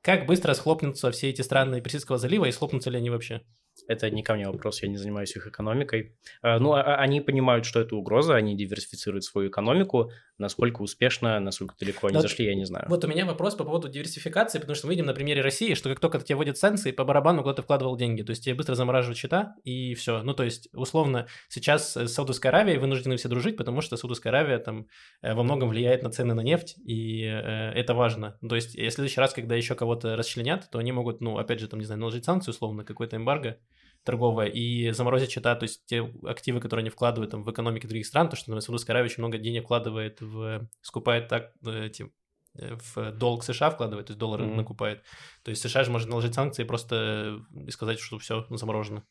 Как 0.03 0.27
быстро 0.27 0.53
схлопнутся 0.55 1.11
все 1.11 1.31
эти 1.31 1.41
страны 1.41 1.81
Персидского 1.81 2.19
залива 2.19 2.45
и 2.45 2.53
схлопнутся 2.53 2.91
ли 2.91 2.99
они 2.99 3.11
вообще? 3.11 3.43
Это 3.89 4.11
не 4.11 4.23
ко 4.23 4.35
мне 4.35 4.47
вопрос, 4.47 4.83
я 4.83 4.89
не 4.89 4.97
занимаюсь 4.97 5.35
их 5.37 5.47
экономикой. 5.47 6.17
Э, 6.43 6.59
ну, 6.59 6.73
а, 6.73 6.83
а 6.83 6.97
они 6.97 7.21
понимают, 7.21 7.65
что 7.65 7.81
это 7.81 7.97
угроза, 7.97 8.35
они 8.35 8.57
диверсифицируют 8.57 9.25
свою 9.25 9.51
экономику. 9.51 10.11
Насколько 10.39 10.83
успешно, 10.83 11.39
насколько 11.39 11.75
далеко 11.79 12.09
они 12.09 12.17
Вот- 12.17 12.23
зашли, 12.23 12.47
я 12.47 12.55
не 12.55 12.65
знаю. 12.65 12.87
Вот 12.89 13.05
у 13.05 13.09
меня 13.09 13.25
вопрос 13.27 13.55
по 13.55 13.65
поводу 13.65 13.89
диверсификации, 13.89 14.59
потому 14.59 14.75
что 14.75 14.87
мы 14.87 14.95
видим 14.95 15.07
на 15.07 15.15
примере 15.15 15.43
России, 15.43 15.75
что 15.75 15.89
как 15.89 16.01
только 16.01 16.19
тебе 16.19 16.37
вводят 16.37 16.57
санкции, 16.59 16.93
по 16.93 17.05
барабану 17.05 17.43
куда 17.43 17.55
ты 17.55 17.63
вкладывал 17.63 17.97
деньги, 17.97 18.23
то 18.23 18.31
есть 18.31 18.45
тебе 18.45 18.55
быстро 18.55 18.75
замораживают 18.75 19.19
счета, 19.19 19.55
и 19.65 19.95
все. 19.95 20.23
Ну, 20.23 20.35
то 20.35 20.43
есть, 20.45 20.69
условно, 20.73 21.27
сейчас 21.49 21.97
с 21.97 22.09
Саудовской 22.09 22.51
Аравией 22.51 22.79
вынуждены 22.79 23.17
все 23.17 23.29
дружить, 23.29 23.57
потому 23.57 23.81
что 23.81 23.97
Саудовская 23.97 24.33
Аравия 24.33 24.59
там 24.59 24.89
э, 25.23 25.35
во 25.35 25.43
многом 25.43 25.69
влияет 25.69 26.03
на 26.03 26.11
цены 26.11 26.35
на 26.35 26.41
нефть, 26.41 26.77
и 26.85 27.23
э, 27.25 27.73
это 27.73 27.95
важно. 27.95 28.39
Ну, 28.41 28.49
То 28.49 28.57
есть, 28.57 28.75
в 28.75 28.91
следующий 28.91 29.21
раз, 29.21 29.35
когда 29.35 29.55
еще 29.55 29.75
кого-то 29.75 30.17
расчленят, 30.17 30.69
то 30.71 30.79
они 30.79 30.93
могут, 30.93 31.21
ну, 31.21 31.39
опять 31.39 31.61
же, 31.61 31.69
там, 31.69 31.79
не 31.81 31.87
знаю, 31.87 32.01
наложить 32.01 32.25
санкции, 32.25 32.51
условно, 32.51 32.85
какой-то 32.85 33.17
эмбарго 33.17 33.59
торговое, 34.05 34.47
и 34.47 34.91
заморозить 34.91 35.31
счета, 35.31 35.55
то 35.57 35.65
есть 35.65 35.85
те 35.87 36.09
активы, 36.25 36.61
которые 36.61 36.83
они 36.83 36.91
вкладывают 36.91 37.31
там, 37.31 37.43
в 37.43 37.51
экономике 37.51 37.89
других 37.89 38.07
стран, 38.07 38.29
то 38.29 38.37
что, 38.37 38.51
например, 38.51 38.63
Саудовская 38.63 38.95
Аравия 38.95 39.07
очень 39.07 39.23
много 39.23 39.39
денег 39.39 39.65
вкладывает 39.65 40.21
в... 40.21 40.69
скупает 40.83 41.29
так 41.29 41.53
э, 41.67 41.87
эти 41.87 42.13
э, 42.59 42.77
в 42.77 43.13
долг 43.13 43.43
США 43.45 43.71
вкладывает, 43.71 44.07
то 44.07 44.11
есть 44.13 44.19
доллары 44.19 44.45
Мгм. 44.45 44.57
накупает. 44.57 45.03
То 45.43 45.51
есть 45.51 45.63
США 45.63 45.85
же 45.85 45.91
может 45.91 46.09
наложить 46.09 46.35
санкции 46.35 46.65
просто 46.65 47.41
и 47.67 47.71
сказать, 47.71 47.99
что 47.99 48.19
все 48.19 48.47
заморожено. 48.51 49.05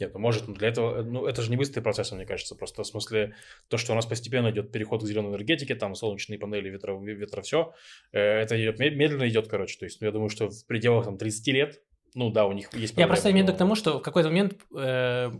Нет, 0.00 0.14
ну 0.14 0.20
может, 0.20 0.48
но 0.48 0.54
для 0.54 0.68
этого, 0.68 1.02
ну 1.02 1.26
это 1.26 1.42
же 1.42 1.50
не 1.50 1.56
быстрый 1.56 1.80
процесс, 1.80 2.12
мне 2.12 2.24
кажется, 2.24 2.54
просто 2.54 2.82
в 2.82 2.86
смысле 2.86 3.34
то, 3.68 3.76
что 3.76 3.92
у 3.92 3.94
нас 3.96 4.06
постепенно 4.06 4.50
идет 4.50 4.72
переход 4.72 5.02
к 5.02 5.06
зеленой 5.06 5.30
энергетике, 5.30 5.74
там 5.74 5.94
солнечные 5.94 6.38
панели, 6.38 6.68
ветро, 6.70 6.98
ветро 6.98 7.42
все, 7.42 7.74
это 8.12 8.60
идет, 8.60 8.78
мед- 8.78 8.96
медленно 8.96 9.28
идет, 9.28 9.48
короче, 9.48 9.78
то 9.78 9.84
есть, 9.84 10.00
ну, 10.00 10.06
я 10.06 10.12
думаю, 10.12 10.28
что 10.28 10.48
в 10.48 10.66
пределах 10.66 11.04
там 11.06 11.18
30 11.18 11.48
лет, 11.48 11.82
ну 12.16 12.30
да, 12.30 12.46
у 12.46 12.52
них 12.52 12.72
есть 12.72 12.92
Я 12.92 12.94
проблемы, 12.94 13.08
просто 13.08 13.30
имею 13.30 13.44
в 13.44 13.48
виду 13.48 13.56
к 13.56 13.58
тому, 13.58 13.74
что 13.74 13.98
в 13.98 14.02
какой-то 14.02 14.30
момент 14.30 14.56
э, 14.74 15.30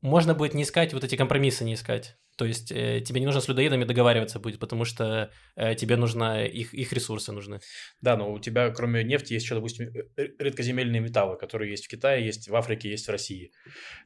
можно 0.00 0.34
будет 0.34 0.52
не 0.52 0.64
искать 0.64 0.92
вот 0.92 1.04
эти 1.04 1.14
компромиссы, 1.14 1.64
не 1.64 1.74
искать. 1.74 2.16
То 2.36 2.44
есть 2.44 2.72
э, 2.72 3.00
тебе 3.02 3.20
не 3.20 3.26
нужно 3.26 3.40
с 3.40 3.46
людоедами 3.46 3.84
договариваться 3.84 4.40
будет, 4.40 4.58
потому 4.58 4.84
что 4.84 5.30
э, 5.54 5.76
тебе 5.76 5.94
нужно 5.96 6.44
их, 6.44 6.74
их 6.74 6.92
ресурсы 6.92 7.30
нужны. 7.30 7.60
Да, 8.00 8.16
но 8.16 8.32
у 8.32 8.40
тебя, 8.40 8.70
кроме 8.70 9.04
нефти, 9.04 9.34
есть 9.34 9.44
еще, 9.44 9.54
допустим, 9.54 9.90
э, 9.94 10.08
э, 10.16 10.26
редкоземельные 10.40 11.00
металлы, 11.00 11.36
которые 11.36 11.70
есть 11.70 11.86
в 11.86 11.88
Китае, 11.88 12.26
есть 12.26 12.48
в 12.48 12.56
Африке, 12.56 12.90
есть 12.90 13.06
в 13.06 13.10
России. 13.10 13.52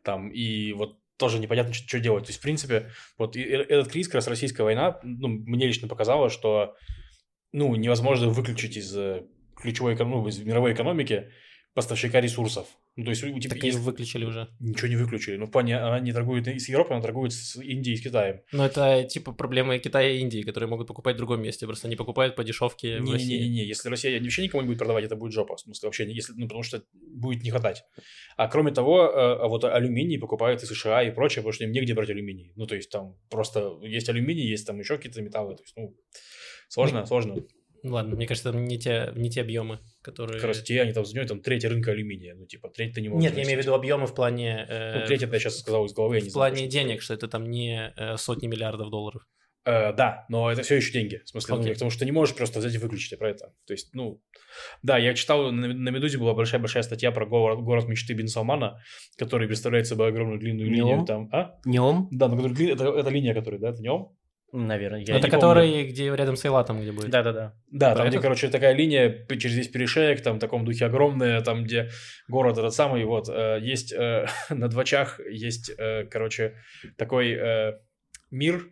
Там, 0.03 0.29
и 0.29 0.75
вот 0.75 0.99
тоже 1.17 1.39
непонятно, 1.39 1.73
что, 1.73 1.89
что 1.89 1.99
делать. 1.99 2.25
То 2.25 2.29
есть, 2.29 2.41
в 2.41 2.43
принципе, 2.43 2.91
вот 3.17 3.37
э- 3.37 3.41
этот 3.41 3.89
кризис, 3.89 4.09
как 4.09 4.17
раз 4.17 4.29
российская 4.29 4.65
война, 4.65 5.01
ну, 5.03 5.29
мне 5.29 5.67
лично 5.67 5.89
показала, 5.89 6.29
что, 6.29 6.77
ну, 7.53 7.75
невозможно 7.75 8.29
выключить 8.29 8.77
из 8.77 8.95
ключевой, 9.57 9.97
ну, 9.97 10.29
из 10.29 10.39
мировой 10.41 10.75
экономики 10.75 11.31
поставщика 11.77 12.20
ресурсов. 12.20 12.66
Ну, 12.97 13.05
то 13.05 13.11
есть, 13.11 13.22
у 13.22 13.39
тебя 13.39 13.55
Так 13.55 13.62
и 13.62 13.66
есть- 13.68 13.79
выключили 13.79 14.24
уже. 14.24 14.49
ничего 14.59 14.89
не 14.89 14.97
выключили. 14.97 15.37
Ну, 15.37 15.47
в 15.47 15.51
плане, 15.51 15.77
она 15.79 16.01
не 16.01 16.12
торгует 16.12 16.49
с 16.49 16.68
Европой, 16.68 16.95
она 16.97 17.03
торгует 17.03 17.33
с 17.33 17.57
Индией 17.57 17.95
и 17.95 17.99
с 17.99 18.03
Китаем. 18.03 18.41
Но 18.53 18.66
это 18.66 19.05
типа 19.05 19.33
проблемы 19.33 19.79
Китая 19.79 20.11
и 20.11 20.18
Индии, 20.18 20.43
которые 20.43 20.68
могут 20.68 20.89
покупать 20.89 21.14
в 21.14 21.18
другом 21.18 21.43
месте. 21.43 21.66
Просто 21.66 21.87
они 21.87 21.97
покупают 21.97 22.35
по 22.35 22.43
дешевке 22.43 22.99
в 23.01 23.12
России. 23.12 23.39
Не-не-не, 23.39 23.64
если 23.66 23.89
Россия 23.91 24.18
вообще 24.20 24.43
никому 24.43 24.62
не 24.62 24.66
будет 24.68 24.79
продавать, 24.79 25.05
это 25.05 25.14
будет 25.14 25.33
жопа. 25.33 25.55
В 25.57 25.61
смысле, 25.61 25.87
вообще, 25.87 26.07
не- 26.07 26.14
если, 26.14 26.33
ну, 26.37 26.47
потому 26.47 26.62
что 26.64 26.83
будет 26.95 27.43
не 27.45 27.51
хватать. 27.51 27.85
А 28.37 28.49
кроме 28.49 28.72
того, 28.72 29.03
э, 29.05 29.12
а 29.45 29.47
вот 29.49 29.64
алюминий 29.64 30.18
покупают 30.18 30.62
и 30.62 30.66
США 30.66 31.03
и 31.03 31.11
прочее, 31.11 31.43
потому 31.43 31.53
что 31.53 31.64
им 31.64 31.72
негде 31.72 31.95
брать 31.95 32.11
алюминий. 32.11 32.53
Ну, 32.57 32.66
то 32.66 32.74
есть 32.74 32.91
там 32.91 33.16
просто 33.31 33.79
есть 33.83 34.09
алюминий, 34.09 34.47
есть 34.47 34.66
там 34.66 34.79
еще 34.79 34.97
какие-то 34.97 35.20
металлы. 35.22 35.57
То 35.57 35.62
есть, 35.62 35.74
ну, 35.77 35.95
сложно, 36.68 37.05
сложно. 37.07 37.37
Ну 37.83 37.93
Ладно, 37.93 38.16
мне 38.16 38.27
кажется, 38.27 38.51
там 38.51 38.64
не 38.64 38.79
те, 38.81 39.12
не 39.14 39.31
те 39.31 39.43
объемы, 39.43 39.79
которые... 40.07 40.37
Как 40.41 40.49
раз 40.49 40.63
те, 40.63 40.81
они 40.81 40.93
там 40.93 41.05
занимают 41.05 41.29
там 41.29 41.41
треть 41.41 41.65
рынка 41.65 41.91
алюминия. 41.91 42.35
Ну, 42.35 42.47
типа, 42.47 42.69
треть 42.69 42.95
ты 42.95 43.01
не 43.01 43.09
можешь. 43.09 43.29
Нет, 43.29 43.37
я 43.37 43.45
имею 43.45 43.59
в 43.59 43.63
виду 43.63 43.75
объемы 43.75 44.07
в 44.07 44.15
плане... 44.15 44.65
э, 44.69 45.01
Ну, 45.01 45.07
треть 45.07 45.23
это 45.23 45.35
я 45.35 45.41
сейчас 45.41 45.59
сказал 45.59 45.85
из 45.87 45.93
головы, 45.93 46.17
я 46.17 46.21
не 46.23 46.29
в 46.29 46.33
знаю. 46.33 46.51
плане 46.53 46.67
точно. 46.67 46.81
денег, 46.81 47.03
что 47.03 47.15
это 47.15 47.29
там 47.29 47.51
не 47.51 47.93
э, 47.97 48.17
сотни 48.17 48.47
миллиардов 48.47 48.91
долларов. 48.91 49.23
Э, 49.65 49.93
да, 49.93 50.25
но 50.29 50.51
это 50.53 50.63
все 50.63 50.77
еще 50.77 50.93
деньги. 50.93 51.21
В 51.25 51.29
смысле, 51.29 51.55
ну, 51.57 51.61
Окей. 51.63 51.73
потому 51.73 51.91
что 51.91 52.01
ты 52.01 52.05
не 52.07 52.13
можешь 52.13 52.37
просто 52.37 52.61
взять 52.61 52.75
и 52.75 52.79
выключить 52.79 53.11
я 53.13 53.19
про 53.19 53.31
это. 53.31 53.53
То 53.67 53.73
есть, 53.73 53.95
ну, 53.95 54.23
да, 54.83 54.97
я 54.97 55.13
читал, 55.15 55.51
на, 55.51 55.67
на 55.69 55.89
Медузе 55.91 56.19
была 56.19 56.35
большая-большая 56.35 56.85
статья 56.85 57.11
про 57.11 57.27
город, 57.27 57.61
город 57.65 57.89
мечты 57.89 58.15
Бен 58.15 58.29
Салмана, 58.29 58.79
который 59.19 59.49
представляет 59.49 59.87
собой 59.89 60.09
огромную 60.09 60.39
длинную 60.39 60.71
Неом? 60.71 60.89
линию 60.89 61.05
там. 61.05 61.29
А? 61.33 61.59
Неом, 61.65 62.09
Да, 62.13 62.29
ну, 62.29 62.37
который 62.37 62.71
это, 62.71 62.85
это 62.85 63.11
линия, 63.11 63.35
которая, 63.35 63.61
да, 63.61 63.71
это 63.71 63.83
неом? 63.83 64.17
Наверное. 64.57 65.01
Я 65.01 65.17
это 65.17 65.27
не 65.27 65.31
который, 65.31 65.85
где 65.85 66.15
рядом 66.15 66.37
с 66.37 66.45
Эйлатом, 66.45 66.81
где 66.81 66.93
будет. 66.93 67.11
Да-да-да. 67.11 67.55
Да, 67.71 67.95
там, 67.95 68.09
где, 68.09 68.21
короче, 68.21 68.49
такая 68.49 68.75
линия 68.75 69.27
через 69.29 69.57
весь 69.57 69.69
перешеек, 69.69 70.23
там 70.23 70.37
в 70.37 70.39
таком 70.39 70.65
духе 70.65 70.87
огромная, 70.87 71.41
там, 71.43 71.65
где 71.65 71.91
город 72.29 72.59
этот 72.59 72.75
самый, 72.75 73.05
вот, 73.05 73.29
э, 73.29 73.59
есть 73.61 73.93
э, 73.93 74.27
на 74.51 74.69
двочах, 74.69 75.21
есть, 75.21 75.71
э, 75.79 76.05
короче, 76.05 76.57
такой 76.97 77.33
э, 77.33 77.73
мир, 78.31 78.67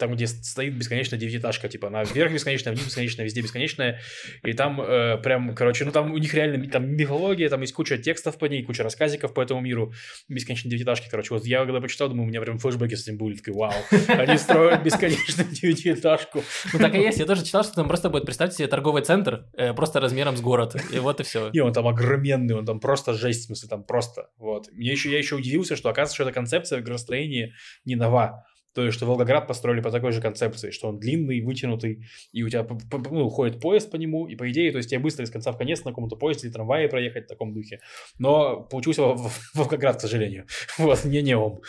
там, 0.00 0.14
где 0.14 0.26
стоит 0.26 0.74
бесконечная 0.74 1.18
девятиэтажка, 1.18 1.68
типа, 1.68 1.88
она 1.88 2.02
вверх 2.02 2.32
бесконечная, 2.32 2.72
вниз 2.72 2.86
бесконечная, 2.86 3.26
везде 3.26 3.42
бесконечная, 3.42 4.00
и 4.42 4.52
там 4.54 4.80
э, 4.80 5.18
прям, 5.18 5.54
короче, 5.54 5.84
ну, 5.84 5.92
там 5.92 6.12
у 6.12 6.18
них 6.18 6.32
реально, 6.34 6.68
там 6.68 6.90
мифология, 6.96 7.48
там 7.50 7.60
есть 7.60 7.74
куча 7.74 7.98
текстов 7.98 8.38
по 8.38 8.46
ней, 8.46 8.64
куча 8.64 8.82
рассказиков 8.82 9.34
по 9.34 9.42
этому 9.42 9.60
миру, 9.60 9.92
бесконечные 10.28 10.70
девятиэтажки, 10.70 11.08
короче, 11.10 11.34
вот 11.34 11.44
я 11.44 11.64
когда 11.64 11.80
почитал, 11.80 12.08
думаю, 12.08 12.24
у 12.24 12.28
меня 12.28 12.40
прям 12.40 12.58
флешбеки 12.58 12.94
с 12.94 13.02
этим 13.06 13.18
были, 13.18 13.36
такой, 13.36 13.52
вау, 13.52 13.74
они 14.08 14.38
строят 14.38 14.82
бесконечную 14.82 15.48
девятиэтажку, 15.50 16.42
Ну 16.72 16.78
так 16.78 16.94
и 16.94 16.98
есть, 16.98 17.18
я 17.18 17.26
тоже 17.26 17.44
читал, 17.44 17.62
что 17.62 17.74
там 17.74 17.86
просто 17.86 18.08
будет, 18.08 18.24
представьте 18.24 18.56
себе, 18.56 18.68
торговый 18.68 19.02
центр, 19.02 19.44
э, 19.54 19.74
просто 19.74 20.00
размером 20.00 20.36
с 20.36 20.40
город, 20.40 20.76
и 20.92 20.98
вот 20.98 21.20
и 21.20 21.24
все. 21.24 21.50
И 21.52 21.60
он 21.60 21.74
там 21.74 21.86
огроменный, 21.86 22.54
он 22.54 22.64
там 22.64 22.80
просто 22.80 23.12
жесть, 23.12 23.42
в 23.42 23.46
смысле, 23.48 23.68
там 23.68 23.84
просто, 23.84 24.30
вот. 24.38 24.72
Мне 24.72 24.92
еще, 24.92 25.10
я 25.10 25.18
еще 25.18 25.36
удивился, 25.36 25.76
что 25.76 25.90
оказывается, 25.90 26.14
что 26.14 26.24
эта 26.24 26.32
концепция 26.32 26.80
в 26.80 26.84
градостроении 26.84 27.52
не 27.84 27.96
нова. 27.96 28.46
То 28.74 28.84
есть, 28.84 28.96
что 28.96 29.06
Волгоград 29.06 29.48
построили 29.48 29.80
по 29.80 29.90
такой 29.90 30.12
же 30.12 30.20
концепции, 30.20 30.70
что 30.70 30.88
он 30.88 30.98
длинный, 30.98 31.40
вытянутый, 31.40 32.06
и 32.32 32.42
у 32.42 32.48
тебя 32.48 32.66
ну, 33.10 33.28
ходит 33.28 33.60
поезд 33.60 33.90
по 33.90 33.96
нему, 33.96 34.28
и 34.28 34.36
по 34.36 34.50
идее, 34.50 34.70
то 34.70 34.78
есть, 34.78 34.90
тебе 34.90 35.00
быстро 35.00 35.24
из 35.24 35.30
конца 35.30 35.52
в 35.52 35.58
конец 35.58 35.84
на 35.84 35.90
каком-то 35.90 36.16
поезде 36.16 36.46
или 36.46 36.52
трамвае 36.54 36.88
проехать 36.88 37.24
в 37.24 37.28
таком 37.28 37.52
духе. 37.52 37.80
Но 38.18 38.62
получился 38.62 39.02
Вол- 39.02 39.30
Волгоград, 39.54 39.96
к 39.96 40.00
сожалению. 40.00 40.46
Вот, 40.78 41.04
не 41.04 41.22
неом. 41.22 41.60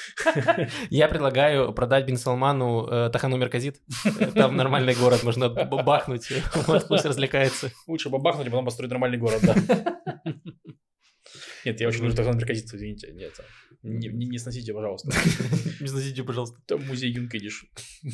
Я 0.89 1.07
предлагаю 1.07 1.73
продать 1.73 2.05
Бен 2.05 2.17
Салману 2.17 2.87
э, 2.87 3.09
Тахану 3.11 3.37
Мерказит. 3.37 3.81
Там 4.35 4.55
нормальный 4.55 4.95
город, 4.95 5.23
можно 5.23 5.49
б- 5.49 5.65
бахнуть, 5.83 6.31
вот, 6.67 6.87
пусть 6.87 7.05
развлекается. 7.05 7.71
Лучше 7.87 8.09
бабахнуть, 8.09 8.47
а 8.47 8.51
потом 8.51 8.65
построить 8.65 8.91
нормальный 8.91 9.17
город, 9.17 9.41
да. 9.43 9.55
Нет, 11.65 11.79
я 11.79 11.87
очень 11.87 11.99
люблю 12.01 12.15
такой 12.15 12.33
мерказит, 12.33 12.65
извините. 12.73 13.11
Нет, 13.13 13.39
не, 13.83 14.09
не, 14.09 14.27
не 14.27 14.37
сносите, 14.37 14.73
пожалуйста. 14.73 15.09
Не 15.79 15.87
сносите, 15.87 16.23
пожалуйста. 16.23 16.59
Там 16.67 16.85
музей 16.85 17.11
Юнкидиш. 17.11 17.65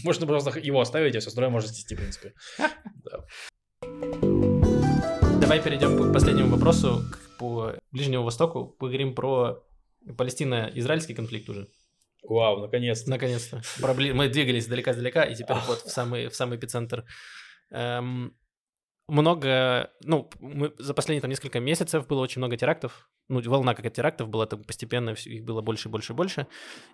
Можно, 0.04 0.26
пожалуйста, 0.26 0.58
его 0.60 0.80
оставить, 0.80 1.16
а 1.16 1.20
все 1.20 1.28
остальное 1.28 1.52
можно 1.52 1.70
снести, 1.70 1.96
в 1.96 1.98
принципе. 1.98 2.34
Давай 5.42 5.62
перейдем 5.62 5.98
к 5.98 6.14
последнему 6.14 6.56
вопросу 6.56 7.02
по 7.38 7.74
Ближнему 7.92 8.24
Востоку. 8.24 8.76
Поговорим 8.80 9.14
про 9.14 9.64
Палестино-израильский 10.18 11.14
конфликт 11.14 11.50
уже. 11.50 11.70
Вау, 12.24 12.62
наконец-то. 12.62 13.10
Наконец-то. 13.10 13.62
Мы 13.80 14.30
двигались 14.30 14.68
далека-далека, 14.68 15.24
и 15.24 15.36
теперь 15.36 15.58
вот 15.68 15.80
в 15.80 15.90
самый, 15.90 16.30
в 16.30 16.36
самый 16.36 16.58
эпицентр. 16.58 17.06
Эм, 17.72 18.34
много, 19.08 19.92
ну, 20.04 20.30
мы, 20.40 20.74
за 20.78 20.94
последние 20.94 21.22
там 21.22 21.30
несколько 21.30 21.60
месяцев 21.60 22.08
было 22.08 22.22
очень 22.22 22.40
много 22.40 22.58
терактов. 22.58 23.10
Ну, 23.30 23.42
волна 23.42 23.74
как 23.74 23.92
терактов 23.94 24.30
была, 24.30 24.46
там 24.46 24.64
постепенно 24.64 25.12
их 25.12 25.44
было 25.44 25.62
больше, 25.62 25.90
больше, 25.90 26.14
больше. 26.14 26.48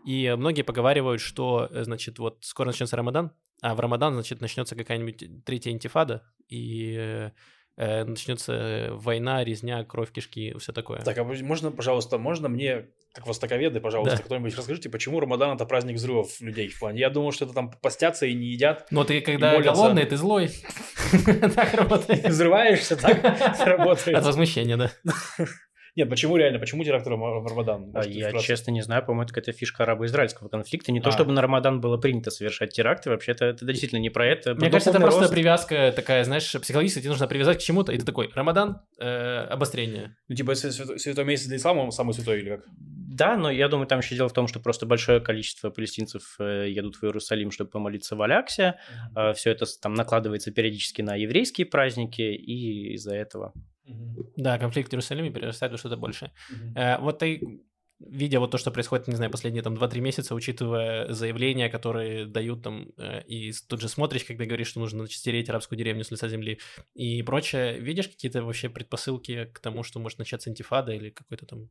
И 0.06 0.34
многие 0.38 0.62
поговаривают, 0.62 1.22
что, 1.22 1.68
э, 1.72 1.84
значит, 1.84 2.20
вот 2.20 2.38
скоро 2.42 2.68
начнется 2.68 2.96
Рамадан, 2.96 3.32
а 3.62 3.76
в 3.76 3.80
Рамадан, 3.80 4.14
значит, 4.14 4.42
начнется 4.42 4.76
какая-нибудь 4.76 5.46
третья 5.46 5.72
интифада, 5.72 6.24
и 6.50 7.32
э, 7.78 8.04
начнется 8.04 8.90
война, 8.92 9.44
резня, 9.44 9.84
кровь, 9.84 10.12
кишки, 10.12 10.56
все 10.60 10.72
такое. 10.74 11.02
Так, 11.02 11.18
а 11.18 11.24
можно, 11.24 11.72
пожалуйста, 11.72 12.18
можно 12.18 12.50
мне, 12.50 12.88
как 13.14 13.28
востоковеды, 13.28 13.80
пожалуйста, 13.80 14.18
Да. 14.18 14.24
кто-нибудь 14.24 14.56
расскажите, 14.56 14.90
почему 14.90 15.20
Рамадан 15.20 15.56
это 15.56 15.66
праздник 15.66 15.96
взрывов 15.96 16.40
людей 16.42 16.68
в 16.70 16.80
плане? 16.80 17.00
Я 17.00 17.10
думал, 17.10 17.32
что 17.32 17.46
это 17.46 17.54
там 17.54 17.72
постятся 17.72 18.26
и 18.26 18.34
не 18.34 18.48
едят. 18.48 18.88
Но 18.92 19.04
ты, 19.04 19.22
когда 19.22 19.60
голодный, 19.62 20.06
ты 20.06 20.18
злой. 20.18 20.50
Так 21.56 21.74
работает. 21.76 22.28
Взрываешься, 22.28 22.96
так 22.96 23.24
работает. 23.66 24.18
От 24.18 24.26
возмущения, 24.26 24.78
да. 24.78 24.92
Нет, 25.96 26.10
почему 26.10 26.38
реально, 26.38 26.58
почему 26.60 26.84
теракт 26.84 27.06
в 27.06 27.10
Рама- 27.10 27.40
в 27.40 27.46
Рамадан? 27.46 27.92
А 27.94 27.98
Может, 27.98 28.12
Я 28.12 28.28
вкратце? 28.30 28.48
честно 28.48 28.72
не 28.72 28.82
знаю, 28.82 29.04
по-моему, 29.06 29.24
это 29.26 29.34
какая-то 29.34 29.52
фишка 29.52 29.84
арабо-израильского 29.84 30.48
конфликта. 30.50 30.92
Не 30.92 31.00
то, 31.02 31.10
А. 31.10 31.12
чтобы 31.12 31.34
на 31.34 31.42
Рамадан 31.42 31.82
было 31.82 31.98
принято 31.98 32.32
совершать 32.32 32.74
теракты, 32.74 33.12
вообще-то 33.12 33.46
это 33.46 33.64
действительно 33.66 34.00
не 34.00 34.10
про 34.10 34.26
это. 34.26 34.56
Мне 34.56 34.72
кажется, 34.72 34.90
это 34.90 35.00
духовный 35.00 35.02
просто 35.02 35.22
рост. 35.22 35.34
привязка 35.34 35.94
такая, 35.96 36.24
знаешь, 36.24 36.52
психологически 36.52 37.02
тебе 37.02 37.10
нужно 37.12 37.28
привязать 37.28 37.60
к 37.60 37.62
чему-то, 37.62 37.92
и 37.92 37.98
ты 38.00 38.06
такой, 38.06 38.32
Рамадан, 38.34 38.82
э, 39.00 39.38
обострение. 39.50 40.16
Ну, 40.28 40.36
типа, 40.36 40.56
святой, 40.56 40.98
святой 40.98 41.26
месяц 41.26 41.46
для 41.48 41.58
ислама, 41.58 41.82
он 41.82 41.92
самый 41.92 42.14
святой 42.14 42.40
или 42.40 42.50
как? 42.50 42.66
Да, 43.16 43.38
но 43.38 43.52
я 43.52 43.68
думаю, 43.68 43.86
там 43.86 44.00
еще 44.00 44.16
дело 44.16 44.28
в 44.30 44.34
том, 44.34 44.48
что 44.48 44.60
просто 44.60 44.88
большое 44.88 45.20
количество 45.20 45.70
палестинцев 45.70 46.36
э, 46.40 46.70
едут 46.70 46.96
в 46.96 47.04
Иерусалим, 47.04 47.52
чтобы 47.52 47.70
помолиться 47.70 48.16
в 48.16 48.22
Аляксе. 48.24 48.80
Все 49.36 49.52
это 49.52 49.66
там 49.80 49.94
накладывается 49.94 50.52
периодически 50.52 51.04
на 51.04 51.14
еврейские 51.16 51.68
праздники, 51.68 52.24
и 52.24 52.94
из-за 52.96 53.14
этого. 53.16 53.54
Да, 54.36 54.58
конфликт 54.58 54.90
в 54.90 54.94
Иерусалиме 54.94 55.30
перерастает 55.30 55.72
во 55.72 55.78
что-то 55.78 55.98
большее. 55.98 56.32
Мгм. 56.50 56.78
Э, 56.78 57.00
вот 57.00 57.20
ты 57.20 57.42
видя 58.00 58.40
вот 58.40 58.52
то, 58.52 58.58
что 58.58 58.72
происходит, 58.72 59.08
не 59.08 59.16
знаю, 59.16 59.32
последние 59.32 59.64
там 59.64 59.76
2-3 59.76 60.02
месяца, 60.02 60.36
учитывая 60.36 61.12
заявления, 61.14 61.70
которые 61.70 62.26
дают 62.26 62.64
там, 62.64 62.90
э, 62.98 63.24
и 63.28 63.52
тут 63.68 63.82
же 63.82 63.90
смотришь, 63.90 64.26
когда 64.26 64.46
говоришь, 64.46 64.68
что 64.68 64.80
нужно 64.80 65.08
стереть 65.08 65.50
арабскую 65.50 65.78
деревню 65.78 66.04
с 66.04 66.12
лица 66.12 66.28
земли 66.28 66.60
и 66.94 67.22
прочее, 67.24 67.80
видишь 67.80 68.08
какие-то 68.08 68.44
вообще 68.44 68.70
предпосылки 68.70 69.46
к 69.54 69.60
тому, 69.60 69.84
что 69.84 70.00
может 70.00 70.20
начаться 70.20 70.50
антифада 70.50 70.94
или 70.94 71.10
какой-то 71.10 71.46
там 71.46 71.70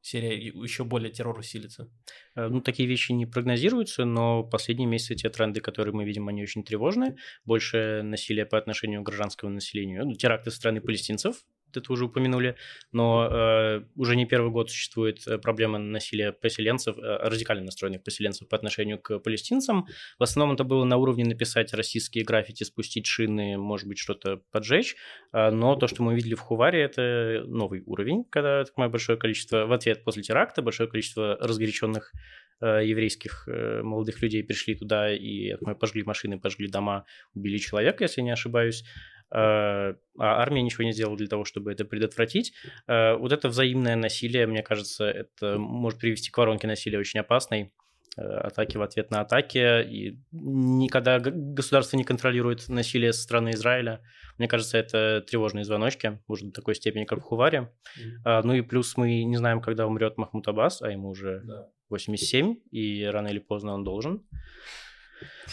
серия 0.00 0.36
еще 0.36 0.84
более 0.84 1.10
террор 1.10 1.38
усилится? 1.38 1.90
Э, 2.34 2.48
ну, 2.48 2.60
такие 2.60 2.88
вещи 2.88 3.12
не 3.12 3.26
прогнозируются, 3.26 4.04
но 4.04 4.42
последние 4.42 4.88
месяцы 4.88 5.14
те 5.14 5.30
тренды, 5.30 5.60
которые 5.60 5.94
мы 5.94 6.04
видим, 6.04 6.28
они 6.28 6.42
очень 6.42 6.64
тревожные. 6.64 7.16
Больше 7.44 8.02
насилия 8.02 8.46
по 8.46 8.58
отношению 8.58 9.02
к 9.02 9.06
гражданскому 9.06 9.52
населению. 9.52 10.04
Ну, 10.06 10.14
теракты 10.14 10.50
со 10.50 10.56
стороны 10.56 10.80
палестинцев, 10.80 11.44
это 11.76 11.92
уже 11.92 12.06
упомянули, 12.06 12.56
но 12.92 13.28
э, 13.30 13.82
уже 13.96 14.16
не 14.16 14.26
первый 14.26 14.50
год 14.50 14.70
существует 14.70 15.26
э, 15.26 15.38
проблема 15.38 15.78
насилия 15.78 16.32
поселенцев, 16.32 16.96
э, 16.98 17.00
радикально 17.00 17.64
настроенных 17.64 18.02
поселенцев 18.02 18.48
по 18.48 18.56
отношению 18.56 18.98
к 18.98 19.18
палестинцам. 19.18 19.86
В 20.18 20.22
основном 20.22 20.54
это 20.54 20.64
было 20.64 20.84
на 20.84 20.96
уровне 20.96 21.24
написать 21.24 21.72
российские 21.74 22.24
граффити, 22.24 22.64
спустить 22.64 23.06
шины, 23.06 23.56
может 23.56 23.88
быть, 23.88 23.98
что-то 23.98 24.40
поджечь, 24.50 24.96
э, 25.32 25.50
но 25.50 25.76
то, 25.76 25.86
что 25.86 26.02
мы 26.02 26.14
видели 26.14 26.34
в 26.34 26.40
Хуваре, 26.40 26.82
это 26.82 27.44
новый 27.46 27.82
уровень, 27.86 28.24
когда 28.24 28.64
такое 28.64 28.88
большое 28.88 29.18
количество, 29.18 29.66
в 29.66 29.72
ответ 29.72 30.04
после 30.04 30.22
теракта, 30.22 30.62
большое 30.62 30.88
количество 30.88 31.36
разгоряченных 31.40 32.12
э, 32.60 32.80
еврейских 32.84 33.48
э, 33.48 33.82
молодых 33.82 34.22
людей 34.22 34.42
пришли 34.42 34.74
туда 34.74 35.12
и 35.12 35.56
мы 35.60 35.74
пожгли 35.74 36.02
машины, 36.02 36.38
пожгли 36.38 36.68
дома, 36.68 37.04
убили 37.34 37.58
человека, 37.58 38.04
если 38.04 38.22
не 38.22 38.30
ошибаюсь. 38.30 38.84
Э, 39.32 39.94
а 40.18 40.42
армия 40.42 40.62
ничего 40.62 40.84
не 40.84 40.92
сделала 40.92 41.16
для 41.16 41.26
того, 41.26 41.44
чтобы 41.44 41.72
это 41.72 41.84
предотвратить. 41.84 42.52
Э, 42.86 43.16
вот 43.16 43.32
это 43.32 43.48
взаимное 43.48 43.96
насилие, 43.96 44.46
мне 44.46 44.62
кажется, 44.62 45.06
это 45.06 45.58
может 45.58 45.98
привести 45.98 46.30
к 46.30 46.38
воронке 46.38 46.66
насилия 46.66 46.98
очень 46.98 47.18
опасной 47.20 47.72
э, 48.16 48.22
атаки 48.22 48.76
в 48.76 48.82
ответ 48.82 49.10
на 49.10 49.22
атаки, 49.22 49.82
и 49.82 50.20
никогда 50.30 51.18
государство 51.18 51.96
не 51.96 52.04
контролирует 52.04 52.68
насилие 52.68 53.12
со 53.12 53.22
стороны 53.22 53.50
Израиля. 53.50 54.02
Мне 54.38 54.46
кажется, 54.46 54.78
это 54.78 55.24
тревожные 55.26 55.64
звоночки, 55.64 56.20
может, 56.28 56.48
до 56.48 56.52
такой 56.52 56.76
степени, 56.76 57.04
как 57.04 57.20
в 57.20 57.22
Хуваре. 57.22 57.72
Mm-hmm. 57.98 58.42
Ну 58.44 58.54
и 58.54 58.62
плюс 58.62 58.96
мы 58.96 59.24
не 59.24 59.36
знаем, 59.36 59.60
когда 59.60 59.86
умрет 59.86 60.16
Махмуд 60.16 60.46
Аббас, 60.48 60.82
а 60.82 60.90
ему 60.90 61.08
уже 61.08 61.42
да. 61.44 61.68
87, 61.90 62.56
и 62.70 63.04
рано 63.04 63.28
или 63.28 63.38
поздно 63.38 63.74
он 63.74 63.84
должен 63.84 64.24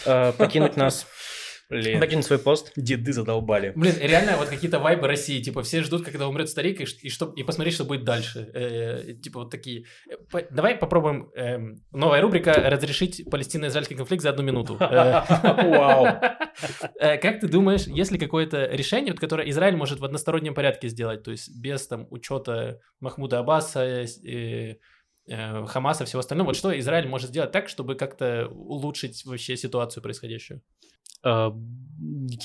покинуть 0.04 0.76
нас. 0.78 1.08
Блин. 1.72 2.02
Покинуть 2.02 2.26
свой 2.26 2.38
пост. 2.38 2.74
Деды 2.76 3.14
задолбали. 3.14 3.72
Блин, 3.76 3.96
реально 4.02 4.36
вот 4.36 4.50
какие-то 4.50 4.80
вайбы 4.80 5.08
России, 5.08 5.42
типа 5.42 5.64
все 5.64 5.82
ждут, 5.84 6.04
когда 6.04 6.28
умрет 6.28 6.50
старик, 6.50 6.82
и, 6.82 6.84
и, 6.84 7.10
что, 7.10 7.32
и 7.34 7.44
посмотреть, 7.44 7.76
что 7.76 7.86
будет 7.86 8.04
дальше. 8.04 8.52
Э, 8.54 9.14
типа 9.14 9.40
вот 9.40 9.52
такие. 9.52 9.86
По, 10.30 10.42
давай 10.52 10.76
попробуем. 10.76 11.32
Э, 11.34 11.60
новая 11.94 12.22
рубрика 12.22 12.52
«Разрешить 12.52 13.24
палестино-израильский 13.32 13.96
конфликт 13.96 14.22
за 14.22 14.32
одну 14.32 14.44
минуту». 14.44 14.76
Э, 14.80 15.24
Вау. 15.30 16.08
Э, 17.00 17.18
как 17.18 17.40
ты 17.40 17.48
думаешь, 17.48 17.88
есть 17.88 18.12
ли 18.12 18.20
какое-то 18.20 18.66
решение, 18.66 19.14
которое 19.14 19.50
Израиль 19.50 19.78
может 19.78 20.00
в 20.00 20.06
одностороннем 20.06 20.54
порядке 20.54 20.90
сделать, 20.90 21.24
то 21.24 21.32
есть 21.32 21.50
без 21.56 21.88
там 21.88 22.08
учета 22.12 22.82
Махмуда 23.00 23.40
Аббаса, 23.40 24.06
Хамаса 25.28 26.04
и 26.04 26.08
всего 26.08 26.20
остального. 26.20 26.48
Вот 26.48 26.56
что 26.56 26.78
Израиль 26.80 27.08
может 27.08 27.30
сделать 27.30 27.52
так, 27.52 27.70
чтобы 27.70 27.96
как-то 27.96 28.48
улучшить 28.48 29.24
вообще 29.26 29.56
ситуацию 29.56 30.02
происходящую? 30.04 30.62
А, 31.24 31.56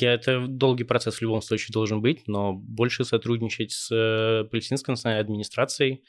я, 0.01 0.13
это 0.13 0.47
долгий 0.47 0.85
процесс 0.85 1.17
в 1.17 1.23
любом 1.23 1.43
случае 1.43 1.73
должен 1.73 2.01
быть, 2.01 2.29
но 2.29 2.53
больше 2.53 3.05
сотрудничать 3.05 3.73
с 3.73 3.91
э, 3.91 4.45
палестинской 4.45 4.93
национальной 4.93 5.23
администрацией, 5.23 6.05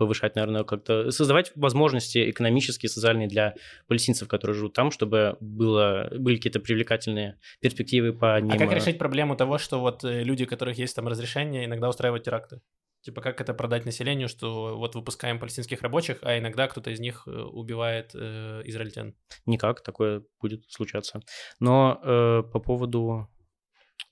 повышать, 0.00 0.34
наверное, 0.34 0.64
как-то 0.64 1.10
создавать 1.10 1.52
возможности 1.56 2.30
экономические, 2.30 2.88
социальные 2.88 3.28
для 3.28 3.54
палестинцев, 3.86 4.28
которые 4.28 4.56
живут 4.56 4.72
там, 4.72 4.90
чтобы 4.90 5.36
было, 5.40 6.08
были 6.18 6.36
какие-то 6.36 6.58
привлекательные 6.58 7.38
перспективы 7.60 8.14
по 8.14 8.40
ним. 8.40 8.50
А 8.50 8.56
как 8.56 8.72
решить 8.72 8.96
проблему 8.96 9.36
того, 9.36 9.58
что 9.58 9.78
вот 9.78 10.02
э, 10.02 10.22
люди, 10.22 10.44
у 10.44 10.46
которых 10.46 10.78
есть 10.78 10.96
там 10.96 11.06
разрешение, 11.06 11.66
иногда 11.66 11.90
устраивают 11.90 12.24
теракты? 12.24 12.62
Типа, 13.02 13.22
как 13.22 13.40
это 13.40 13.54
продать 13.54 13.86
населению, 13.86 14.28
что 14.28 14.76
вот 14.76 14.94
выпускаем 14.94 15.38
палестинских 15.38 15.80
рабочих, 15.82 16.18
а 16.22 16.38
иногда 16.38 16.68
кто-то 16.68 16.90
из 16.90 17.00
них 17.00 17.22
э, 17.26 17.30
убивает 17.30 18.10
э, 18.14 18.62
израильтян? 18.64 19.14
Никак, 19.46 19.82
такое 19.82 20.22
будет 20.40 20.70
случаться. 20.70 21.20
Но 21.60 21.98
э, 22.02 22.42
по 22.52 22.60
поводу 22.60 23.28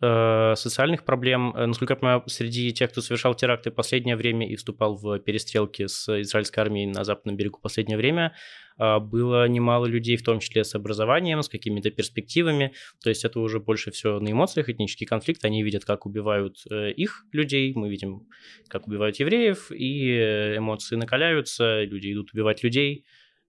социальных 0.01 1.05
проблем, 1.05 1.55
э, 1.57 1.67
насколько 1.67 1.95
я 1.95 1.97
понимаю, 1.97 2.23
среди 2.27 2.73
тех, 2.73 2.91
кто 2.91 3.01
совершал 3.01 3.35
теракты 3.35 3.71
в 3.71 3.75
последнее 3.75 4.17
время 4.17 4.49
и 4.49 4.57
вступал 4.57 4.97
в 4.97 5.19
перестрелки 5.19 5.87
с 5.87 6.21
израильской 6.21 6.63
армией 6.63 6.87
на 6.87 7.05
западном 7.05 7.37
берегу 7.37 7.59
в 7.59 7.63
последнее 7.63 7.97
время, 7.97 8.35
а, 8.79 9.01
было 9.01 9.49
немало 9.49 9.87
людей, 9.87 10.17
в 10.17 10.23
том 10.23 10.39
числе 10.41 10.65
с 10.65 10.75
образованием, 10.75 11.43
с 11.43 11.49
какими-то 11.49 11.91
перспективами. 11.91 12.73
То 13.03 13.09
есть 13.11 13.25
это 13.25 13.41
уже 13.41 13.59
больше 13.61 13.91
все 13.91 14.21
на 14.21 14.31
эмоциях, 14.31 14.69
этнический 14.69 15.07
конфликт. 15.07 15.45
Они 15.45 15.63
видят, 15.63 15.85
как 15.85 16.07
убивают 16.07 16.59
э, 16.71 16.93
их 16.93 17.25
людей, 17.33 17.73
мы 17.75 17.91
видим, 17.91 18.29
как 18.69 18.87
убивают 18.87 19.17
евреев, 19.17 19.73
и 19.73 20.13
э, 20.13 20.59
эмоции 20.59 20.97
накаляются, 20.97 21.83
люди 21.83 22.13
идут 22.13 22.33
убивать 22.33 22.63
людей. 22.63 23.05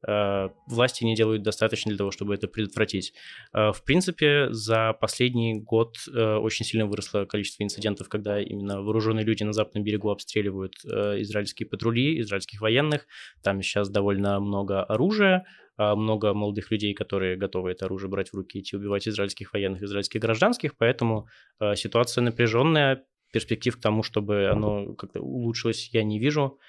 Э, 0.08 0.50
власти 0.68 1.04
не 1.04 1.16
делают 1.16 1.44
достаточно 1.44 1.90
для 1.90 1.98
того, 1.98 2.12
чтобы 2.12 2.34
это 2.34 2.48
предотвратить. 2.48 3.14
Э, 3.54 3.72
в 3.72 3.84
принципе, 3.84 4.48
за 4.52 4.94
последний 4.94 5.60
год 5.60 5.98
э, 6.08 6.36
очень 6.36 6.66
сильно 6.66 6.86
выросло 6.86 7.26
количество 7.26 7.64
инцидентов, 7.64 8.08
когда 8.08 8.40
именно 8.40 8.82
вооруженные 8.82 9.26
люди 9.26 9.44
на 9.44 9.54
западном 9.54 9.84
берегу 9.84 10.10
обстреливают 10.10 10.76
израильские 10.86 11.68
патрули, 11.68 12.20
израильских 12.22 12.62
военных. 12.62 13.08
Там 13.44 13.62
сейчас 13.62 13.90
довольно 13.90 14.40
много 14.40 14.84
оружия, 14.84 15.46
много 15.78 16.34
молодых 16.34 16.72
людей, 16.72 16.94
которые 16.94 17.38
готовы 17.38 17.72
это 17.72 17.86
оружие 17.86 18.10
брать 18.10 18.30
в 18.30 18.34
руки 18.34 18.58
и 18.58 18.62
идти 18.62 18.76
убивать 18.76 19.08
израильских 19.08 19.54
военных, 19.54 19.82
израильских 19.82 20.20
гражданских, 20.20 20.76
поэтому 20.78 21.28
ситуация 21.76 22.22
напряженная, 22.22 23.06
перспектив 23.32 23.78
к 23.78 23.82
тому, 23.82 24.04
чтобы 24.04 24.50
оно 24.50 24.94
как-то 24.96 25.22
улучшилось, 25.22 25.90
я 25.94 26.04
не 26.04 26.20
вижу. 26.20 26.60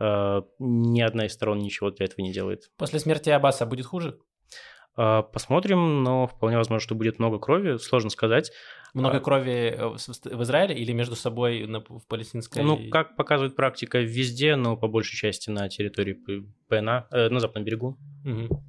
Э, 0.00 0.42
ни 0.58 1.00
одна 1.00 1.26
из 1.26 1.32
сторон 1.32 1.58
ничего 1.58 1.90
для 1.90 2.06
этого 2.06 2.20
не 2.20 2.32
делает. 2.32 2.70
После 2.76 2.98
смерти 2.98 3.30
Аббаса 3.30 3.66
будет 3.66 3.86
хуже? 3.86 4.18
Э, 4.96 5.22
посмотрим, 5.32 6.02
но 6.02 6.26
вполне 6.26 6.56
возможно, 6.56 6.82
что 6.82 6.94
будет 6.94 7.18
много 7.18 7.38
крови, 7.38 7.78
сложно 7.78 8.10
сказать. 8.10 8.52
Много 8.94 9.18
а... 9.18 9.20
крови 9.20 9.74
э, 9.76 9.86
в 9.86 10.42
Израиле 10.42 10.74
или 10.74 10.92
между 10.92 11.14
собой 11.14 11.66
на, 11.66 11.80
в 11.80 12.06
палестинской? 12.08 12.62
Ну, 12.62 12.90
как 12.90 13.16
показывает 13.16 13.54
практика, 13.54 13.98
везде, 14.00 14.56
но 14.56 14.76
по 14.76 14.88
большей 14.88 15.16
части 15.16 15.50
на 15.50 15.68
территории 15.68 16.18
ПНА, 16.68 17.06
э, 17.10 17.28
на 17.28 17.40
западном 17.40 17.64
берегу. 17.64 17.98
Угу. 18.24 18.62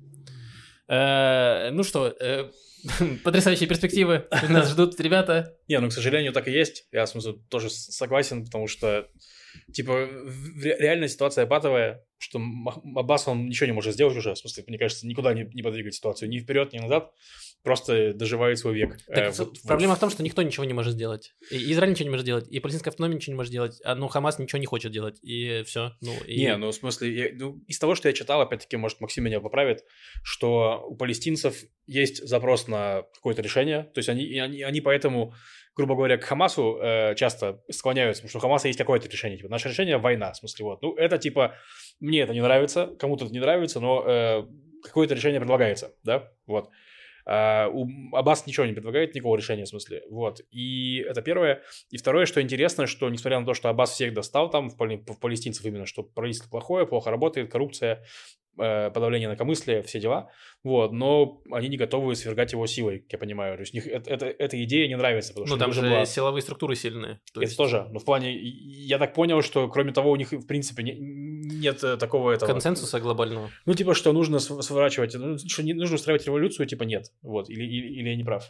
Э, 0.90 1.70
ну 1.72 1.84
что, 1.84 2.08
э, 2.08 2.50
потрясающие 3.24 3.68
перспективы 3.68 4.28
нас 4.50 4.70
ждут 4.70 5.00
ребята. 5.00 5.56
Не, 5.68 5.80
ну, 5.80 5.90
к 5.90 5.94
сожалению, 5.94 6.34
так 6.34 6.48
и 6.48 6.52
есть. 6.52 6.88
Я, 6.92 7.06
в 7.06 7.10
смысле, 7.10 7.36
тоже 7.50 7.70
согласен, 7.70 8.46
потому 8.46 8.68
что 8.68 9.08
Типа, 9.74 10.08
реальная 10.62 11.08
ситуация 11.08 11.46
патовая, 11.46 12.04
что 12.18 12.40
Аббас, 12.96 13.28
он 13.28 13.48
ничего 13.48 13.68
не 13.68 13.74
может 13.74 13.94
сделать 13.94 14.16
уже, 14.16 14.34
в 14.34 14.38
смысле, 14.38 14.64
мне 14.68 14.78
кажется, 14.78 15.08
никуда 15.08 15.34
не, 15.34 15.50
не 15.54 15.62
подвигать 15.62 15.96
ситуацию, 15.96 16.30
ни 16.30 16.40
вперед, 16.40 16.74
ни 16.74 16.80
назад, 16.80 17.14
просто 17.64 18.14
доживает 18.14 18.60
свой 18.60 18.76
век. 18.76 18.98
Так, 19.08 19.30
э, 19.30 19.32
вот, 19.38 19.62
проблема 19.64 19.92
вот. 19.92 19.98
в 19.98 20.00
том, 20.02 20.10
что 20.10 20.24
никто 20.24 20.42
ничего 20.42 20.66
не 20.66 20.74
может 20.74 20.94
сделать. 20.94 21.34
И 21.50 21.72
Израиль 21.72 21.92
ничего 21.92 22.06
не 22.06 22.10
может 22.12 22.26
делать, 22.26 22.48
и 22.50 22.60
палестинская 22.60 22.92
автономия 22.92 23.16
ничего 23.16 23.34
не 23.34 23.38
может 23.38 23.52
делать, 23.52 23.80
а 23.84 23.96
ну 23.96 24.08
Хамас 24.08 24.40
ничего 24.40 24.60
не 24.60 24.66
хочет 24.66 24.92
делать, 24.92 25.20
и 25.22 25.64
все. 25.66 25.94
Ну, 26.02 26.14
и... 26.26 26.40
Не, 26.40 26.58
ну 26.58 26.72
в 26.72 26.76
смысле, 26.76 27.14
я, 27.14 27.30
ну, 27.34 27.62
из 27.68 27.80
того, 27.80 27.96
что 27.96 28.08
я 28.08 28.14
читал, 28.14 28.42
опять-таки, 28.42 28.78
может, 28.78 29.00
Максим 29.02 29.24
меня 29.24 29.40
поправит, 29.40 29.84
что 30.24 30.86
у 30.88 30.96
палестинцев 30.96 31.56
есть 31.86 32.26
запрос 32.28 32.68
на 32.68 33.04
какое-то 33.14 33.42
решение, 33.42 33.84
то 33.84 34.00
есть 34.00 34.10
они, 34.10 34.40
они, 34.40 34.62
они 34.62 34.82
поэтому 34.82 35.34
грубо 35.80 35.96
говоря, 35.96 36.18
к 36.18 36.26
Хамасу 36.26 36.78
э, 36.82 37.16
часто 37.16 37.64
склоняются, 37.72 38.22
потому 38.22 38.30
что 38.30 38.40
у 38.40 38.42
Хамаса 38.42 38.68
есть 38.68 38.78
какое-то 38.78 39.08
решение. 39.08 39.38
Типа, 39.38 39.50
наше 39.50 39.70
решение– 39.70 39.98
война, 39.98 40.34
в 40.34 40.36
смысле, 40.36 40.66
вот. 40.66 40.82
Ну, 40.82 40.94
это 40.96 41.18
типа, 41.18 41.56
мне 42.02 42.20
это 42.20 42.34
не 42.34 42.42
нравится, 42.42 42.88
кому-то 43.00 43.24
это 43.24 43.34
не 43.34 43.40
нравится, 43.40 43.80
но 43.80 44.04
э, 44.06 44.44
какое-то 44.84 45.16
решение 45.16 45.40
предлагается, 45.40 45.96
да, 46.04 46.32
вот. 46.46 46.70
Uh, 47.28 47.70
у 47.72 48.16
Аббас 48.16 48.48
ничего 48.48 48.66
не 48.66 48.74
предлагает, 48.74 49.14
никакого 49.14 49.38
решения, 49.38 49.66
в 49.66 49.68
смысле. 49.68 50.02
Вот. 50.10 50.42
И 50.50 51.06
это 51.08 51.22
первое. 51.22 51.62
И 51.92 51.98
второе, 51.98 52.26
что 52.26 52.42
интересно, 52.42 52.88
что 52.88 53.08
несмотря 53.08 53.40
на 53.40 53.46
то, 53.46 53.54
что 53.54 53.70
Аббас 53.70 53.92
всех 53.92 54.16
достал 54.16 54.50
там, 54.50 54.72
в, 54.72 54.78
пали, 54.78 54.96
в 54.96 55.20
палестинцев 55.20 55.64
именно, 55.64 55.86
что 55.86 56.02
правительство 56.02 56.50
плохое, 56.50 56.88
плохо 56.88 57.12
работает, 57.12 57.52
коррупция, 57.52 58.04
подавление 58.60 59.28
инакомыслия, 59.28 59.82
все 59.82 60.00
дела, 60.00 60.30
Вот, 60.64 60.92
но 60.92 61.42
они 61.52 61.70
не 61.70 61.78
готовы 61.78 62.16
свергать 62.16 62.52
его 62.52 62.68
силой, 62.68 63.00
как 63.00 63.14
я 63.14 63.18
понимаю. 63.20 63.56
То 63.56 63.62
есть 63.62 63.74
них 63.74 63.88
это, 63.88 64.10
это, 64.10 64.26
эта 64.26 64.64
идея 64.64 64.88
не 64.88 64.98
нравится. 64.98 65.34
Потому 65.34 65.46
ну, 65.48 65.56
что 65.56 65.60
там 65.66 65.74
же 65.74 65.82
была. 65.82 66.06
силовые 66.06 66.42
структуры 66.42 66.76
сильные. 66.76 67.16
То 67.34 67.40
Это 67.40 67.42
есть 67.42 67.58
тоже. 67.58 67.88
Но 67.92 68.00
в 68.00 68.06
плане, 68.06 68.38
я 68.38 68.98
так 68.98 69.14
понял, 69.14 69.42
что 69.42 69.68
кроме 69.70 69.94
того, 69.94 70.12
у 70.12 70.16
них 70.16 70.32
в 70.32 70.46
принципе 70.46 70.84
не- 70.84 70.98
нет 71.00 71.84
э, 71.84 71.98
такого 71.98 72.32
этого. 72.32 72.52
консенсуса 72.52 73.00
глобального. 73.00 73.50
Ну, 73.66 73.74
типа, 73.74 73.94
что 73.94 74.12
нужно 74.14 74.40
св- 74.40 74.62
сворачивать, 74.64 75.16
ну, 75.16 75.38
что 75.38 75.64
не 75.64 75.74
нужно 75.74 75.96
устраивать 75.96 76.26
революцию, 76.26 76.68
типа, 76.68 76.84
нет. 76.84 77.06
Вот, 77.22 77.50
или, 77.50 77.64
или, 77.64 77.88
или 78.00 78.10
я 78.10 78.16
не 78.16 78.24
прав. 78.24 78.44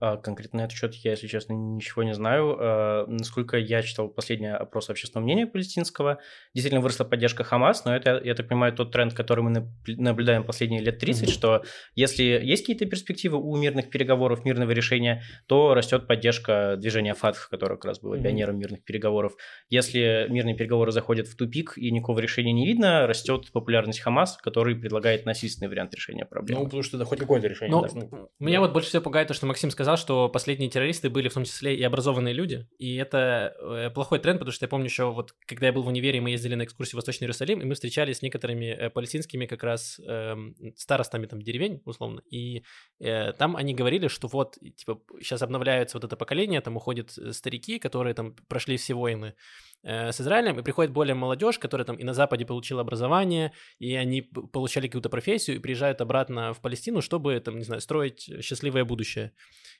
А, 0.00 0.16
Конкретно 0.16 0.60
на 0.60 0.64
этот 0.64 0.76
счет 0.76 0.94
я, 0.96 1.12
если 1.12 1.26
честно, 1.26 1.52
ничего 1.52 2.02
не 2.02 2.14
знаю. 2.14 2.56
А, 2.58 3.06
Насколько 3.06 3.56
я 3.56 3.82
читал 3.82 4.08
последний 4.08 4.52
опрос 4.52 4.90
общественного 4.90 5.24
мнения 5.24 5.46
палестинского, 5.46 6.18
действительно 6.54 6.80
выросла 6.80 7.04
поддержка 7.04 7.44
Хамас, 7.44 7.84
но 7.84 7.94
это, 7.94 8.20
я 8.22 8.34
так 8.34 8.48
понимаю, 8.48 8.72
тот 8.72 8.92
тренд, 8.92 9.14
который 9.14 9.42
мы 9.42 9.68
наблюдаем 9.86 10.44
последние 10.44 10.80
лет 10.80 10.98
30, 10.98 11.30
что 11.30 11.64
если 11.94 12.24
есть 12.24 12.62
какие-то 12.62 12.86
перспективы 12.86 13.38
у 13.38 13.56
мирных 13.56 13.90
переговоров, 13.90 14.44
мирного 14.44 14.72
решения, 14.72 15.22
то 15.46 15.74
растет 15.74 16.06
поддержка 16.06 16.76
движения 16.76 17.14
ФАТХ, 17.14 17.48
которое 17.48 17.76
как 17.76 17.86
раз 17.86 18.00
было 18.00 18.18
пионером 18.18 18.58
мирных 18.58 18.84
переговоров. 18.84 19.34
Если 19.70 20.26
мирные 20.28 20.56
переговоры 20.56 20.92
заходят 20.92 21.28
в 21.28 21.36
тупик 21.36 21.74
и 21.76 21.90
никакого 21.90 22.18
решения 22.18 22.52
не 22.52 22.66
видно, 22.66 23.06
растет 23.06 23.52
популярность 23.52 24.00
Хамас, 24.00 24.36
который 24.36 24.74
предлагает 24.74 25.24
насильственный 25.24 25.68
вариант 25.68 25.94
решения 25.94 26.24
проблемы. 26.24 26.60
Ну, 26.62 26.64
потому 26.66 26.82
что 26.82 26.96
это 26.96 27.06
хоть 27.06 27.20
какое-то 27.20 27.46
решение. 27.46 27.70
Но 27.74 27.82
да. 27.82 27.88
Ну, 27.94 28.28
меня 28.38 28.60
вот 28.60 28.72
больше 28.72 28.88
всего 28.88 29.02
пугает 29.02 29.28
то, 29.28 29.34
что 29.34 29.46
Максим 29.46 29.70
сказал, 29.70 29.83
что 29.96 30.28
последние 30.28 30.70
террористы 30.70 31.10
были 31.10 31.28
в 31.28 31.34
том 31.34 31.44
числе 31.44 31.76
и 31.76 31.82
образованные 31.82 32.34
люди, 32.34 32.66
и 32.78 32.96
это 32.96 33.54
э, 33.58 33.90
плохой 33.90 34.18
тренд, 34.18 34.38
потому 34.38 34.52
что 34.52 34.64
я 34.64 34.68
помню 34.68 34.86
еще 34.86 35.10
вот, 35.10 35.34
когда 35.46 35.66
я 35.66 35.72
был 35.72 35.82
в 35.82 35.88
универе, 35.88 36.20
мы 36.20 36.30
ездили 36.30 36.54
на 36.54 36.64
экскурсию 36.64 36.94
в 36.94 36.96
Восточный 36.96 37.24
Иерусалим, 37.24 37.60
и 37.60 37.64
мы 37.64 37.74
встречались 37.74 38.18
с 38.18 38.22
некоторыми 38.22 38.66
э, 38.66 38.90
палестинскими 38.90 39.46
как 39.46 39.62
раз 39.62 40.00
эм, 40.06 40.54
старостами 40.76 41.26
там 41.26 41.40
деревень, 41.42 41.82
условно, 41.84 42.22
и 42.30 42.64
э, 43.00 43.32
там 43.32 43.56
они 43.56 43.74
говорили, 43.74 44.08
что 44.08 44.28
вот, 44.28 44.56
типа, 44.76 45.00
сейчас 45.20 45.42
обновляется 45.42 45.96
вот 45.96 46.04
это 46.04 46.16
поколение, 46.16 46.60
там 46.60 46.76
уходят 46.76 47.16
э, 47.18 47.32
старики, 47.32 47.78
которые 47.78 48.14
там 48.14 48.34
прошли 48.48 48.76
все 48.76 48.94
войны, 48.94 49.34
э, 49.82 50.12
с 50.12 50.20
Израилем, 50.20 50.58
и 50.58 50.62
приходит 50.62 50.92
более 50.92 51.14
молодежь, 51.14 51.58
которая 51.58 51.84
там 51.84 51.96
и 51.96 52.04
на 52.04 52.14
Западе 52.14 52.46
получила 52.46 52.80
образование, 52.80 53.52
и 53.78 53.94
они 53.94 54.22
получали 54.22 54.86
какую-то 54.86 55.08
профессию, 55.08 55.56
и 55.56 55.60
приезжают 55.60 56.00
обратно 56.00 56.52
в 56.54 56.60
Палестину, 56.60 57.02
чтобы, 57.02 57.38
там, 57.40 57.58
не 57.58 57.64
знаю, 57.64 57.80
строить 57.80 58.30
счастливое 58.40 58.84
будущее. 58.84 59.32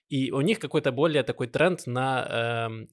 И 0.09 0.31
у 0.31 0.41
них 0.41 0.59
какой-то 0.59 0.93
более 0.93 1.23
такой 1.23 1.47
тренд 1.47 1.87
на 1.87 2.67
эм, 2.69 2.89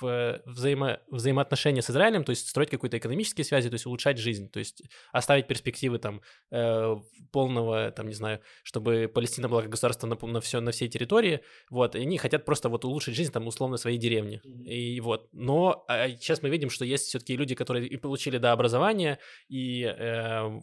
в 0.00 0.42
взаимо, 0.46 1.00
взаимоотношения 1.08 1.82
с 1.82 1.90
Израилем, 1.90 2.24
то 2.24 2.30
есть 2.30 2.48
строить 2.48 2.70
какие-то 2.70 2.98
экономические 2.98 3.44
связи, 3.44 3.68
то 3.68 3.74
есть 3.74 3.86
улучшать 3.86 4.18
жизнь, 4.18 4.48
то 4.50 4.58
есть 4.58 4.82
оставить 5.12 5.46
перспективы 5.46 5.98
там 5.98 6.22
э, 6.50 6.96
полного, 7.32 7.90
там, 7.90 8.08
не 8.08 8.14
знаю, 8.14 8.40
чтобы 8.62 9.10
Палестина 9.12 9.48
была 9.48 9.62
как 9.62 9.70
государство 9.70 10.06
на, 10.06 10.16
на, 10.20 10.40
все, 10.40 10.60
на 10.60 10.72
всей 10.72 10.88
территории, 10.88 11.40
вот, 11.70 11.94
и 11.96 12.00
они 12.00 12.18
хотят 12.18 12.44
просто 12.44 12.68
вот 12.68 12.84
улучшить 12.84 13.14
жизнь 13.14 13.32
там 13.32 13.46
условно 13.46 13.76
своей 13.76 13.98
деревни, 13.98 14.40
и 14.64 15.00
вот, 15.00 15.28
но 15.32 15.84
а, 15.88 16.08
сейчас 16.08 16.42
мы 16.42 16.48
видим, 16.48 16.70
что 16.70 16.84
есть 16.84 17.06
все-таки 17.06 17.36
люди, 17.36 17.54
которые 17.54 17.86
и 17.86 17.96
получили, 17.96 18.38
да, 18.38 18.52
образование, 18.52 19.18
и 19.48 19.82
э, 19.84 20.60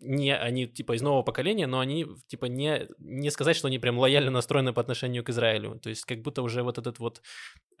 не 0.00 0.36
они 0.36 0.66
типа 0.66 0.94
из 0.94 1.02
нового 1.02 1.22
поколения, 1.22 1.66
но 1.66 1.80
они 1.80 2.06
типа 2.26 2.46
не, 2.46 2.88
не 2.98 3.30
сказать, 3.30 3.56
что 3.56 3.68
они 3.68 3.78
прям 3.78 3.98
лояльно 3.98 4.30
настроены 4.30 4.72
по 4.72 4.80
отношению 4.80 5.24
к 5.24 5.30
Израилю. 5.30 5.78
То 5.78 5.90
есть 5.90 6.04
как 6.04 6.22
будто 6.22 6.42
уже 6.42 6.62
вот 6.62 6.78
этот 6.78 6.98
вот 6.98 7.22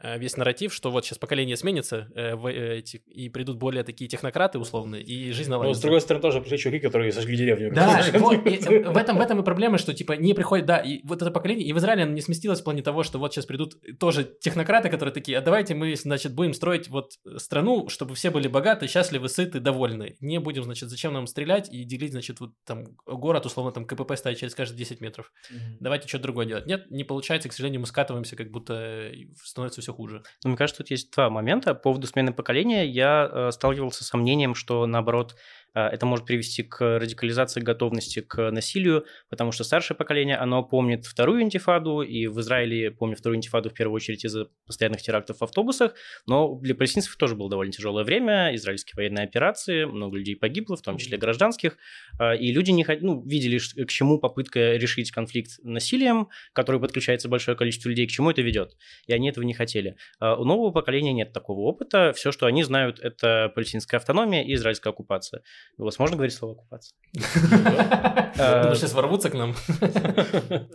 э, 0.02 0.18
весь 0.18 0.36
нарратив, 0.36 0.74
что 0.74 0.90
вот 0.90 1.04
сейчас 1.04 1.18
поколение 1.18 1.56
сменится, 1.56 2.08
э, 2.14 2.36
э, 2.36 2.82
и 3.06 3.28
придут 3.28 3.56
более 3.56 3.84
такие 3.84 4.08
технократы 4.08 4.58
условные, 4.58 5.02
и 5.02 5.32
жизнь 5.32 5.50
Но, 5.50 5.56
наладится. 5.56 5.80
с 5.80 5.82
другой 5.82 6.00
стороны, 6.00 6.22
тоже 6.22 6.40
пришли 6.40 6.58
чуваки, 6.58 6.80
которые 6.80 7.12
сожгли 7.12 7.36
деревню. 7.36 7.72
Да, 7.74 8.04
вот, 8.14 8.46
и 8.46 8.58
в 8.58 8.96
этом, 8.96 9.16
в 9.16 9.20
этом 9.20 9.40
и 9.40 9.44
проблема, 9.44 9.78
что 9.78 9.94
типа 9.94 10.12
не 10.12 10.34
приходит, 10.34 10.66
да, 10.66 10.78
и 10.78 11.00
вот 11.04 11.22
это 11.22 11.30
поколение, 11.30 11.66
и 11.66 11.72
в 11.72 11.78
Израиле 11.78 12.04
оно 12.04 12.12
не 12.12 12.20
сместилось 12.20 12.60
в 12.60 12.64
плане 12.64 12.82
того, 12.82 13.02
что 13.02 13.18
вот 13.18 13.32
сейчас 13.32 13.46
придут 13.46 13.74
тоже 13.98 14.24
технократы, 14.24 14.90
которые 14.90 15.12
такие, 15.12 15.38
а 15.38 15.40
давайте 15.40 15.74
мы, 15.74 15.94
значит, 15.96 16.34
будем 16.34 16.52
строить 16.52 16.88
вот 16.88 17.12
страну, 17.38 17.88
чтобы 17.88 18.14
все 18.14 18.30
были 18.30 18.48
богаты, 18.48 18.86
счастливы, 18.86 19.28
сыты, 19.28 19.60
довольны. 19.60 20.16
Не 20.20 20.38
будем, 20.38 20.64
значит, 20.64 20.90
зачем 20.90 21.14
нам 21.14 21.26
стрелять 21.26 21.72
и 21.72 21.84
делить, 21.84 22.09
значит, 22.10 22.40
вот 22.40 22.52
там 22.64 22.96
город, 23.06 23.46
условно, 23.46 23.72
там 23.72 23.84
КПП 23.84 24.16
ставить 24.16 24.38
через 24.38 24.54
каждые 24.54 24.78
10 24.78 25.00
метров. 25.00 25.32
Мгм. 25.50 25.76
Давайте 25.80 26.08
что-то 26.08 26.24
другое 26.24 26.46
делать. 26.46 26.66
Нет, 26.66 26.90
не 26.90 27.04
получается, 27.04 27.48
к 27.48 27.52
сожалению, 27.52 27.80
мы 27.80 27.86
скатываемся, 27.86 28.36
как 28.36 28.50
будто 28.50 29.12
становится 29.42 29.80
все 29.80 29.92
хуже. 29.92 30.22
Но 30.44 30.50
мне 30.50 30.56
кажется, 30.56 30.82
тут 30.82 30.90
есть 30.90 31.12
два 31.12 31.30
момента. 31.30 31.74
По 31.74 31.80
поводу 31.80 32.06
смены 32.06 32.32
поколения 32.32 32.86
я 32.86 33.28
э, 33.30 33.50
сталкивался 33.52 34.04
с 34.04 34.08
сомнением, 34.08 34.54
что 34.54 34.86
наоборот 34.86 35.36
это 35.74 36.06
может 36.06 36.26
привести 36.26 36.62
к 36.62 36.98
радикализации 36.98 37.60
готовности 37.60 38.20
к 38.20 38.50
насилию, 38.50 39.04
потому 39.28 39.52
что 39.52 39.64
старшее 39.64 39.96
поколение, 39.96 40.36
оно 40.36 40.62
помнит 40.62 41.06
вторую 41.06 41.42
интифаду, 41.42 42.02
и 42.02 42.26
в 42.26 42.40
Израиле 42.40 42.90
помнит 42.90 43.18
вторую 43.18 43.36
интифаду 43.36 43.70
в 43.70 43.74
первую 43.74 43.96
очередь 43.96 44.24
из-за 44.24 44.48
постоянных 44.66 45.02
терактов 45.02 45.38
в 45.38 45.44
автобусах, 45.44 45.94
но 46.26 46.54
для 46.56 46.74
палестинцев 46.74 47.16
тоже 47.16 47.36
было 47.36 47.50
довольно 47.50 47.72
тяжелое 47.72 48.04
время, 48.04 48.54
израильские 48.54 48.94
военные 48.96 49.24
операции, 49.24 49.84
много 49.84 50.16
людей 50.16 50.36
погибло, 50.36 50.76
в 50.76 50.82
том 50.82 50.98
числе 50.98 51.18
гражданских, 51.18 51.76
э, 52.18 52.36
и 52.36 52.52
люди 52.52 52.70
не 52.70 52.84
хот- 52.84 53.00
ну, 53.00 53.22
видели, 53.26 53.58
к 53.58 53.90
чему 53.90 54.18
попытка 54.18 54.76
решить 54.76 55.10
конфликт 55.10 55.52
насилием, 55.62 56.28
который 56.52 56.80
подключается 56.80 57.28
большое 57.28 57.56
количество 57.56 57.88
людей, 57.88 58.06
к 58.06 58.10
чему 58.10 58.30
это 58.30 58.42
ведет, 58.42 58.76
и 59.06 59.12
они 59.12 59.28
этого 59.28 59.44
не 59.44 59.54
хотели. 59.54 59.96
А 60.18 60.36
У 60.36 60.44
нового 60.44 60.70
поколения 60.70 61.12
нет 61.12 61.32
такого 61.32 61.60
опыта. 61.60 62.12
Все, 62.14 62.32
что 62.32 62.46
они 62.46 62.62
знают, 62.62 62.98
это 63.00 63.52
палестинская 63.54 63.98
автономия 63.98 64.42
и 64.42 64.54
израильская 64.54 64.90
оккупация. 64.90 65.42
У 65.78 65.84
вас 65.84 65.98
можно 65.98 66.16
говорить 66.16 66.34
слово 66.34 66.54
оккупация? 66.54 66.94
Э, 68.40 68.62
Думаю, 68.62 68.76
сейчас 68.76 68.94
ворвутся 68.94 69.28
к 69.28 69.34
нам. 69.34 69.54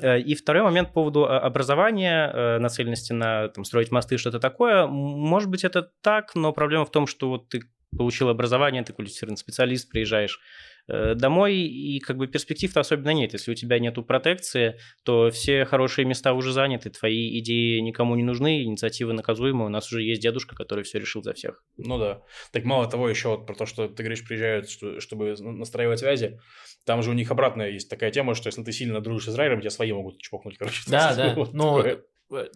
Э, 0.01 0.19
И 0.19 0.35
второй 0.35 0.61
момент 0.63 0.89
по 0.89 0.95
поводу 0.95 1.25
э, 1.25 1.37
образования, 1.37 2.31
э, 2.31 2.59
нацеленности 2.59 3.13
на 3.13 3.47
там, 3.49 3.63
строить 3.65 3.91
мосты, 3.91 4.17
что-то 4.17 4.39
такое. 4.39 4.85
Может 4.87 5.49
быть, 5.49 5.63
это 5.63 5.89
так, 6.01 6.35
но 6.35 6.53
проблема 6.53 6.85
в 6.85 6.91
том, 6.91 7.07
что 7.07 7.29
вот 7.29 7.49
ты 7.49 7.61
получил 7.97 8.29
образование, 8.29 8.83
ты 8.83 8.93
квалифицированный 8.93 9.37
специалист, 9.37 9.89
приезжаешь 9.89 10.39
э, 10.39 10.74
домой, 10.87 11.55
и 11.55 11.99
как 11.99 12.17
бы 12.17 12.27
перспектив-то 12.27 12.79
особенно 12.79 13.09
нет. 13.11 13.33
Если 13.33 13.51
у 13.51 13.55
тебя 13.55 13.79
нету 13.79 14.03
протекции, 14.03 14.77
то 15.03 15.29
все 15.31 15.65
хорошие 15.65 16.05
места 16.05 16.33
уже 16.33 16.51
заняты, 16.51 16.89
твои 16.89 17.39
идеи 17.39 17.79
никому 17.79 18.15
не 18.15 18.23
нужны, 18.23 18.63
инициативы 18.63 19.13
наказуемы. 19.13 19.65
У 19.65 19.69
нас 19.69 19.91
уже 19.91 20.03
есть 20.03 20.21
дедушка, 20.21 20.55
который 20.55 20.83
все 20.83 20.99
решил 20.99 21.23
за 21.23 21.33
всех. 21.33 21.63
Ну 21.77 21.97
да. 21.97 22.21
Так 22.51 22.63
мало 22.65 22.89
того, 22.89 23.09
еще 23.09 23.29
вот 23.29 23.47
про 23.47 23.55
то, 23.55 23.65
что 23.65 23.87
ты 23.87 24.03
говоришь, 24.03 24.25
приезжают, 24.27 24.69
что- 24.69 24.99
чтобы 24.99 25.35
настраивать 25.39 25.99
связи. 25.99 26.39
Там 26.85 27.01
же 27.01 27.09
у 27.09 27.13
них 27.13 27.31
обратная 27.31 27.69
есть 27.71 27.89
такая 27.89 28.11
тема, 28.11 28.35
что 28.35 28.47
если 28.47 28.63
ты 28.63 28.71
сильно 28.71 29.01
дружишь 29.01 29.25
с 29.25 29.29
Израилем, 29.29 29.61
тебя 29.61 29.71
свои 29.71 29.91
могут 29.91 30.19
чпокнуть, 30.21 30.57
короче. 30.57 30.83
Да, 30.87 31.13
да. 31.17 31.33
Вот 31.35 31.53
Но 31.53 31.77
такое. 31.81 32.03
э, 32.31 32.47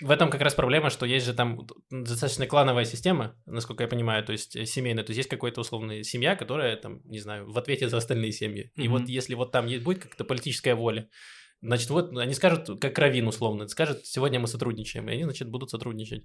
в 0.00 0.10
этом 0.10 0.30
как 0.30 0.40
раз 0.40 0.54
проблема, 0.54 0.90
что 0.90 1.06
есть 1.06 1.26
же 1.26 1.34
там 1.34 1.66
достаточно 1.90 2.46
клановая 2.46 2.84
система, 2.84 3.36
насколько 3.46 3.82
я 3.84 3.88
понимаю, 3.88 4.24
то 4.24 4.32
есть 4.32 4.56
э, 4.56 4.64
семейная. 4.66 5.04
То 5.04 5.10
есть 5.10 5.18
есть 5.18 5.28
какая-то 5.28 5.60
условная 5.60 6.02
семья, 6.02 6.36
которая 6.36 6.76
там, 6.76 7.00
не 7.04 7.18
знаю, 7.20 7.50
в 7.50 7.58
ответе 7.58 7.88
за 7.88 7.98
остальные 7.98 8.32
семьи. 8.32 8.70
И 8.76 8.88
Мгм. 8.88 8.98
вот 8.98 9.08
если 9.08 9.34
вот 9.34 9.52
там 9.52 9.66
есть- 9.66 9.84
будет 9.84 10.02
как-то 10.02 10.24
политическая 10.24 10.74
воля, 10.74 11.08
значит, 11.62 11.90
вот 11.90 12.16
они 12.16 12.34
скажут, 12.34 12.80
как 12.80 12.98
Равин 12.98 13.28
условно, 13.28 13.68
скажут, 13.68 14.06
сегодня 14.06 14.40
мы 14.40 14.46
сотрудничаем, 14.46 15.08
и 15.08 15.12
они, 15.12 15.24
значит, 15.24 15.48
будут 15.50 15.70
сотрудничать. 15.70 16.24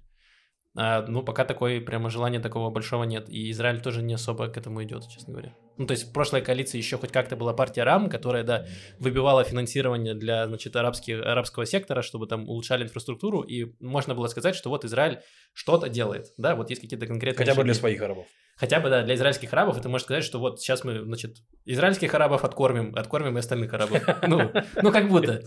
А, 0.76 1.04
ну, 1.08 1.22
пока 1.22 1.44
такой 1.44 1.80
прямо 1.80 2.10
желания 2.10 2.38
такого 2.38 2.70
большого 2.70 3.04
нет. 3.04 3.28
И 3.28 3.50
Израиль 3.50 3.80
тоже 3.80 4.02
не 4.02 4.14
особо 4.14 4.48
к 4.48 4.56
этому 4.56 4.82
идет, 4.84 5.08
честно 5.08 5.32
говоря. 5.32 5.54
Ну, 5.78 5.86
то 5.86 5.92
есть 5.92 6.08
в 6.08 6.12
прошлой 6.12 6.42
коалиции 6.42 6.78
еще 6.78 6.98
хоть 6.98 7.12
как-то 7.12 7.36
была 7.36 7.52
партия 7.52 7.84
РАМ, 7.84 8.08
которая, 8.08 8.44
да, 8.44 8.66
выбивала 8.98 9.44
финансирование 9.44 10.14
для, 10.14 10.46
значит, 10.46 10.76
арабских, 10.76 11.20
арабского 11.20 11.66
сектора, 11.66 12.02
чтобы 12.02 12.26
там 12.26 12.48
улучшали 12.48 12.84
инфраструктуру, 12.84 13.40
и 13.40 13.72
можно 13.80 14.14
было 14.14 14.26
сказать, 14.28 14.54
что 14.54 14.70
вот 14.70 14.84
Израиль 14.84 15.20
что-то 15.52 15.88
делает, 15.88 16.32
да, 16.36 16.54
вот 16.54 16.70
есть 16.70 16.82
какие-то 16.82 17.06
конкретные 17.06 17.46
Хотя 17.46 17.56
бы 17.56 17.64
для 17.64 17.74
своих 17.74 18.00
арабов. 18.00 18.26
Хотя 18.58 18.80
бы, 18.80 18.88
да, 18.88 19.02
для 19.02 19.16
израильских 19.16 19.52
арабов 19.52 19.76
это 19.76 19.90
можно 19.90 20.04
сказать, 20.04 20.24
что 20.24 20.38
вот 20.38 20.60
сейчас 20.60 20.82
мы, 20.82 21.02
значит, 21.02 21.36
израильских 21.66 22.14
арабов 22.14 22.42
откормим, 22.42 22.94
откормим 22.96 23.36
и 23.36 23.40
остальных 23.40 23.72
арабов. 23.74 24.02
Ну, 24.26 24.50
ну 24.82 24.92
как 24.92 25.08
будто. 25.08 25.42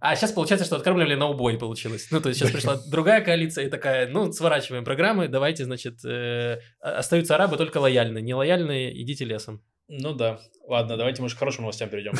А 0.00 0.14
сейчас 0.14 0.30
получается, 0.32 0.64
что 0.64 0.76
откармливали 0.76 1.16
на 1.16 1.26
убой 1.26 1.58
получилось. 1.58 2.06
Ну, 2.10 2.20
то 2.20 2.28
есть 2.28 2.40
сейчас 2.40 2.52
пришла 2.52 2.76
другая 2.88 3.20
коалиция 3.20 3.66
и 3.66 3.70
такая, 3.70 4.08
ну, 4.08 4.32
сворачиваем 4.32 4.84
программы, 4.84 5.28
давайте, 5.28 5.64
значит, 5.64 6.04
э, 6.04 6.60
остаются 6.80 7.34
арабы 7.34 7.56
только 7.56 7.78
лояльные. 7.78 8.22
Нелояльные 8.22 9.02
идите 9.02 9.24
лесом. 9.24 9.60
Ну 9.88 10.14
да. 10.14 10.38
Ладно, 10.68 10.96
давайте, 10.96 11.22
может, 11.22 11.36
к 11.36 11.40
хорошим 11.40 11.62
новостям 11.62 11.88
перейдем. 11.88 12.12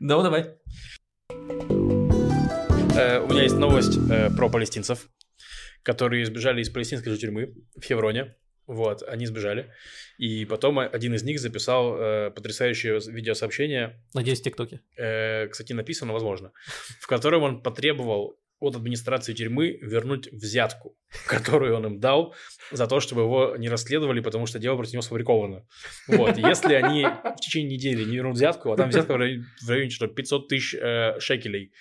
Ну, 0.00 0.22
давай. 0.22 0.54
Э, 2.96 3.20
У 3.20 3.28
меня 3.28 3.42
есть 3.42 3.56
новость 3.56 3.98
э, 4.10 4.30
про 4.30 4.48
палестинцев, 4.48 5.08
которые 5.82 6.24
сбежали 6.24 6.62
из 6.62 6.70
палестинской 6.70 7.12
же 7.12 7.18
тюрьмы 7.18 7.54
в 7.76 7.82
Хевроне. 7.82 8.36
Вот, 8.72 9.02
они 9.02 9.26
сбежали. 9.26 9.70
И 10.18 10.44
потом 10.46 10.78
один 10.78 11.14
из 11.14 11.22
них 11.22 11.38
записал 11.38 11.94
э, 11.94 12.30
потрясающее 12.30 12.98
видеосообщение 13.06 14.02
Надеюсь, 14.14 14.40
в 14.40 14.44
ТикТоке. 14.44 14.80
э, 14.96 15.48
кстати, 15.48 15.74
написано, 15.74 16.12
возможно, 16.12 16.52
в 17.00 17.06
котором 17.06 17.42
он 17.42 17.62
потребовал 17.62 18.38
от 18.60 18.76
администрации 18.76 19.34
тюрьмы 19.34 19.78
вернуть 19.82 20.32
взятку, 20.32 20.96
которую 21.26 21.76
он 21.76 21.86
им 21.86 22.00
дал 22.00 22.34
за 22.70 22.86
то, 22.86 23.00
чтобы 23.00 23.22
его 23.22 23.56
не 23.58 23.68
расследовали, 23.68 24.20
потому 24.20 24.46
что 24.46 24.58
дело 24.58 24.76
против 24.76 24.94
него 24.94 25.02
сфабриковано. 25.02 25.66
Вот, 26.06 26.38
если 26.38 26.74
они 26.74 27.04
в 27.04 27.40
течение 27.40 27.76
недели 27.76 28.04
не 28.04 28.16
вернут 28.16 28.36
взятку, 28.36 28.72
а 28.72 28.76
там 28.76 28.88
взятка 28.88 29.12
в 29.12 29.16
районе, 29.16 29.44
в 29.60 29.68
районе 29.68 29.90
что, 29.90 30.06
500 30.06 30.48
тысяч 30.48 30.74
э, 30.74 31.18
шекелей, 31.18 31.72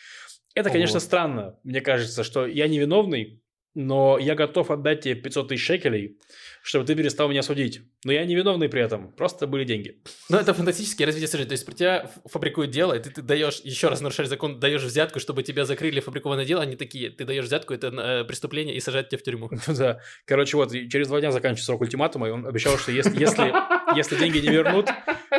это, 0.56 0.70
конечно, 0.70 1.00
странно. 1.00 1.58
Мне 1.64 1.80
кажется, 1.80 2.24
что 2.24 2.46
я 2.46 2.68
невиновный, 2.68 3.42
но 3.74 4.18
я 4.18 4.36
готов 4.36 4.70
отдать 4.72 5.02
тебе 5.02 5.16
500 5.16 5.48
тысяч 5.50 5.66
шекелей, 5.66 6.18
чтобы 6.64 6.86
ты 6.86 6.96
перестал 6.96 7.30
меня 7.30 7.42
судить. 7.44 7.82
Но 8.04 8.12
я 8.12 8.26
невиновный 8.26 8.70
при 8.70 8.82
этом, 8.82 9.12
просто 9.12 9.48
были 9.48 9.64
деньги. 9.64 10.02
Ну, 10.30 10.38
это 10.38 10.54
фантастическое 10.54 11.06
развитие 11.06 11.28
событий. 11.28 11.50
То 11.50 11.54
есть, 11.54 11.66
про 11.66 11.74
тебя 11.74 12.12
фабрикуют 12.26 12.72
дело, 12.72 12.94
и 12.94 13.00
ты, 13.00 13.10
ты 13.10 13.22
даешь, 13.22 13.62
еще 13.64 13.88
раз 13.88 14.02
нарушаешь 14.02 14.30
закон, 14.30 14.60
даешь 14.60 14.84
взятку, 14.84 15.20
чтобы 15.20 15.44
тебя 15.44 15.66
закрыли 15.66 16.00
фабрикованное 16.00 16.46
дело, 16.46 16.62
они 16.62 16.76
такие, 16.76 17.10
ты 17.10 17.26
даешь 17.26 17.46
взятку, 17.46 17.74
это 17.74 17.88
э, 17.88 18.24
преступление, 18.26 18.76
и 18.76 18.80
сажать 18.80 19.10
тебя 19.10 19.20
в 19.20 19.24
тюрьму. 19.24 19.50
Да. 19.82 20.00
Короче, 20.26 20.58
вот, 20.58 20.72
через 20.72 21.08
два 21.08 21.20
дня 21.20 21.32
заканчивается 21.32 21.66
срок 21.66 21.82
ультиматума, 21.82 22.28
и 22.28 22.32
он 22.32 22.46
обещал, 22.46 22.78
что 22.78 22.92
если, 22.92 23.20
если, 23.20 23.52
если 23.96 24.16
деньги 24.16 24.38
не 24.38 24.50
вернут, 24.50 24.90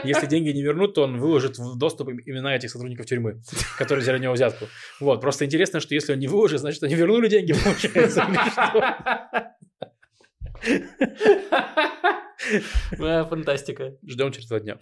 если 0.04 0.26
деньги 0.26 0.50
не 0.50 0.62
вернут, 0.62 0.94
то 0.94 1.02
он 1.02 1.18
выложит 1.18 1.58
в 1.58 1.78
доступ 1.78 2.08
им- 2.08 2.20
имена 2.24 2.56
этих 2.56 2.70
сотрудников 2.70 3.06
тюрьмы, 3.06 3.42
которые 3.78 4.02
взяли 4.02 4.18
у 4.18 4.20
него 4.20 4.32
взятку. 4.32 4.66
Вот, 5.00 5.20
просто 5.20 5.44
интересно, 5.44 5.80
что 5.80 5.94
если 5.94 6.12
он 6.12 6.18
не 6.18 6.26
выложит, 6.26 6.60
значит, 6.60 6.82
они 6.82 6.94
вернули 6.94 7.28
деньги, 7.28 7.52
получается, 7.52 8.26
Фантастика. 12.98 13.96
Ждем 14.06 14.32
через 14.32 14.48
два 14.48 14.60
дня. 14.60 14.78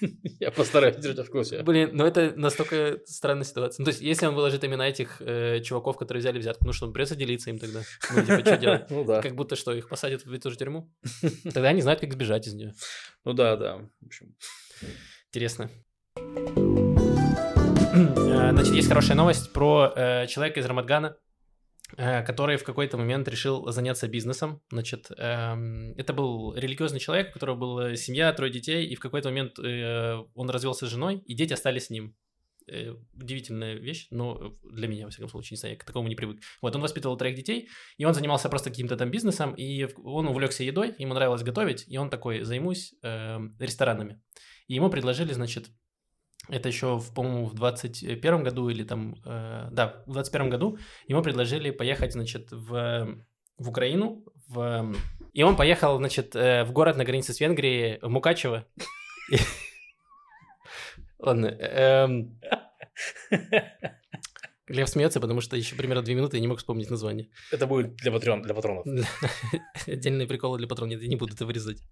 Я 0.40 0.50
постараюсь 0.50 0.96
держать 0.96 1.26
в 1.26 1.30
курсе. 1.30 1.62
Блин, 1.62 1.90
ну 1.92 2.04
это 2.04 2.32
настолько 2.36 2.98
странная 3.06 3.44
ситуация. 3.44 3.82
Ну, 3.82 3.84
то 3.84 3.90
есть, 3.90 4.00
если 4.00 4.26
он 4.26 4.34
выложит 4.34 4.64
имена 4.64 4.88
этих 4.88 5.20
э, 5.20 5.60
чуваков, 5.60 5.96
которые 5.96 6.20
взяли 6.20 6.38
взятку, 6.38 6.66
ну 6.66 6.72
что, 6.72 6.90
придется 6.90 7.16
делиться 7.16 7.50
им 7.50 7.58
тогда. 7.58 7.82
Ну, 8.14 8.20
типа, 8.22 8.40
что 8.40 8.56
делать? 8.56 8.84
Ну 8.90 9.04
да. 9.04 9.22
Как 9.22 9.34
будто 9.34 9.56
что, 9.56 9.72
их 9.72 9.88
посадят 9.88 10.24
в 10.24 10.32
эту 10.32 10.50
же 10.50 10.56
тюрьму? 10.56 10.92
Тогда 11.44 11.68
они 11.68 11.80
знают, 11.80 12.00
как 12.00 12.12
сбежать 12.12 12.46
из 12.46 12.54
нее. 12.54 12.74
Ну 13.24 13.32
да, 13.32 13.56
да. 13.56 13.78
В 14.00 14.06
общем, 14.06 14.34
Интересно. 15.30 15.70
Э, 16.16 16.20
Значит, 18.52 18.74
есть 18.74 18.88
хорошая 18.88 19.16
новость 19.16 19.52
про 19.52 19.92
э, 19.94 20.26
человека 20.28 20.60
из 20.60 20.66
Рамадгана, 20.66 21.16
который 21.96 22.56
в 22.56 22.64
какой-то 22.64 22.96
момент 22.96 23.28
решил 23.28 23.70
заняться 23.70 24.08
бизнесом. 24.08 24.62
Значит, 24.70 25.10
эм, 25.16 25.92
это 25.96 26.12
был 26.12 26.54
религиозный 26.54 27.00
человек, 27.00 27.30
у 27.30 27.32
которого 27.34 27.56
была 27.56 27.96
семья, 27.96 28.32
трое 28.32 28.52
детей, 28.52 28.86
и 28.86 28.94
в 28.94 29.00
какой-то 29.00 29.28
момент 29.28 29.58
э, 29.58 30.16
он 30.34 30.50
развелся 30.50 30.86
с 30.86 30.90
женой, 30.90 31.22
и 31.26 31.34
дети 31.34 31.52
остались 31.52 31.86
с 31.86 31.90
ним. 31.90 32.16
Э, 32.66 32.94
Удивительная 33.14 33.74
вещь, 33.74 34.08
но 34.10 34.56
для 34.62 34.88
меня, 34.88 35.04
во 35.04 35.10
всяком 35.10 35.28
случае, 35.28 35.56
не 35.56 35.58
знаю, 35.58 35.74
я 35.74 35.78
к 35.78 35.84
такому 35.84 36.08
не 36.08 36.14
привык. 36.14 36.40
Вот, 36.62 36.74
он 36.74 36.82
воспитывал 36.82 37.16
троих 37.16 37.36
детей, 37.36 37.68
и 37.98 38.04
он 38.04 38.14
занимался 38.14 38.48
просто 38.48 38.70
каким-то 38.70 38.96
там 38.96 39.10
бизнесом, 39.10 39.54
и 39.54 39.86
он 40.02 40.26
увлекся 40.28 40.64
едой, 40.64 40.94
ему 40.98 41.14
нравилось 41.14 41.42
готовить, 41.42 41.84
и 41.86 41.98
он 41.98 42.10
такой, 42.10 42.40
займусь 42.40 42.94
эм, 43.02 43.56
ресторанами. 43.58 44.22
И 44.66 44.74
ему 44.74 44.88
предложили, 44.88 45.32
значит, 45.32 45.68
это 46.48 46.68
еще, 46.68 47.00
по-моему, 47.14 47.46
в 47.46 47.54
21 47.54 48.42
году 48.42 48.68
или 48.68 48.84
там, 48.84 49.16
э, 49.24 49.68
да, 49.70 50.02
в 50.06 50.12
21 50.12 50.50
году 50.50 50.78
ему 51.08 51.22
предложили 51.22 51.70
поехать, 51.70 52.12
значит, 52.12 52.48
в, 52.50 53.16
в 53.58 53.68
Украину, 53.68 54.24
в, 54.48 54.94
и 55.32 55.42
он 55.42 55.56
поехал, 55.56 55.98
значит, 55.98 56.36
э, 56.36 56.64
в 56.64 56.72
город 56.72 56.96
на 56.96 57.04
границе 57.04 57.32
с 57.32 57.40
Венгрией, 57.40 57.98
в 58.02 58.08
Мукачево. 58.08 58.66
Ладно. 61.18 61.46
эм, 61.46 62.38
Лев 64.68 64.88
смеется, 64.88 65.20
потому 65.20 65.40
что 65.40 65.56
еще 65.56 65.76
примерно 65.76 66.02
две 66.02 66.14
минуты 66.14 66.36
я 66.36 66.40
не 66.40 66.48
мог 66.48 66.58
вспомнить 66.58 66.90
название. 66.90 67.28
это 67.52 67.66
будет 67.66 67.96
для, 67.96 68.10
патрон, 68.10 68.42
для 68.42 68.54
патронов. 68.54 68.86
Отдельные 69.86 70.26
приколы 70.26 70.58
для 70.58 70.66
патронов, 70.66 71.00
я 71.00 71.08
не 71.08 71.16
буду 71.16 71.34
это 71.34 71.44
вырезать. 71.44 71.82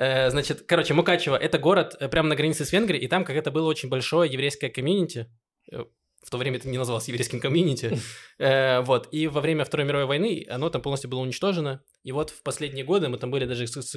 Э, 0.00 0.30
Значит, 0.30 0.62
короче, 0.66 0.94
Мукачево– 0.94 1.36
это 1.46 1.58
город 1.58 1.96
э, 2.00 2.08
прямо 2.08 2.28
на 2.28 2.34
границе 2.36 2.64
с 2.64 2.72
Венгрией, 2.72 3.04
и 3.04 3.08
там 3.08 3.24
как-то 3.24 3.50
было 3.50 3.68
очень 3.68 3.88
большое 3.88 4.32
еврейское 4.32 4.70
комьюнити. 4.70 5.26
Э, 5.70 5.84
В 6.24 6.30
то 6.30 6.36
время 6.38 6.56
это 6.58 6.68
не 6.68 6.78
называлось 6.78 7.08
еврейским 7.08 7.40
комьюнити. 7.40 7.98
Вот, 8.86 9.08
и 9.12 9.26
во 9.28 9.40
время 9.40 9.64
Второй 9.64 9.86
мировой 9.86 10.06
войны 10.06 10.46
оно 10.50 10.68
там 10.70 10.80
полностью 10.82 11.10
было 11.10 11.20
уничтожено. 11.20 11.82
И 12.04 12.12
вот 12.12 12.30
в 12.30 12.42
последние 12.42 12.84
годы 12.84 13.08
мы 13.08 13.18
там 13.18 13.30
были 13.30 13.44
даже 13.46 13.66
с 13.66 13.96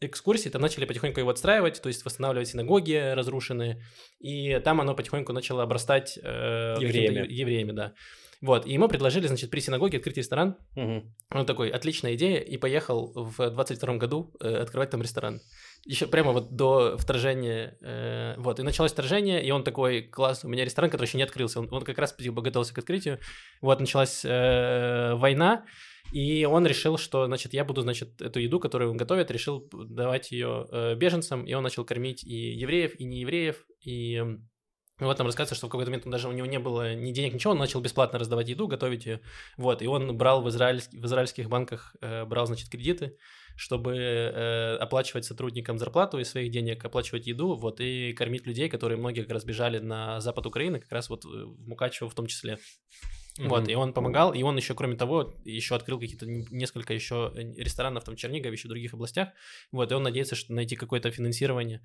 экскурсии, 0.00 0.50
там 0.50 0.60
начали 0.62 0.84
потихоньку 0.86 1.20
его 1.20 1.30
отстраивать, 1.30 1.80
то 1.82 1.88
есть 1.88 2.04
восстанавливать 2.04 2.48
синагоги 2.48 3.12
разрушенные, 3.14 3.80
и 4.18 4.58
там 4.64 4.80
оно 4.80 4.94
потихоньку 4.94 5.32
начало 5.32 5.62
обрастать 5.62 6.18
э, 6.20 6.76
Евреями. 6.80 7.18
ев- 7.18 7.30
евреями, 7.30 7.72
да. 7.72 7.92
Вот, 8.40 8.66
и 8.66 8.72
ему 8.72 8.88
предложили, 8.88 9.26
значит, 9.26 9.50
при 9.50 9.58
синагоге 9.60 9.98
открыть 9.98 10.16
ресторан, 10.16 10.56
Мгм. 10.76 11.12
он 11.30 11.44
такой, 11.46 11.70
отличная 11.70 12.14
идея, 12.14 12.38
и 12.38 12.56
поехал 12.56 13.12
в 13.14 13.50
22 13.50 13.96
году 13.96 14.32
э, 14.40 14.62
открывать 14.62 14.90
там 14.90 15.02
ресторан. 15.02 15.40
Еще 15.84 16.06
прямо 16.06 16.32
вот 16.32 16.54
до 16.54 16.96
вторжения, 16.98 17.76
э, 17.80 18.34
вот, 18.38 18.60
и 18.60 18.62
началось 18.62 18.92
вторжение, 18.92 19.44
и 19.44 19.50
он 19.50 19.64
такой, 19.64 20.02
класс, 20.02 20.44
у 20.44 20.48
меня 20.48 20.64
ресторан, 20.64 20.88
который 20.88 21.06
еще 21.06 21.16
не 21.18 21.24
открылся, 21.24 21.58
он, 21.58 21.68
он 21.72 21.82
как 21.82 21.98
раз 21.98 22.14
типа, 22.14 22.40
готовился 22.40 22.74
к 22.74 22.78
открытию, 22.78 23.18
вот, 23.60 23.80
началась 23.80 24.24
э, 24.24 25.14
война, 25.14 25.64
и 26.12 26.44
он 26.44 26.64
решил, 26.64 26.96
что, 26.96 27.26
значит, 27.26 27.52
я 27.54 27.64
буду, 27.64 27.82
значит, 27.82 28.22
эту 28.22 28.38
еду, 28.38 28.60
которую 28.60 28.92
он 28.92 28.96
готовит, 28.96 29.32
решил 29.32 29.68
давать 29.72 30.30
ее 30.30 30.66
э, 30.70 30.94
беженцам, 30.94 31.44
и 31.44 31.52
он 31.54 31.64
начал 31.64 31.84
кормить 31.84 32.22
и 32.22 32.52
евреев, 32.52 32.98
и 33.00 33.04
неевреев, 33.04 33.66
и 33.84 34.22
вот 35.06 35.16
там 35.16 35.26
рассказывается, 35.26 35.54
что 35.54 35.68
в 35.68 35.70
какой-то 35.70 35.90
момент 35.90 36.06
он 36.06 36.12
даже 36.12 36.28
у 36.28 36.32
него 36.32 36.46
не 36.46 36.58
было 36.58 36.94
ни 36.94 37.12
денег, 37.12 37.34
ничего, 37.34 37.52
он 37.52 37.58
начал 37.58 37.80
бесплатно 37.80 38.18
раздавать 38.18 38.48
еду, 38.48 38.66
готовить 38.66 39.06
ее, 39.06 39.20
вот, 39.56 39.82
и 39.82 39.86
он 39.86 40.16
брал 40.16 40.42
в, 40.42 40.48
израильск- 40.48 40.90
в 40.92 41.06
израильских 41.06 41.48
банках, 41.48 41.94
э, 42.00 42.24
брал, 42.24 42.46
значит, 42.46 42.68
кредиты, 42.68 43.16
чтобы 43.56 43.96
э, 43.96 44.76
оплачивать 44.76 45.24
сотрудникам 45.24 45.78
зарплату 45.78 46.18
из 46.18 46.30
своих 46.30 46.50
денег, 46.50 46.84
оплачивать 46.84 47.26
еду, 47.26 47.54
вот, 47.54 47.80
и 47.80 48.12
кормить 48.12 48.46
людей, 48.46 48.68
которые 48.68 48.98
многие 48.98 49.22
как 49.22 49.32
раз 49.32 49.44
бежали 49.44 49.78
на 49.78 50.20
запад 50.20 50.46
Украины, 50.46 50.80
как 50.80 50.92
раз 50.92 51.08
вот 51.10 51.24
э, 51.24 51.28
в 51.28 51.68
Мукачево 51.68 52.08
в 52.08 52.14
том 52.14 52.26
числе. 52.26 52.58
Вот, 53.38 53.62
Мгм. 53.62 53.70
и 53.70 53.74
он 53.76 53.92
помогал, 53.92 54.34
и 54.34 54.42
он 54.42 54.56
еще, 54.56 54.74
кроме 54.74 54.96
того, 54.96 55.32
еще 55.44 55.76
открыл 55.76 56.00
какие-то 56.00 56.26
несколько 56.26 56.92
еще 56.92 57.32
э, 57.36 57.40
ресторанов 57.62 58.02
там 58.02 58.16
в 58.16 58.18
Чернигове, 58.18 58.52
еще 58.52 58.66
в 58.66 58.70
других 58.70 58.94
областях, 58.94 59.28
вот, 59.70 59.92
и 59.92 59.94
он 59.94 60.02
надеется, 60.02 60.34
что 60.34 60.52
найти 60.52 60.74
какое-то 60.74 61.12
финансирование, 61.12 61.80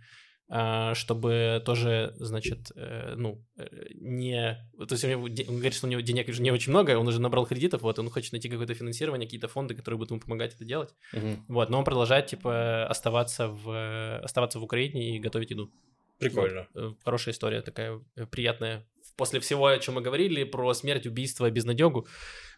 чтобы 0.94 1.62
тоже, 1.66 2.14
значит, 2.18 2.72
э, 2.76 3.16
ну, 3.16 3.44
э, 3.58 3.66
не... 3.96 4.58
То 4.78 4.94
есть 4.94 5.04
он 5.06 5.56
говорит, 5.56 5.74
что 5.74 5.88
у 5.88 5.90
него 5.90 6.02
денег 6.02 6.28
уже 6.30 6.42
не 6.42 6.52
очень 6.52 6.72
много, 6.72 6.98
он 6.98 7.08
уже 7.08 7.22
набрал 7.22 7.46
кредитов, 7.46 7.82
вот, 7.82 7.98
он 7.98 8.10
хочет 8.10 8.34
найти 8.34 8.50
какое-то 8.50 8.74
финансирование, 8.74 9.28
какие-то 9.28 9.48
фонды, 9.48 9.74
которые 9.74 9.98
будут 9.98 10.12
ему 10.12 10.20
помогать 10.20 10.54
это 10.54 10.66
делать, 10.66 10.94
Мгм. 11.14 11.46
вот, 11.48 11.70
но 11.70 11.80
он 11.80 11.86
продолжает, 11.86 12.28
типа, 12.28 12.86
оставаться 12.88 13.48
в, 13.48 14.20
оставаться 14.20 14.60
в 14.60 14.64
Украине 14.64 15.16
и 15.16 15.20
готовить 15.20 15.52
еду. 15.52 15.72
Прикольно. 16.20 16.68
Вот, 16.74 16.84
э, 16.84 16.96
хорошая 17.04 17.34
история 17.34 17.62
такая 17.62 18.02
приятная. 18.30 18.86
После 19.16 19.40
всего, 19.40 19.68
о 19.68 19.78
чем 19.78 19.96
мы 19.96 20.02
говорили, 20.02 20.44
про 20.44 20.74
смерть, 20.74 21.06
убийство, 21.06 21.50
безнадегу. 21.50 22.08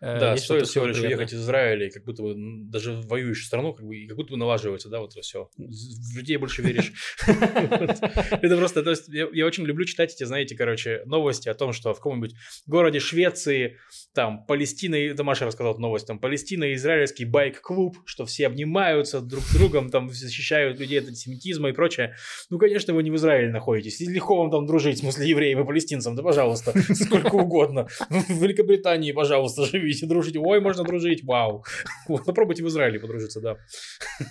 э, 0.01 0.19
Да, 0.19 0.31
есть 0.33 0.45
стоит 0.45 0.67
всего 0.67 0.85
лишь 0.85 0.99
уехать 0.99 1.33
из 1.33 1.41
Израиля, 1.41 1.87
и 1.87 1.89
как 1.89 2.03
будто 2.05 2.23
бы 2.23 2.33
даже 2.37 2.93
в 2.93 3.07
воюющую 3.07 3.45
страну, 3.45 3.73
как 3.73 3.85
бы, 3.85 3.95
и 3.97 4.07
как 4.07 4.15
будто 4.17 4.31
бы 4.31 4.37
налаживается, 4.37 4.89
да, 4.89 4.99
вот 4.99 5.11
это 5.11 5.21
все. 5.21 5.49
В 5.57 6.17
людей 6.17 6.37
больше 6.37 6.61
веришь. 6.61 6.93
Это 7.27 8.57
просто, 8.57 8.83
то 8.83 8.91
есть, 8.91 9.07
я 9.09 9.45
очень 9.45 9.65
люблю 9.65 9.85
читать 9.85 10.13
эти, 10.13 10.23
знаете, 10.23 10.55
короче, 10.55 11.01
новости 11.05 11.49
о 11.49 11.53
том, 11.53 11.73
что 11.73 11.93
в 11.93 11.97
каком-нибудь 11.97 12.35
городе 12.65 12.99
Швеции, 12.99 13.77
там, 14.13 14.45
Палестина, 14.45 14.95
это 14.95 15.23
Маша 15.23 15.45
рассказала 15.45 15.77
новость, 15.77 16.07
там, 16.07 16.19
Палестина, 16.19 16.65
и 16.65 16.75
израильский 16.75 17.25
байк-клуб, 17.25 17.97
что 18.05 18.25
все 18.25 18.47
обнимаются 18.47 19.21
друг 19.21 19.43
с 19.43 19.55
другом, 19.55 19.89
там, 19.89 20.09
защищают 20.09 20.79
людей 20.79 20.99
от 20.99 21.07
антисемитизма 21.07 21.69
и 21.69 21.71
прочее. 21.73 22.15
Ну, 22.49 22.57
конечно, 22.59 22.93
вы 22.93 23.03
не 23.03 23.11
в 23.11 23.15
Израиле 23.15 23.51
находитесь, 23.51 23.99
легко 23.99 24.37
вам 24.37 24.51
там 24.51 24.65
дружить, 24.65 24.97
в 24.97 24.99
смысле, 25.01 25.27
евреям 25.27 25.61
и 25.61 25.65
палестинцам, 25.65 26.15
да, 26.15 26.23
пожалуйста, 26.23 26.44
сколько 26.93 27.35
угодно. 27.35 27.87
В 28.09 28.41
Великобритании, 28.41 29.11
пожалуйста, 29.11 29.65
живите, 29.65 30.05
дружите. 30.05 30.39
Ой, 30.39 30.61
можно 30.61 30.83
дружить, 30.83 31.23
вау. 31.23 31.65
Вот, 32.07 32.25
попробуйте 32.25 32.63
в 32.63 32.67
Израиле 32.67 32.99
подружиться, 32.99 33.41
да. 33.41 33.57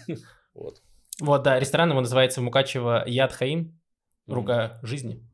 Вот. 0.54 0.82
Вот, 1.20 1.42
да, 1.42 1.58
ресторан 1.58 1.90
его 1.90 2.00
называется 2.00 2.40
в 2.40 2.44
Мукачево 2.44 3.02
Яд 3.06 3.32
Хаим, 3.32 3.80
рука 4.26 4.78
жизни. 4.82 5.28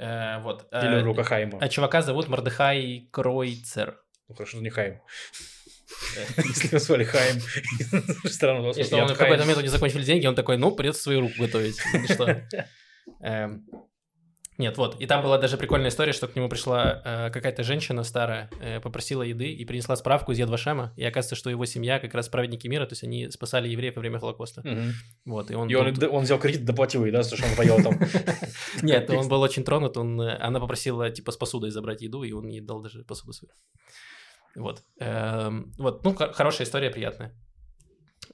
Э, 0.00 0.40
вот. 0.40 0.66
Или 0.72 1.00
Э, 1.00 1.02
Рука 1.02 1.24
Хайма. 1.24 1.58
А 1.60 1.68
чувака 1.68 2.02
зовут 2.02 2.28
Мордыхай 2.28 3.08
Кройцер. 3.10 4.00
Ну, 4.28 4.34
хорошо, 4.34 4.52
что 4.52 4.62
не 4.62 4.70
Хайм. 4.70 5.00
Если 6.36 6.72
назвали 6.72 7.04
Хайм, 7.04 7.36
ресторан 8.24 8.60
у 8.60 8.66
вас 8.66 8.78
Если 8.78 8.94
он 8.94 9.08
в 9.08 9.16
какой-то 9.16 9.42
момент 9.42 9.58
у 9.58 9.62
него 9.62 9.70
закончили 9.70 10.04
деньги, 10.04 10.26
он 10.26 10.34
такой, 10.34 10.56
ну, 10.56 10.70
придется 10.70 11.02
свою 11.02 11.20
руку 11.20 11.34
готовить. 11.38 11.78
Ну 11.92 12.04
что? 12.04 12.42
Нет, 14.60 14.76
вот. 14.76 15.00
И 15.00 15.06
там 15.06 15.22
была 15.22 15.38
даже 15.38 15.56
прикольная 15.56 15.88
история, 15.88 16.12
что 16.12 16.28
к 16.28 16.36
нему 16.36 16.48
пришла 16.48 17.00
э, 17.04 17.30
какая-то 17.30 17.62
женщина 17.62 18.04
старая, 18.04 18.50
э, 18.60 18.80
попросила 18.80 19.22
еды 19.22 19.50
и 19.52 19.64
принесла 19.64 19.96
справку 19.96 20.32
из 20.32 20.38
Едвашема. 20.38 20.92
И 20.96 21.04
оказывается, 21.04 21.34
что 21.34 21.48
его 21.50 21.64
семья 21.66 21.98
как 21.98 22.14
раз 22.14 22.28
праведники 22.28 22.68
мира, 22.68 22.84
то 22.84 22.92
есть 22.92 23.02
они 23.02 23.30
спасали 23.30 23.68
евреев 23.68 23.96
во 23.96 24.00
время 24.00 24.18
Холокоста. 24.18 24.60
Мгм. 24.64 24.92
Вот, 25.24 25.50
и 25.50 25.54
он... 25.54 25.68
И 25.70 25.74
он, 25.74 25.94
был- 25.94 26.14
он 26.14 26.24
взял 26.24 26.38
кредит, 26.38 26.64
доплатил 26.64 27.04
ей, 27.06 27.12
да, 27.12 27.22
что 27.22 27.36
он 27.44 27.56
поел 27.56 27.82
там. 27.82 27.98
Нет, 28.82 29.08
он 29.10 29.28
был 29.28 29.40
очень 29.40 29.64
тронут, 29.64 29.96
он, 29.96 30.20
э, 30.20 30.36
она 30.36 30.60
попросила, 30.60 31.10
типа, 31.10 31.32
с 31.32 31.36
посудой 31.36 31.70
забрать 31.70 32.02
еду, 32.02 32.22
и 32.22 32.32
он 32.32 32.46
ей 32.48 32.60
дал 32.60 32.82
даже 32.82 33.02
посуду 33.04 33.32
свою. 33.32 33.52
Вот. 34.56 34.82
Эм, 35.00 35.72
Вот, 35.78 36.04
ну, 36.04 36.14
хо- 36.14 36.32
хорошая 36.32 36.66
история, 36.66 36.90
приятная. 36.90 37.32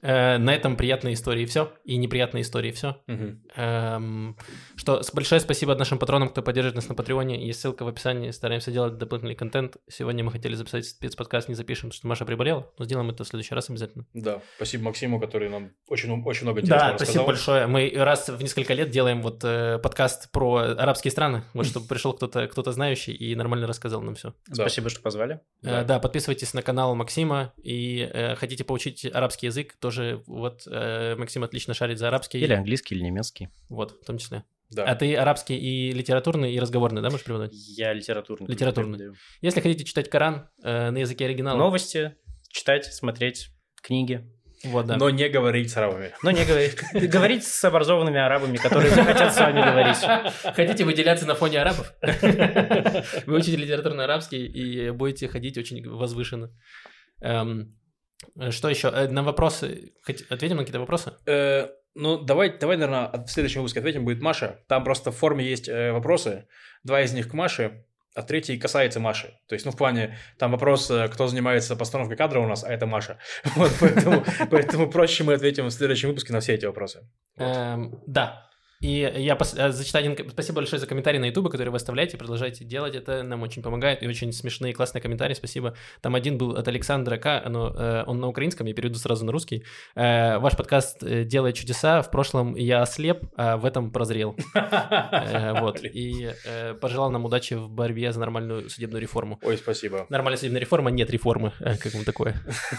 Э, 0.01 0.37
На 0.37 0.53
этом 0.53 0.75
приятные 0.75 1.13
истории 1.15 1.45
все, 1.45 1.71
и 1.83 1.97
неприятные 1.97 2.41
истории 2.43 2.71
все. 2.71 2.97
Мгм. 3.07 3.43
Эм, 3.55 4.37
Что 4.75 5.01
с- 5.01 5.11
большое 5.13 5.41
спасибо 5.41 5.73
нашим 5.75 5.97
патронам, 5.99 6.29
кто 6.29 6.41
поддерживает 6.41 6.75
нас 6.75 6.87
на 6.89 6.95
Патреоне. 6.95 7.45
Есть 7.45 7.61
ссылка 7.61 7.83
в 7.83 7.87
описании. 7.87 8.31
Стараемся 8.31 8.71
делать 8.71 8.97
дополнительный 8.97 9.35
контент. 9.35 9.77
Сегодня 9.89 10.23
мы 10.23 10.31
хотели 10.31 10.53
записать 10.55 10.85
спецподкаст, 10.85 11.49
не 11.49 11.55
запишем, 11.55 11.89
потому 11.89 11.97
что 11.97 12.07
Маша 12.07 12.25
приболела. 12.25 12.71
Но 12.77 12.85
сделаем 12.85 13.09
это 13.09 13.23
в 13.23 13.27
следующий 13.27 13.55
раз 13.55 13.69
обязательно. 13.69 14.05
Да, 14.13 14.41
спасибо 14.57 14.83
Максиму, 14.85 15.19
который 15.19 15.49
нам 15.49 15.71
очень, 15.87 16.11
очень 16.23 16.43
много 16.43 16.61
Да, 16.61 16.65
интересного 16.67 16.97
спасибо 16.97 16.99
рассказал. 16.99 17.25
большое. 17.25 17.67
Мы 17.67 17.91
раз 18.03 18.29
в 18.29 18.41
несколько 18.41 18.73
лет 18.73 18.89
делаем 18.91 19.21
вот 19.21 19.43
э, 19.43 19.79
подкаст 19.79 20.31
про 20.31 20.57
арабские 20.77 21.11
страны, 21.11 21.43
вот 21.53 21.65
чтобы 21.65 21.87
пришел 21.87 22.13
кто-то 22.13 22.47
кто 22.47 22.67
знающий 22.71 23.13
и 23.13 23.33
нормально 23.35 23.65
рассказал 23.67 24.01
нам 24.01 24.15
все. 24.15 24.33
Да. 24.47 24.55
Спасибо, 24.55 24.89
что 24.89 25.01
позвали. 25.01 25.39
Да. 25.61 25.83
да, 25.83 25.99
подписывайтесь 25.99 26.53
на 26.53 26.61
канал 26.61 26.93
Максима 26.95 27.53
и 27.63 28.09
э, 28.13 28.35
хотите 28.35 28.63
поучить 28.63 29.05
арабский 29.11 29.45
язык, 29.47 29.75
тоже 29.87 30.21
вот 30.27 30.63
э, 30.69 31.15
Максим 31.15 31.43
отлично 31.45 31.73
шарит 31.73 31.97
за 31.97 32.09
арабский, 32.09 32.39
Или 32.39 32.51
английский, 32.53 32.93
или 32.95 33.03
немецкий. 33.03 33.47
вот 33.69 33.91
в 34.01 34.05
том 34.05 34.17
числе. 34.17 34.43
Да. 34.69 34.83
А 34.83 34.95
ты 34.95 35.15
арабский 35.15 35.55
и 35.57 35.93
литературный, 35.93 36.51
и 36.53 36.59
разговорный, 36.59 37.01
да, 37.01 37.09
можешь 37.09 37.23
преподавать? 37.23 37.53
Я 37.53 37.93
литературный. 37.93 38.47
Литературный. 38.49 38.97
преподаю. 38.97 39.15
Если 39.41 39.61
хотите 39.61 39.85
читать 39.85 40.09
Коран 40.09 40.49
э, 40.61 40.89
на 40.89 40.97
языке 40.97 41.23
оригинала, 41.23 41.57
Новости, 41.57 42.17
читать, 42.49 42.83
смотреть 42.93 43.47
книги. 43.81 44.29
вот, 44.65 44.87
да. 44.87 44.97
Но 44.97 45.09
не 45.09 45.29
говорить 45.29 45.71
с 45.71 45.77
арабами. 45.77 46.11
Но 46.21 46.31
не 46.31 46.43
говорить. 46.43 46.75
Говорить 47.09 47.45
с 47.45 47.63
образованными 47.63 48.19
арабами, 48.19 48.57
которые 48.57 48.91
захотят 48.91 49.33
с 49.33 49.39
вами 49.39 49.61
говорить. 49.61 50.33
Хотите 50.53 50.83
выделяться 50.83 51.25
на 51.25 51.35
фоне 51.35 51.61
арабов? 51.61 51.93
Вы 53.25 53.37
учите 53.37 53.55
литературный 53.55 54.03
арабский 54.03 54.45
и 54.45 54.89
будете 54.91 55.29
ходить 55.29 55.57
очень 55.57 55.87
возвышенно. 55.87 56.51
Эм, 57.21 57.76
Что 58.49 58.69
еще? 58.69 58.89
Э, 58.89 59.07
На 59.07 59.23
вопросы. 59.23 59.93
Ответим 60.29 60.57
на 60.57 60.63
какие-то 60.63 60.79
вопросы? 60.79 61.13
Э, 61.25 61.67
Ну, 61.95 62.17
давай, 62.19 62.57
давай, 62.57 62.77
наверное, 62.77 63.11
в 63.25 63.27
следующем 63.27 63.61
выпуске 63.61 63.79
ответим, 63.79 64.05
будет 64.05 64.21
Маша. 64.21 64.59
Там 64.67 64.83
просто 64.83 65.11
в 65.11 65.15
форме 65.17 65.43
есть 65.45 65.67
э, 65.67 65.91
вопросы. 65.91 66.47
Два 66.83 67.01
из 67.01 67.11
них 67.13 67.27
к 67.29 67.33
Маше, 67.33 67.85
а 68.13 68.21
третий 68.23 68.57
касается 68.57 68.99
Маши. 68.99 69.27
То 69.47 69.55
есть, 69.55 69.65
ну, 69.65 69.71
в 69.71 69.77
плане, 69.77 70.17
там 70.37 70.51
вопрос, 70.51 70.89
э, 70.91 71.07
кто 71.09 71.27
занимается 71.27 71.75
постановкой 71.75 72.15
кадра 72.17 72.39
у 72.39 72.47
нас, 72.47 72.63
а 72.63 72.71
это 72.71 72.85
Маша. 72.85 73.17
Вот, 73.55 73.71
поэтому, 73.79 74.23
поэтому 74.51 74.89
проще 74.89 75.23
мы 75.23 75.33
ответим 75.33 75.65
в 75.65 75.71
следующем 75.71 76.09
выпуске 76.09 76.33
на 76.33 76.39
все 76.39 76.53
эти 76.53 76.65
вопросы. 76.65 77.07
Эм, 77.37 77.99
Да. 78.07 78.46
И 78.79 79.11
я 79.15 79.33
пос- 79.33 79.57
э, 79.57 79.71
зачитаю 79.71 80.11
один... 80.11 80.29
Спасибо 80.29 80.57
большое 80.57 80.79
за 80.79 80.85
комментарии 80.85 81.17
на 81.17 81.25
YouTube, 81.25 81.49
которые 81.49 81.71
вы 81.71 81.77
оставляете, 81.77 82.15
продолжайте 82.15 82.63
делать 82.63 82.93
это, 82.93 83.23
нам 83.23 83.41
очень 83.41 83.63
помогает, 83.63 84.03
и 84.03 84.07
очень 84.07 84.31
смешные, 84.31 84.71
классные 84.71 85.01
комментарии, 85.01 85.33
спасибо. 85.33 85.75
Там 86.01 86.13
один 86.13 86.37
был 86.37 86.51
от 86.55 86.67
Александра 86.67 87.17
К, 87.17 87.41
оно, 87.43 87.73
э, 87.75 88.03
он 88.05 88.19
на 88.19 88.27
украинском, 88.27 88.67
я 88.67 88.75
перейду 88.75 88.99
сразу 88.99 89.25
на 89.25 89.31
русский. 89.31 89.63
Э, 89.95 90.37
Ваш 90.37 90.55
подкаст 90.55 91.01
э, 91.01 91.23
делает 91.23 91.55
чудеса, 91.55 92.03
в 92.03 92.11
прошлом 92.11 92.53
я 92.55 92.83
ослеп, 92.83 93.23
а 93.35 93.57
в 93.57 93.65
этом 93.65 93.91
прозрел. 93.91 94.35
Э, 94.53 95.59
Вот, 95.59 95.83
и 95.83 96.31
пожелал 96.79 97.09
нам 97.09 97.25
удачи 97.25 97.55
в 97.55 97.69
борьбе 97.69 98.11
за 98.11 98.19
нормальную 98.19 98.69
судебную 98.69 99.01
реформу. 99.01 99.39
Ой, 99.41 99.57
спасибо. 99.57 100.05
Нормальная 100.09 100.37
судебная 100.37 100.61
реформа, 100.61 100.91
нет 100.91 101.09
реформы, 101.09 101.51
как 101.59 101.93
вам 101.93 102.03
такое? 102.03 102.35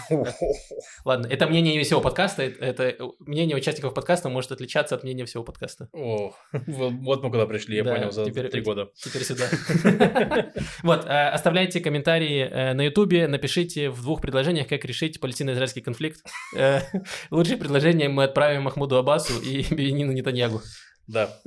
Ладно, 1.05 1.27
это 1.27 1.47
мнение 1.47 1.83
всего 1.83 1.99
подкаста, 1.99 2.43
это 2.43 2.95
мнение 3.19 3.57
участников 3.57 3.93
подкаста 3.93 4.29
может 4.29 4.51
отличаться 4.51 4.95
от 4.95 5.03
мнения 5.03 5.25
всего 5.25 5.43
подкаста. 5.43 5.88
О, 5.91 6.33
вот 6.67 7.23
мы 7.23 7.31
куда 7.31 7.45
пришли, 7.47 7.77
я 7.77 7.83
Да, 7.83 7.95
понял, 7.95 8.11
за 8.11 8.25
теперь- 8.25 8.49
три 8.49 8.61
года. 8.61 8.89
Теперь 8.95 9.23
сюда. 9.23 9.47
Вот, 10.83 11.05
э, 11.05 11.29
оставляйте 11.29 11.79
комментарии 11.81 12.41
э, 12.49 12.73
на 12.73 12.81
Ютубе, 12.83 13.27
напишите 13.27 13.89
в 13.89 14.01
двух 14.01 14.21
предложениях, 14.21 14.67
как 14.67 14.85
решить 14.85 15.19
палестино-израильский 15.19 15.81
конфликт. 15.81 16.21
Э, 16.55 16.81
Лучшие 17.31 17.57
предложения 17.57 18.07
мы 18.09 18.23
отправим 18.25 18.63
Махмуду 18.63 18.97
Аббасу 18.97 19.41
и 19.41 19.63
Бенину 19.73 20.11
Нетаньягу. 20.11 20.61
Да. 21.07 21.39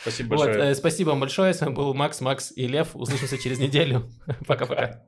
Спасибо 0.00 0.34
Вот, 0.36 0.46
большое. 0.46 0.70
э, 0.70 0.74
спасибо 0.74 1.08
вам 1.10 1.20
большое, 1.20 1.54
с 1.54 1.60
вами 1.60 1.74
был 1.74 1.94
Макс, 1.94 2.20
Макс 2.20 2.52
и 2.56 2.66
Лев. 2.66 2.94
Услышимся 2.94 3.38
через 3.38 3.58
неделю. 3.58 4.10
Пока-пока. 4.46 5.02